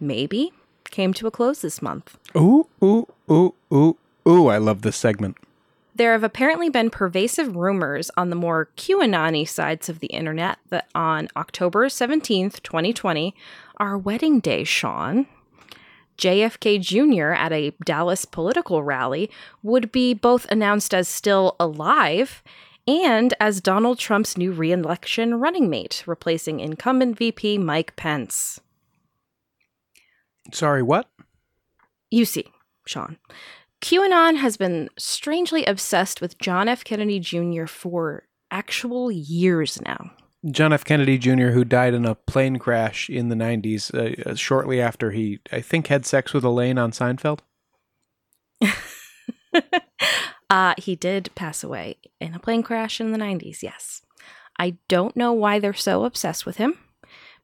maybe 0.00 0.52
came 0.84 1.12
to 1.14 1.26
a 1.26 1.30
close 1.30 1.60
this 1.60 1.82
month. 1.82 2.18
Ooh, 2.36 2.66
ooh, 2.82 3.06
ooh, 3.30 3.54
ooh, 3.72 3.96
Ooh, 4.26 4.48
I 4.48 4.58
love 4.58 4.82
this 4.82 4.96
segment. 4.96 5.36
There 5.94 6.12
have 6.12 6.24
apparently 6.24 6.68
been 6.68 6.90
pervasive 6.90 7.54
rumors 7.54 8.10
on 8.16 8.28
the 8.28 8.36
more 8.36 8.68
QAnon 8.76 9.48
sides 9.48 9.88
of 9.88 10.00
the 10.00 10.08
internet 10.08 10.58
that 10.68 10.88
on 10.94 11.28
October 11.36 11.86
17th, 11.86 12.62
2020, 12.62 13.34
our 13.78 13.96
wedding 13.96 14.40
day, 14.40 14.64
Sean, 14.64 15.26
JFK 16.18 16.80
Jr. 16.80 17.32
at 17.32 17.52
a 17.52 17.72
Dallas 17.84 18.24
political 18.24 18.82
rally 18.82 19.30
would 19.62 19.92
be 19.92 20.12
both 20.12 20.44
announced 20.50 20.92
as 20.92 21.08
still 21.08 21.54
alive 21.60 22.42
and 22.86 23.34
as 23.40 23.60
Donald 23.60 23.98
Trump's 23.98 24.36
new 24.36 24.52
re-election 24.52 25.34
running 25.40 25.68
mate, 25.68 26.04
replacing 26.06 26.60
incumbent 26.60 27.18
VP 27.18 27.58
Mike 27.58 27.96
Pence. 27.96 28.60
Sorry, 30.52 30.82
what? 30.82 31.08
You 32.10 32.24
see, 32.24 32.46
Sean, 32.86 33.18
QAnon 33.82 34.36
has 34.36 34.56
been 34.56 34.88
strangely 34.96 35.64
obsessed 35.64 36.20
with 36.20 36.38
John 36.38 36.68
F. 36.68 36.84
Kennedy 36.84 37.18
Jr. 37.18 37.66
for 37.66 38.24
actual 38.50 39.10
years 39.10 39.80
now. 39.82 40.12
John 40.50 40.72
F. 40.72 40.84
Kennedy 40.84 41.18
Jr., 41.18 41.48
who 41.48 41.64
died 41.64 41.94
in 41.94 42.04
a 42.04 42.14
plane 42.14 42.58
crash 42.58 43.10
in 43.10 43.28
the 43.28 43.34
90s, 43.34 43.92
uh, 43.92 44.30
uh, 44.30 44.34
shortly 44.36 44.80
after 44.80 45.10
he, 45.10 45.40
I 45.50 45.60
think, 45.60 45.88
had 45.88 46.06
sex 46.06 46.32
with 46.32 46.44
Elaine 46.44 46.78
on 46.78 46.92
Seinfeld. 46.92 47.40
uh, 50.50 50.74
he 50.78 50.96
did 50.96 51.30
pass 51.34 51.64
away 51.64 51.96
in 52.20 52.34
a 52.34 52.38
plane 52.38 52.62
crash 52.62 53.00
in 53.00 53.12
the 53.12 53.18
90s, 53.18 53.62
yes. 53.62 54.02
I 54.58 54.76
don't 54.88 55.16
know 55.16 55.32
why 55.32 55.58
they're 55.58 55.74
so 55.74 56.04
obsessed 56.04 56.46
with 56.46 56.56
him, 56.56 56.78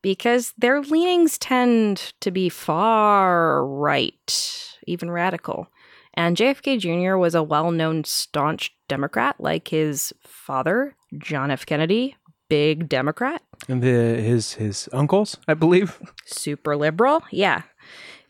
because 0.01 0.53
their 0.57 0.81
leanings 0.81 1.39
tend 1.39 2.13
to 2.21 2.31
be 2.31 2.49
far 2.49 3.67
right, 3.67 4.77
even 4.87 5.11
radical. 5.11 5.69
And 6.15 6.37
JFK 6.37 6.79
Jr. 6.79 7.17
was 7.17 7.35
a 7.35 7.43
well 7.43 7.71
known 7.71 8.05
staunch 8.05 8.75
Democrat, 8.89 9.37
like 9.39 9.69
his 9.69 10.13
father, 10.23 10.95
John 11.19 11.51
F. 11.51 11.65
Kennedy, 11.65 12.17
big 12.49 12.89
Democrat. 12.89 13.43
And 13.69 13.83
the, 13.83 13.89
his 14.21 14.55
his 14.55 14.89
uncles, 14.93 15.39
I 15.49 15.55
believe. 15.55 16.01
Super 16.27 16.77
liberal, 16.77 17.23
yeah. 17.31 17.63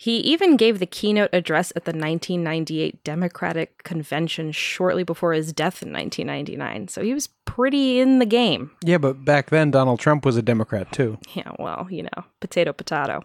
He 0.03 0.17
even 0.17 0.57
gave 0.57 0.81
the 0.81 0.87
keynote 0.87 1.31
address 1.33 1.71
at 1.77 1.85
the 1.85 1.93
1998 1.93 3.05
Democratic 3.05 3.85
Convention 3.85 4.51
shortly 4.51 5.05
before 5.05 5.33
his 5.33 5.53
death 5.53 5.81
in 5.81 5.93
1999. 5.93 6.89
So 6.89 7.05
he 7.05 7.15
was 7.15 7.29
pretty 7.45 8.01
in 8.01 8.19
the 8.19 8.27
game. 8.27 8.73
Yeah, 8.85 8.99
but 8.99 9.25
back 9.25 9.51
then 9.51 9.71
Donald 9.71 10.01
Trump 10.01 10.27
was 10.27 10.37
a 10.37 10.43
Democrat 10.43 10.91
too. 10.91 11.19
Yeah, 11.35 11.53
well, 11.57 11.87
you 11.89 12.03
know, 12.03 12.25
potato 12.41 12.73
potato. 12.73 13.23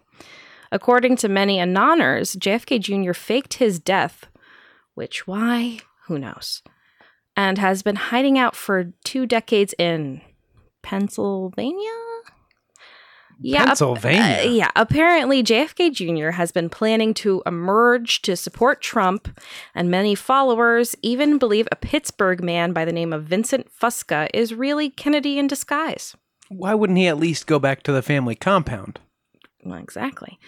According 0.71 1.15
to 1.15 1.27
many 1.27 1.57
anoners, 1.57 2.35
JFK 2.35 2.79
Jr. 2.79 3.13
faked 3.13 3.55
his 3.55 3.79
death, 3.79 4.27
which 4.93 5.25
why? 5.25 5.79
Who 6.05 6.19
knows? 6.19 6.61
And 7.35 7.57
has 7.57 7.81
been 7.81 7.95
hiding 7.95 8.37
out 8.37 8.55
for 8.55 8.93
two 9.03 9.25
decades 9.25 9.73
in 9.79 10.21
Pennsylvania. 10.83 12.06
Yeah, 13.39 13.65
Pennsylvania. 13.65 14.49
uh, 14.49 14.51
yeah, 14.51 14.71
apparently 14.75 15.43
JFK 15.43 15.93
Jr. 15.93 16.31
has 16.31 16.51
been 16.51 16.69
planning 16.69 17.13
to 17.15 17.43
emerge 17.45 18.21
to 18.23 18.35
support 18.35 18.81
Trump, 18.81 19.39
and 19.75 19.91
many 19.91 20.15
followers 20.15 20.95
even 21.01 21.37
believe 21.37 21.67
a 21.71 21.75
Pittsburgh 21.75 22.43
man 22.43 22.73
by 22.73 22.83
the 22.83 22.91
name 22.91 23.13
of 23.13 23.25
Vincent 23.25 23.67
Fusca 23.71 24.27
is 24.33 24.53
really 24.53 24.89
Kennedy 24.89 25.37
in 25.37 25.47
disguise. 25.47 26.15
Why 26.49 26.73
wouldn't 26.73 26.97
he 26.97 27.07
at 27.07 27.17
least 27.17 27.45
go 27.45 27.59
back 27.59 27.83
to 27.83 27.91
the 27.91 28.01
family 28.01 28.35
compound? 28.35 28.99
Well, 29.63 29.79
exactly. 29.79 30.39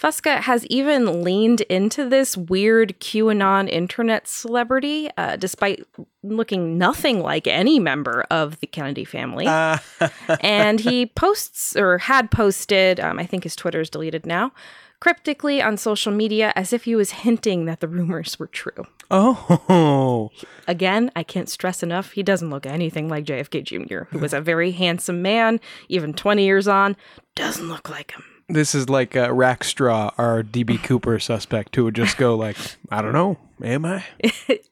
Fusca 0.00 0.40
has 0.42 0.66
even 0.66 1.22
leaned 1.22 1.62
into 1.62 2.06
this 2.06 2.36
weird 2.36 2.98
QAnon 3.00 3.68
internet 3.68 4.28
celebrity, 4.28 5.08
uh, 5.16 5.36
despite 5.36 5.86
looking 6.22 6.76
nothing 6.76 7.20
like 7.20 7.46
any 7.46 7.78
member 7.78 8.26
of 8.30 8.60
the 8.60 8.66
Kennedy 8.66 9.04
family. 9.04 9.46
Uh, 9.46 9.78
and 10.40 10.80
he 10.80 11.06
posts, 11.06 11.76
or 11.76 11.98
had 11.98 12.30
posted, 12.30 13.00
um, 13.00 13.18
I 13.18 13.24
think 13.24 13.44
his 13.44 13.56
Twitter 13.56 13.80
is 13.80 13.88
deleted 13.88 14.26
now, 14.26 14.52
cryptically 15.00 15.62
on 15.62 15.78
social 15.78 16.12
media 16.12 16.52
as 16.56 16.72
if 16.72 16.84
he 16.84 16.94
was 16.94 17.10
hinting 17.10 17.64
that 17.64 17.80
the 17.80 17.88
rumors 17.88 18.38
were 18.38 18.46
true. 18.48 18.86
oh, 19.10 20.30
Again, 20.68 21.10
I 21.16 21.22
can't 21.22 21.48
stress 21.48 21.82
enough, 21.82 22.12
he 22.12 22.22
doesn't 22.22 22.50
look 22.50 22.66
anything 22.66 23.08
like 23.08 23.24
JFK 23.24 23.64
Jr., 23.64 24.04
who 24.10 24.18
was 24.18 24.34
a 24.34 24.40
very 24.42 24.72
handsome 24.72 25.22
man, 25.22 25.58
even 25.88 26.12
20 26.12 26.44
years 26.44 26.68
on, 26.68 26.96
doesn't 27.34 27.68
look 27.68 27.88
like 27.88 28.12
him. 28.12 28.24
This 28.48 28.74
is 28.74 28.88
like 28.88 29.16
uh, 29.16 29.28
Rackstraw, 29.28 30.12
our 30.18 30.42
DB 30.42 30.82
Cooper 30.82 31.18
suspect, 31.18 31.74
who 31.76 31.84
would 31.84 31.94
just 31.94 32.16
go 32.16 32.36
like, 32.36 32.56
"I 32.90 33.02
don't 33.02 33.12
know, 33.12 33.38
am 33.62 33.84
I?" 33.84 34.04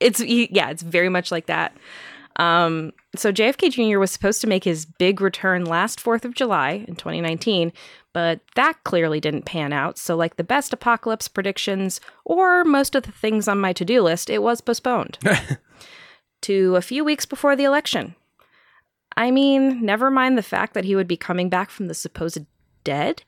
it's 0.01 0.20
yeah, 0.20 0.70
it's 0.70 0.83
very 0.83 1.09
much 1.09 1.31
like 1.31 1.47
that. 1.47 1.77
Um, 2.37 2.93
so 3.14 3.33
JFK 3.33 3.70
Jr. 3.70 3.99
was 3.99 4.11
supposed 4.11 4.41
to 4.41 4.49
make 4.49 4.64
his 4.64 4.87
big 4.87 5.20
return 5.20 5.64
last 5.64 6.01
4th 6.03 6.25
of 6.25 6.35
July 6.35 6.85
in 6.89 6.97
2019, 6.97 7.72
but 8.12 8.41
that 8.57 8.83
clearly 8.85 9.20
didn't 9.20 9.45
pan 9.45 9.72
out. 9.72 9.99
So, 9.99 10.16
like 10.16 10.37
the 10.37 10.45
best 10.45 10.72
apocalypse 10.72 11.29
predictions 11.29 12.01
or 12.25 12.64
most 12.64 12.95
of 12.95 13.05
the 13.05 13.12
things 13.12 13.47
on 13.47 13.61
my 13.61 13.72
to 13.75 13.85
do 13.85 14.03
list, 14.03 14.31
it 14.31 14.43
was 14.43 14.61
postponed 14.61 15.18
to 16.43 16.77
a 16.77 16.83
few 16.83 17.05
weeks 17.05 17.27
before 17.27 17.55
the 17.55 17.64
election. 17.64 18.14
I 19.16 19.31
mean, 19.31 19.85
never 19.85 20.11
mind 20.11 20.37
the 20.37 20.43
fact 20.43 20.75
that 20.75 20.85
he 20.85 20.97
would 20.97 21.07
be 21.07 21.16
coming 21.16 21.49
back 21.49 21.70
from 21.70 21.87
the 21.87 21.95
supposed 21.95 22.47
dead. 22.83 23.22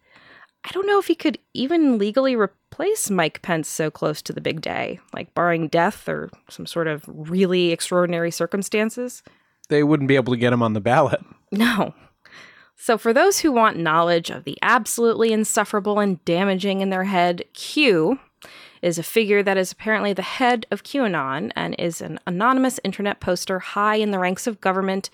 I 0.66 0.70
don't 0.72 0.86
know 0.86 0.98
if 0.98 1.06
he 1.06 1.14
could 1.14 1.38
even 1.54 1.96
legally 1.96 2.34
replace 2.34 3.08
Mike 3.08 3.40
Pence 3.40 3.68
so 3.68 3.88
close 3.88 4.20
to 4.22 4.32
the 4.32 4.40
big 4.40 4.60
day, 4.60 4.98
like 5.14 5.32
barring 5.32 5.68
death 5.68 6.08
or 6.08 6.28
some 6.50 6.66
sort 6.66 6.88
of 6.88 7.04
really 7.06 7.70
extraordinary 7.70 8.32
circumstances. 8.32 9.22
They 9.68 9.84
wouldn't 9.84 10.08
be 10.08 10.16
able 10.16 10.32
to 10.32 10.38
get 10.38 10.52
him 10.52 10.62
on 10.62 10.72
the 10.72 10.80
ballot. 10.80 11.20
No. 11.52 11.94
So, 12.74 12.98
for 12.98 13.12
those 13.12 13.40
who 13.40 13.52
want 13.52 13.78
knowledge 13.78 14.28
of 14.30 14.44
the 14.44 14.58
absolutely 14.60 15.32
insufferable 15.32 16.00
and 16.00 16.22
damaging 16.24 16.80
in 16.80 16.90
their 16.90 17.04
head, 17.04 17.44
Q 17.54 18.18
is 18.82 18.98
a 18.98 19.02
figure 19.02 19.42
that 19.42 19.56
is 19.56 19.72
apparently 19.72 20.12
the 20.12 20.22
head 20.22 20.66
of 20.70 20.82
QAnon 20.82 21.52
and 21.56 21.74
is 21.78 22.00
an 22.00 22.18
anonymous 22.26 22.78
internet 22.84 23.20
poster 23.20 23.60
high 23.60 23.96
in 23.96 24.10
the 24.10 24.18
ranks 24.18 24.46
of 24.46 24.60
government 24.60 25.10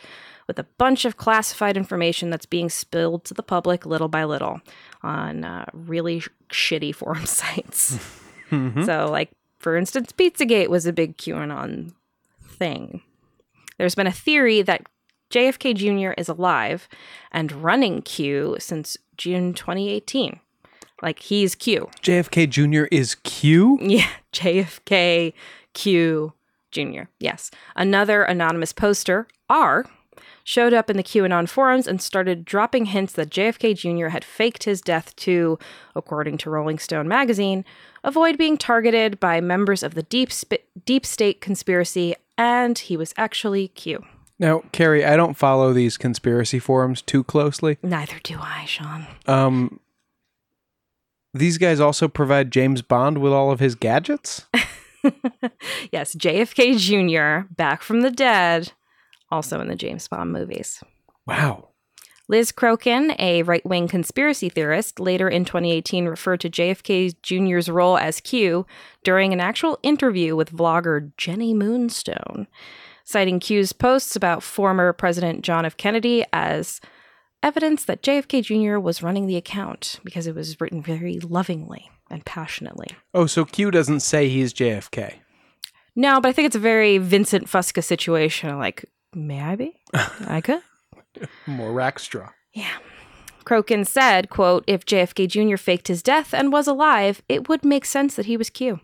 with 0.47 0.59
a 0.59 0.64
bunch 0.78 1.05
of 1.05 1.16
classified 1.16 1.76
information 1.76 2.30
that's 2.30 2.47
being 2.47 2.68
spilled 2.68 3.24
to 3.24 3.34
the 3.34 3.43
public 3.43 3.86
little 3.86 4.09
by 4.09 4.24
little 4.24 4.61
on 5.03 5.45
uh, 5.45 5.64
really 5.72 6.20
sh- 6.20 6.28
shitty 6.51 6.95
forum 6.95 7.26
sites. 7.26 7.99
So, 8.84 9.09
like, 9.11 9.30
for 9.59 9.78
instance, 9.78 10.12
Pizzagate 10.12 10.68
was 10.68 10.84
a 10.84 10.93
big 10.93 11.16
QAnon 11.16 11.93
thing. 12.45 13.01
There's 13.78 13.95
been 13.95 14.07
a 14.07 14.12
theory 14.12 14.61
that 14.61 14.82
JFK 15.30 15.74
Jr. 15.74 16.12
is 16.20 16.28
alive 16.28 16.86
and 17.30 17.51
running 17.51 18.03
Q 18.03 18.57
since 18.59 18.99
June 19.16 19.55
2018. 19.55 20.38
Like, 21.01 21.20
he's 21.20 21.55
Q. 21.55 21.88
JFK 22.03 22.49
Jr. 22.51 22.84
is 22.93 23.14
Q. 23.14 23.78
Yeah, 23.80 24.09
JFK 24.34 25.32
Q 25.72 26.32
Jr. 26.70 27.05
Yes. 27.18 27.51
Another 27.74 28.22
anonymous 28.22 28.72
poster, 28.74 29.26
R, 29.49 29.86
showed 30.45 30.72
up 30.72 30.90
in 30.90 30.97
the 30.97 31.03
QAnon 31.03 31.49
forums 31.49 31.86
and 31.86 32.01
started 32.01 32.45
dropping 32.45 32.86
hints 32.86 33.12
that 33.14 33.30
JFK 33.30 33.76
Jr. 33.76 34.09
had 34.09 34.24
faked 34.24 34.64
his 34.64 34.80
death 34.80 35.14
to, 35.16 35.59
according 35.95 36.38
to 36.38 36.51
Rolling 36.51 36.78
Stone 36.78 37.09
magazine, 37.09 37.64
avoid 38.05 38.38
being 38.38 38.57
targeted 38.57 39.20
by 39.20 39.40
members 39.40 39.82
of 39.82 39.95
the 39.95 40.03
deep 40.05 40.32
sp- 40.32 40.64
deep 40.84 41.07
state 41.07 41.40
conspiracy 41.40 42.14
and 42.38 42.78
he 42.78 42.97
was 42.97 43.14
actually 43.16 43.68
Q. 43.68 44.05
Now, 44.38 44.62
Carrie, 44.72 45.05
I 45.05 45.16
don't 45.16 45.34
follow 45.34 45.72
these 45.72 45.97
conspiracy 45.97 46.59
forums 46.59 47.03
too 47.03 47.22
closely. 47.22 47.78
Neither 47.82 48.18
do 48.22 48.38
I, 48.40 48.64
Sean. 48.64 49.07
Um, 49.26 49.78
these 51.32 51.59
guys 51.59 51.78
also 51.80 52.09
provide 52.09 52.51
James 52.51 52.82
Bond 52.82 53.18
with 53.18 53.32
all 53.32 53.53
of 53.53 53.61
his 53.61 53.74
gadgets. 53.74 54.47
yes, 55.93 56.14
JFK 56.14 56.76
Jr., 56.78 57.47
back 57.55 57.82
from 57.82 58.01
the 58.01 58.11
dead, 58.11 58.72
also 59.33 59.61
in 59.61 59.68
the 59.68 59.74
James 59.74 60.07
Bond 60.07 60.33
movies. 60.33 60.83
Wow. 61.26 61.68
Liz 62.28 62.53
Crokin, 62.53 63.16
a 63.18 63.43
right 63.43 63.64
wing 63.66 63.89
conspiracy 63.89 64.49
theorist, 64.49 65.01
later 65.01 65.28
in 65.28 65.45
2018 65.45 66.07
referred 66.07 66.41
to 66.41 66.51
JFK 66.51 67.14
Jr.'s 67.22 67.68
role 67.68 67.99
as 67.99 68.20
Q 68.20 68.64
during 69.03 69.33
an 69.33 69.41
actual 69.41 69.78
interview 69.83 70.37
with 70.37 70.53
vlogger 70.53 71.11
Jenny 71.16 71.53
Moonstone, 71.53 72.47
citing 73.05 73.41
Q's 73.41 73.72
posts 73.72 74.14
about 74.14 74.43
former 74.43 74.93
President 74.93 75.43
John 75.43 75.66
F. 75.66 75.76
Kennedy 75.76 76.24
as 76.33 76.80
evidence 77.43 77.85
that 77.85 78.03
JFK 78.03 78.43
Jr. 78.45 78.78
was 78.78 79.03
running 79.03 79.26
the 79.26 79.37
account 79.37 79.99
because 80.05 80.26
it 80.26 80.35
was 80.35 80.61
written 80.61 80.80
very 80.80 81.18
lovingly 81.18 81.91
and 82.09 82.24
passionately. 82.24 82.89
Oh, 83.12 83.26
so 83.26 83.45
Q 83.45 83.70
doesn't 83.70 84.01
say 84.01 84.28
he's 84.28 84.55
JFK. 84.55 85.14
No, 85.95 86.20
but 86.20 86.28
I 86.28 86.33
think 86.33 86.47
it's 86.47 86.57
a 86.57 86.61
very 86.61 86.99
Vincent 86.99 87.47
Fusca 87.47 87.83
situation. 87.83 88.59
Like, 88.59 88.85
may 89.15 89.41
I 89.41 89.57
be? 89.57 89.77
I 89.93 90.41
could. 90.45 90.63
More 91.47 91.71
Rackstraw. 91.73 92.31
Yeah. 92.53 92.73
Crokin 93.45 93.87
said, 93.87 94.31
quote, 94.31 94.65
if 94.67 94.85
JFK 94.87 95.29
Jr. 95.29 95.57
faked 95.57 95.89
his 95.89 96.03
death 96.03 96.33
and 96.33 96.53
was 96.53 96.67
alive, 96.69 97.23
it 97.29 97.49
would 97.49 97.65
make 97.65 97.85
sense 97.85 98.15
that 98.15 98.27
he 98.27 98.37
was 98.37 98.51
Q. 98.51 98.81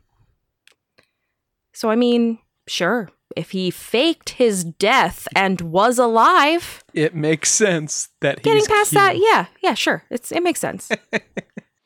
So, 1.73 1.91
I 1.91 1.97
mean, 1.97 2.39
sure, 2.67 3.09
if 3.37 3.53
he 3.53 3.71
faked 3.71 4.31
his 4.31 4.65
death 4.65 5.29
and 5.37 5.61
was 5.61 5.99
alive, 5.99 6.83
It 6.93 7.15
makes 7.15 7.51
sense 7.53 8.09
that 8.21 8.43
getting 8.43 8.65
past 8.65 8.91
cute. 8.91 9.01
that, 9.01 9.17
yeah, 9.19 9.47
yeah, 9.63 9.75
sure. 9.75 10.03
It's 10.11 10.33
it 10.33 10.43
makes 10.43 10.61
sense. 10.61 10.89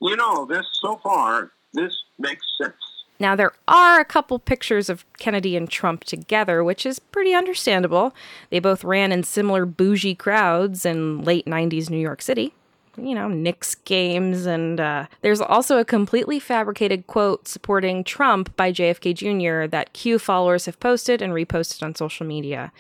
You 0.05 0.17
know, 0.17 0.47
this 0.47 0.67
so 0.83 0.99
far, 1.01 1.53
this 1.75 1.95
makes 2.19 2.45
sense. 2.61 2.75
Now, 3.23 3.37
there 3.37 3.53
are 3.69 4.01
a 4.01 4.05
couple 4.05 4.41
pictures 4.41 4.91
of 4.91 5.05
Kennedy 5.17 5.57
and 5.57 5.71
Trump 5.71 6.03
together, 6.03 6.65
which 6.65 6.85
is 6.85 6.99
pretty 6.99 7.33
understandable. 7.35 8.13
They 8.51 8.59
both 8.59 8.83
ran 8.83 9.13
in 9.13 9.23
similar 9.23 9.65
bougie 9.65 10.17
crowds 10.17 10.85
in 10.85 11.23
late 11.23 11.47
90s 11.47 11.89
New 11.89 12.01
York 12.01 12.21
City. 12.21 12.53
You 12.97 13.15
know, 13.15 13.29
Knicks 13.29 13.77
games. 13.77 14.45
And 14.45 14.81
uh, 14.81 15.07
there's 15.21 15.41
also 15.41 15.79
a 15.79 15.85
completely 15.85 16.41
fabricated 16.41 17.07
quote 17.07 17.47
supporting 17.47 18.03
Trump 18.03 18.57
by 18.57 18.73
JFK 18.73 19.15
Jr. 19.15 19.71
that 19.71 19.93
Q 19.93 20.19
followers 20.19 20.67
have 20.67 20.81
posted 20.81 21.23
and 21.23 21.33
reposted 21.33 21.85
on 21.85 21.95
social 21.95 22.27
media. 22.27 22.73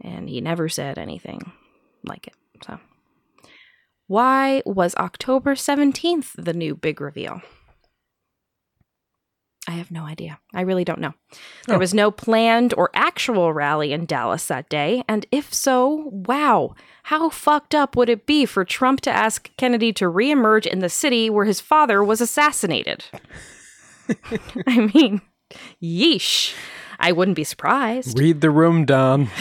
And 0.00 0.28
he 0.28 0.40
never 0.40 0.68
said 0.68 0.98
anything 0.98 1.52
like 2.02 2.26
it. 2.26 2.34
So, 2.66 2.80
why 4.08 4.64
was 4.66 4.96
October 4.96 5.54
17th 5.54 6.32
the 6.36 6.52
new 6.52 6.74
big 6.74 7.00
reveal? 7.00 7.40
I 9.68 9.72
have 9.72 9.90
no 9.90 10.04
idea. 10.04 10.38
I 10.54 10.60
really 10.60 10.84
don't 10.84 11.00
know. 11.00 11.12
There 11.66 11.76
Oh. 11.76 11.80
was 11.80 11.92
no 11.92 12.10
planned 12.12 12.72
or 12.76 12.90
actual 12.94 13.52
rally 13.52 13.92
in 13.92 14.06
Dallas 14.06 14.46
that 14.46 14.68
day. 14.68 15.02
And 15.08 15.26
if 15.32 15.52
so, 15.52 16.08
wow, 16.12 16.74
how 17.04 17.30
fucked 17.30 17.74
up 17.74 17.96
would 17.96 18.08
it 18.08 18.26
be 18.26 18.46
for 18.46 18.64
Trump 18.64 19.00
to 19.02 19.10
ask 19.10 19.50
Kennedy 19.56 19.92
to 19.94 20.04
reemerge 20.04 20.66
in 20.66 20.78
the 20.78 20.88
city 20.88 21.28
where 21.28 21.44
his 21.44 21.60
father 21.60 22.04
was 22.04 22.20
assassinated? 22.20 23.04
I 24.68 24.90
mean, 24.94 25.20
yeesh. 25.82 26.54
I 26.98 27.12
wouldn't 27.12 27.36
be 27.36 27.44
surprised. 27.44 28.18
Read 28.18 28.40
the 28.40 28.50
room, 28.50 28.84
Don. 28.84 29.28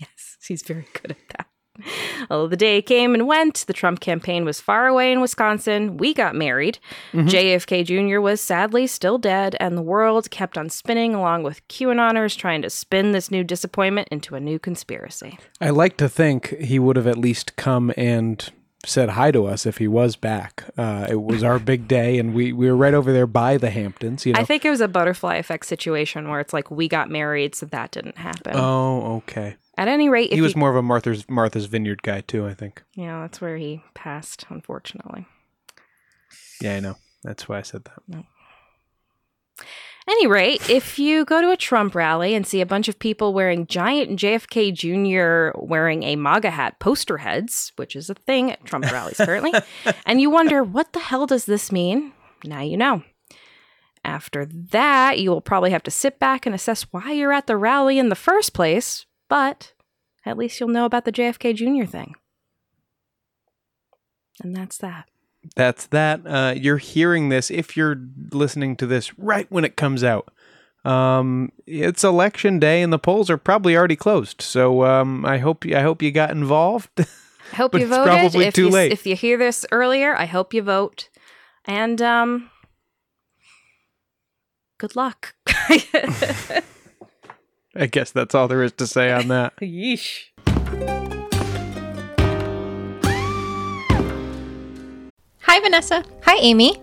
Yes, 0.00 0.36
he's 0.48 0.62
very 0.62 0.86
good 1.00 1.12
at 1.12 1.28
that. 1.36 1.46
Well, 2.28 2.48
the 2.48 2.56
day 2.56 2.82
came 2.82 3.14
and 3.14 3.26
went. 3.28 3.64
The 3.66 3.72
Trump 3.72 4.00
campaign 4.00 4.44
was 4.44 4.60
far 4.60 4.88
away 4.88 5.12
in 5.12 5.20
Wisconsin. 5.20 5.96
We 5.96 6.12
got 6.12 6.34
married. 6.34 6.78
JFK 7.12 7.84
Jr. 7.84 8.20
was 8.20 8.40
sadly 8.40 8.86
still 8.86 9.18
dead, 9.18 9.54
and 9.60 9.76
the 9.76 9.82
world 9.82 10.30
kept 10.30 10.58
on 10.58 10.68
spinning 10.68 11.14
along 11.14 11.44
with 11.44 11.66
QAnoners 11.68 12.36
trying 12.36 12.62
to 12.62 12.70
spin 12.70 13.12
this 13.12 13.30
new 13.30 13.44
disappointment 13.44 14.08
into 14.10 14.34
a 14.34 14.40
new 14.40 14.58
conspiracy. 14.58 15.38
I 15.60 15.70
like 15.70 15.96
to 15.98 16.08
think 16.08 16.56
he 16.58 16.78
would 16.78 16.96
have 16.96 17.06
at 17.06 17.18
least 17.18 17.54
come 17.56 17.92
and 17.96 18.50
said 18.84 19.10
hi 19.10 19.30
to 19.30 19.46
us 19.46 19.66
if 19.66 19.78
he 19.78 19.88
was 19.88 20.16
back. 20.16 20.64
Uh, 20.76 21.06
it 21.08 21.22
was 21.22 21.42
our 21.42 21.58
big 21.58 21.88
day, 21.88 22.18
and 22.18 22.34
we, 22.34 22.52
we 22.52 22.68
were 22.70 22.76
right 22.76 22.94
over 22.94 23.12
there 23.12 23.26
by 23.26 23.56
the 23.56 23.70
Hamptons. 23.70 24.24
You 24.24 24.32
know. 24.32 24.40
I 24.40 24.44
think 24.44 24.64
it 24.64 24.70
was 24.70 24.80
a 24.80 24.88
butterfly 24.88 25.36
effect 25.36 25.66
situation 25.66 26.28
where 26.28 26.40
it's 26.40 26.52
like 26.52 26.70
we 26.70 26.88
got 26.88 27.10
married, 27.10 27.54
so 27.54 27.66
that 27.66 27.90
didn't 27.90 28.18
happen. 28.18 28.52
Oh, 28.54 29.16
okay. 29.16 29.56
At 29.78 29.88
any 29.88 30.08
rate, 30.08 30.30
if 30.30 30.36
he 30.36 30.40
was 30.40 30.54
you- 30.54 30.60
more 30.60 30.70
of 30.70 30.76
a 30.76 30.82
Martha's 30.82 31.28
Martha's 31.28 31.66
Vineyard 31.66 32.02
guy 32.02 32.22
too. 32.22 32.46
I 32.46 32.54
think. 32.54 32.82
yeah, 32.94 33.20
that's 33.22 33.40
where 33.40 33.56
he 33.56 33.82
passed, 33.94 34.46
unfortunately. 34.48 35.26
Yeah, 36.62 36.76
I 36.76 36.80
know. 36.80 36.96
That's 37.22 37.48
why 37.48 37.58
I 37.58 37.62
said 37.62 37.84
that. 37.84 38.24
Any 40.08 40.28
rate, 40.28 40.70
if 40.70 41.00
you 41.00 41.24
go 41.24 41.40
to 41.42 41.50
a 41.50 41.56
Trump 41.56 41.94
rally 41.96 42.34
and 42.34 42.46
see 42.46 42.60
a 42.60 42.66
bunch 42.66 42.86
of 42.86 42.96
people 42.98 43.34
wearing 43.34 43.66
giant 43.66 44.20
JFK 44.20 44.72
Jr. 44.72 45.58
wearing 45.60 46.04
a 46.04 46.14
MAGA 46.14 46.50
hat 46.50 46.78
poster 46.78 47.18
heads, 47.18 47.72
which 47.74 47.96
is 47.96 48.08
a 48.08 48.14
thing 48.14 48.52
at 48.52 48.64
Trump 48.64 48.84
rallies 48.92 49.16
currently, 49.16 49.52
and 50.06 50.20
you 50.20 50.30
wonder, 50.30 50.62
what 50.62 50.92
the 50.92 51.00
hell 51.00 51.26
does 51.26 51.46
this 51.46 51.72
mean? 51.72 52.12
Now 52.44 52.60
you 52.60 52.76
know. 52.76 53.02
After 54.04 54.46
that, 54.46 55.18
you 55.18 55.30
will 55.30 55.40
probably 55.40 55.70
have 55.72 55.82
to 55.82 55.90
sit 55.90 56.20
back 56.20 56.46
and 56.46 56.54
assess 56.54 56.84
why 56.92 57.10
you're 57.10 57.32
at 57.32 57.48
the 57.48 57.56
rally 57.56 57.98
in 57.98 58.08
the 58.08 58.14
first 58.14 58.52
place, 58.54 59.06
but 59.28 59.72
at 60.24 60.36
least 60.36 60.58
you'll 60.60 60.68
know 60.68 60.84
about 60.84 61.04
the 61.04 61.12
JFK 61.12 61.54
Jr. 61.54 61.90
thing. 61.90 62.14
And 64.42 64.54
that's 64.54 64.78
that. 64.78 65.08
That's 65.54 65.86
that. 65.86 66.26
Uh, 66.26 66.54
you're 66.56 66.78
hearing 66.78 67.28
this 67.28 67.50
if 67.50 67.76
you're 67.76 68.00
listening 68.32 68.76
to 68.76 68.86
this 68.86 69.16
right 69.18 69.46
when 69.50 69.64
it 69.64 69.76
comes 69.76 70.02
out. 70.02 70.32
Um, 70.84 71.50
it's 71.66 72.04
election 72.04 72.58
day 72.58 72.82
and 72.82 72.92
the 72.92 72.98
polls 72.98 73.30
are 73.30 73.38
probably 73.38 73.76
already 73.76 73.96
closed. 73.96 74.40
So 74.40 74.84
um, 74.84 75.24
I 75.24 75.38
hope 75.38 75.64
I 75.66 75.82
hope 75.82 76.02
you 76.02 76.12
got 76.12 76.30
involved. 76.30 76.90
I 77.52 77.56
hope 77.56 77.74
you 77.74 77.80
it's 77.80 77.90
voted. 77.90 78.06
probably 78.06 78.46
if 78.46 78.54
too 78.54 78.66
you, 78.66 78.70
late. 78.70 78.92
If 78.92 79.06
you 79.06 79.16
hear 79.16 79.36
this 79.36 79.64
earlier, 79.72 80.14
I 80.16 80.26
hope 80.26 80.52
you 80.52 80.62
vote. 80.62 81.08
And 81.64 82.00
um 82.02 82.50
good 84.78 84.94
luck. 84.96 85.34
I 87.78 87.86
guess 87.86 88.10
that's 88.10 88.34
all 88.34 88.48
there 88.48 88.62
is 88.62 88.72
to 88.72 88.86
say 88.86 89.12
on 89.12 89.28
that. 89.28 89.54
Yeesh. 89.60 90.24
Hi, 95.42 95.60
Vanessa. 95.60 96.04
Hi, 96.24 96.36
Amy. 96.38 96.76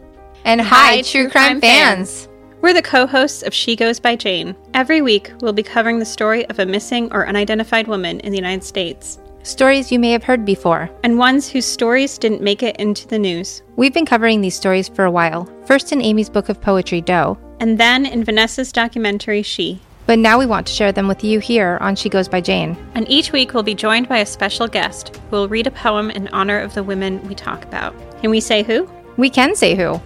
And 0.46 0.62
Hi, 0.62 0.66
hi, 0.98 1.02
true 1.02 1.24
true 1.24 1.30
crime 1.30 1.60
crime 1.60 1.62
fans. 1.62 2.26
fans. 2.26 2.30
We're 2.62 2.74
the 2.74 2.82
co 2.82 3.06
hosts 3.06 3.44
of 3.44 3.54
She 3.54 3.76
Goes 3.76 4.00
by 4.00 4.16
Jane. 4.16 4.56
Every 4.74 5.02
week, 5.02 5.32
we'll 5.42 5.54
be 5.54 5.64
covering 5.64 6.00
the 6.00 6.06
story 6.06 6.46
of 6.50 6.60
a 6.60 6.66
missing 6.66 7.12
or 7.12 7.28
unidentified 7.28 7.88
woman 7.88 8.20
in 8.22 8.32
the 8.32 8.38
United 8.38 8.64
States, 8.64 9.20
Stories 9.44 9.92
you 9.92 10.00
may 10.00 10.12
have 10.12 10.24
heard 10.24 10.46
before. 10.46 10.90
and 11.04 11.18
ones 11.18 11.50
whose 11.50 11.66
stories 11.66 12.18
didn't 12.18 12.42
make 12.42 12.64
it 12.64 12.78
into 12.78 13.06
the 13.08 13.20
news. 13.20 13.62
We've 13.76 13.94
been 13.94 14.06
covering 14.06 14.40
these 14.40 14.56
stories 14.56 14.88
for 14.88 15.04
a 15.04 15.12
while, 15.12 15.50
first 15.66 15.92
in 15.92 16.02
Amy's 16.02 16.30
book 16.30 16.48
of 16.48 16.62
poetry, 16.62 17.02
Doe, 17.02 17.38
And 17.60 17.78
then 17.78 18.06
in 18.06 18.24
Vanessa's 18.24 18.72
documentary, 18.72 19.42
She. 19.44 19.82
But 20.06 20.20
now 20.20 20.38
we 20.38 20.46
want 20.46 20.68
to 20.68 20.74
share 20.74 20.92
them 20.92 21.08
with 21.08 21.24
you 21.24 21.40
here 21.40 21.78
on 21.82 21.96
She 21.96 22.10
Goes 22.10 22.28
by 22.28 22.42
Jane. 22.42 22.78
And 22.96 23.10
each 23.10 23.32
week, 23.32 23.54
we'll 23.54 23.64
be 23.64 23.76
joined 23.76 24.10
by 24.10 24.20
a 24.20 24.26
special 24.26 24.68
guest 24.68 25.16
who 25.30 25.38
will 25.38 25.48
read 25.48 25.68
a 25.68 25.72
poem 25.72 26.10
in 26.12 26.28
honor 26.30 26.60
of 26.60 26.74
the 26.74 26.84
women 26.84 27.26
we 27.28 27.36
talk 27.36 27.64
about. 27.64 27.96
Can 28.22 28.30
we 28.30 28.40
say 28.40 28.64
who? 28.64 28.90
We 29.18 29.30
can 29.30 29.56
say 29.56 29.76
who. 29.76 30.02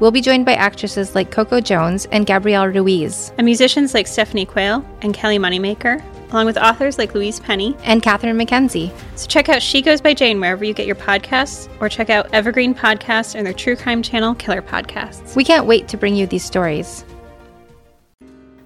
We'll 0.00 0.10
be 0.12 0.20
joined 0.20 0.46
by 0.46 0.54
actresses 0.54 1.14
like 1.14 1.30
Coco 1.32 1.60
Jones 1.60 2.06
and 2.12 2.24
Gabrielle 2.26 2.68
Ruiz, 2.68 3.32
And 3.36 3.44
musicians 3.44 3.94
like 3.94 4.06
Stephanie 4.06 4.46
Quayle 4.46 4.84
and 5.02 5.12
Kelly 5.12 5.38
Moneymaker, 5.38 6.02
along 6.30 6.46
with 6.46 6.56
authors 6.56 6.98
like 6.98 7.14
Louise 7.14 7.40
Penny. 7.40 7.74
and 7.82 8.00
Catherine 8.02 8.38
McKenzie. 8.38 8.92
So 9.16 9.26
check 9.26 9.48
out 9.48 9.60
She 9.62 9.82
Goes 9.82 10.00
by 10.00 10.14
Jane 10.14 10.38
wherever 10.40 10.64
you 10.64 10.72
get 10.74 10.86
your 10.86 10.94
podcasts, 10.94 11.68
or 11.80 11.88
check 11.88 12.10
out 12.10 12.28
Evergreen 12.32 12.74
Podcasts 12.74 13.34
and 13.34 13.44
their 13.44 13.52
true 13.54 13.74
crime 13.74 14.02
channel, 14.02 14.34
Killer 14.36 14.62
Podcasts. 14.62 15.34
We 15.34 15.42
can't 15.42 15.66
wait 15.66 15.88
to 15.88 15.96
bring 15.96 16.14
you 16.14 16.26
these 16.28 16.44
stories. 16.44 17.04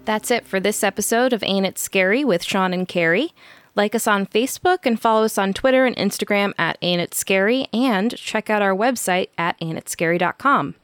That's 0.05 0.33
it 0.33 0.47
for 0.47 0.59
this 0.59 0.83
episode 0.83 1.33
of 1.33 1.45
Ain't 1.45 1.67
It 1.67 1.79
Scary 1.79 2.25
with 2.25 2.43
Sean 2.43 2.73
and 2.73 2.89
Carrie. 2.89 3.33
Like 3.77 3.95
us 3.95 4.07
on 4.07 4.27
Facebook 4.27 4.79
and 4.85 5.01
follow 5.01 5.25
us 5.25 5.39
on 5.39 5.55
Twitter 5.55 5.87
and 5.87 5.97
Instagram 5.97 6.53
at 6.59 6.77
Ain't 6.83 7.01
It 7.01 7.15
Scary, 7.15 7.69
and 7.73 8.15
check 8.17 8.51
out 8.51 8.63
our 8.63 8.75
website 8.75 9.29
at 9.39 9.59
ain'titscary.com. 9.61 10.75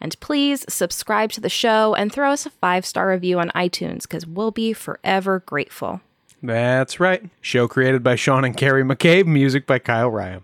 And 0.00 0.20
please 0.20 0.64
subscribe 0.68 1.32
to 1.32 1.40
the 1.40 1.48
show 1.48 1.94
and 1.94 2.12
throw 2.12 2.32
us 2.32 2.46
a 2.46 2.50
five 2.50 2.86
star 2.86 3.08
review 3.08 3.38
on 3.38 3.50
iTunes 3.50 4.02
because 4.02 4.26
we'll 4.26 4.50
be 4.50 4.72
forever 4.72 5.40
grateful. 5.40 6.00
That's 6.42 7.00
right. 7.00 7.24
Show 7.40 7.66
created 7.66 8.02
by 8.02 8.14
Sean 8.14 8.44
and 8.44 8.56
Carrie 8.56 8.84
McCabe, 8.84 9.26
music 9.26 9.66
by 9.66 9.78
Kyle 9.78 10.10
Ryan. 10.10 10.42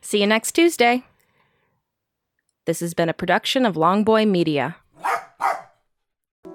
See 0.00 0.20
you 0.20 0.26
next 0.26 0.52
Tuesday. 0.52 1.02
This 2.66 2.80
has 2.80 2.94
been 2.94 3.08
a 3.08 3.14
production 3.14 3.66
of 3.66 3.74
Longboy 3.74 4.28
Media. 4.28 4.76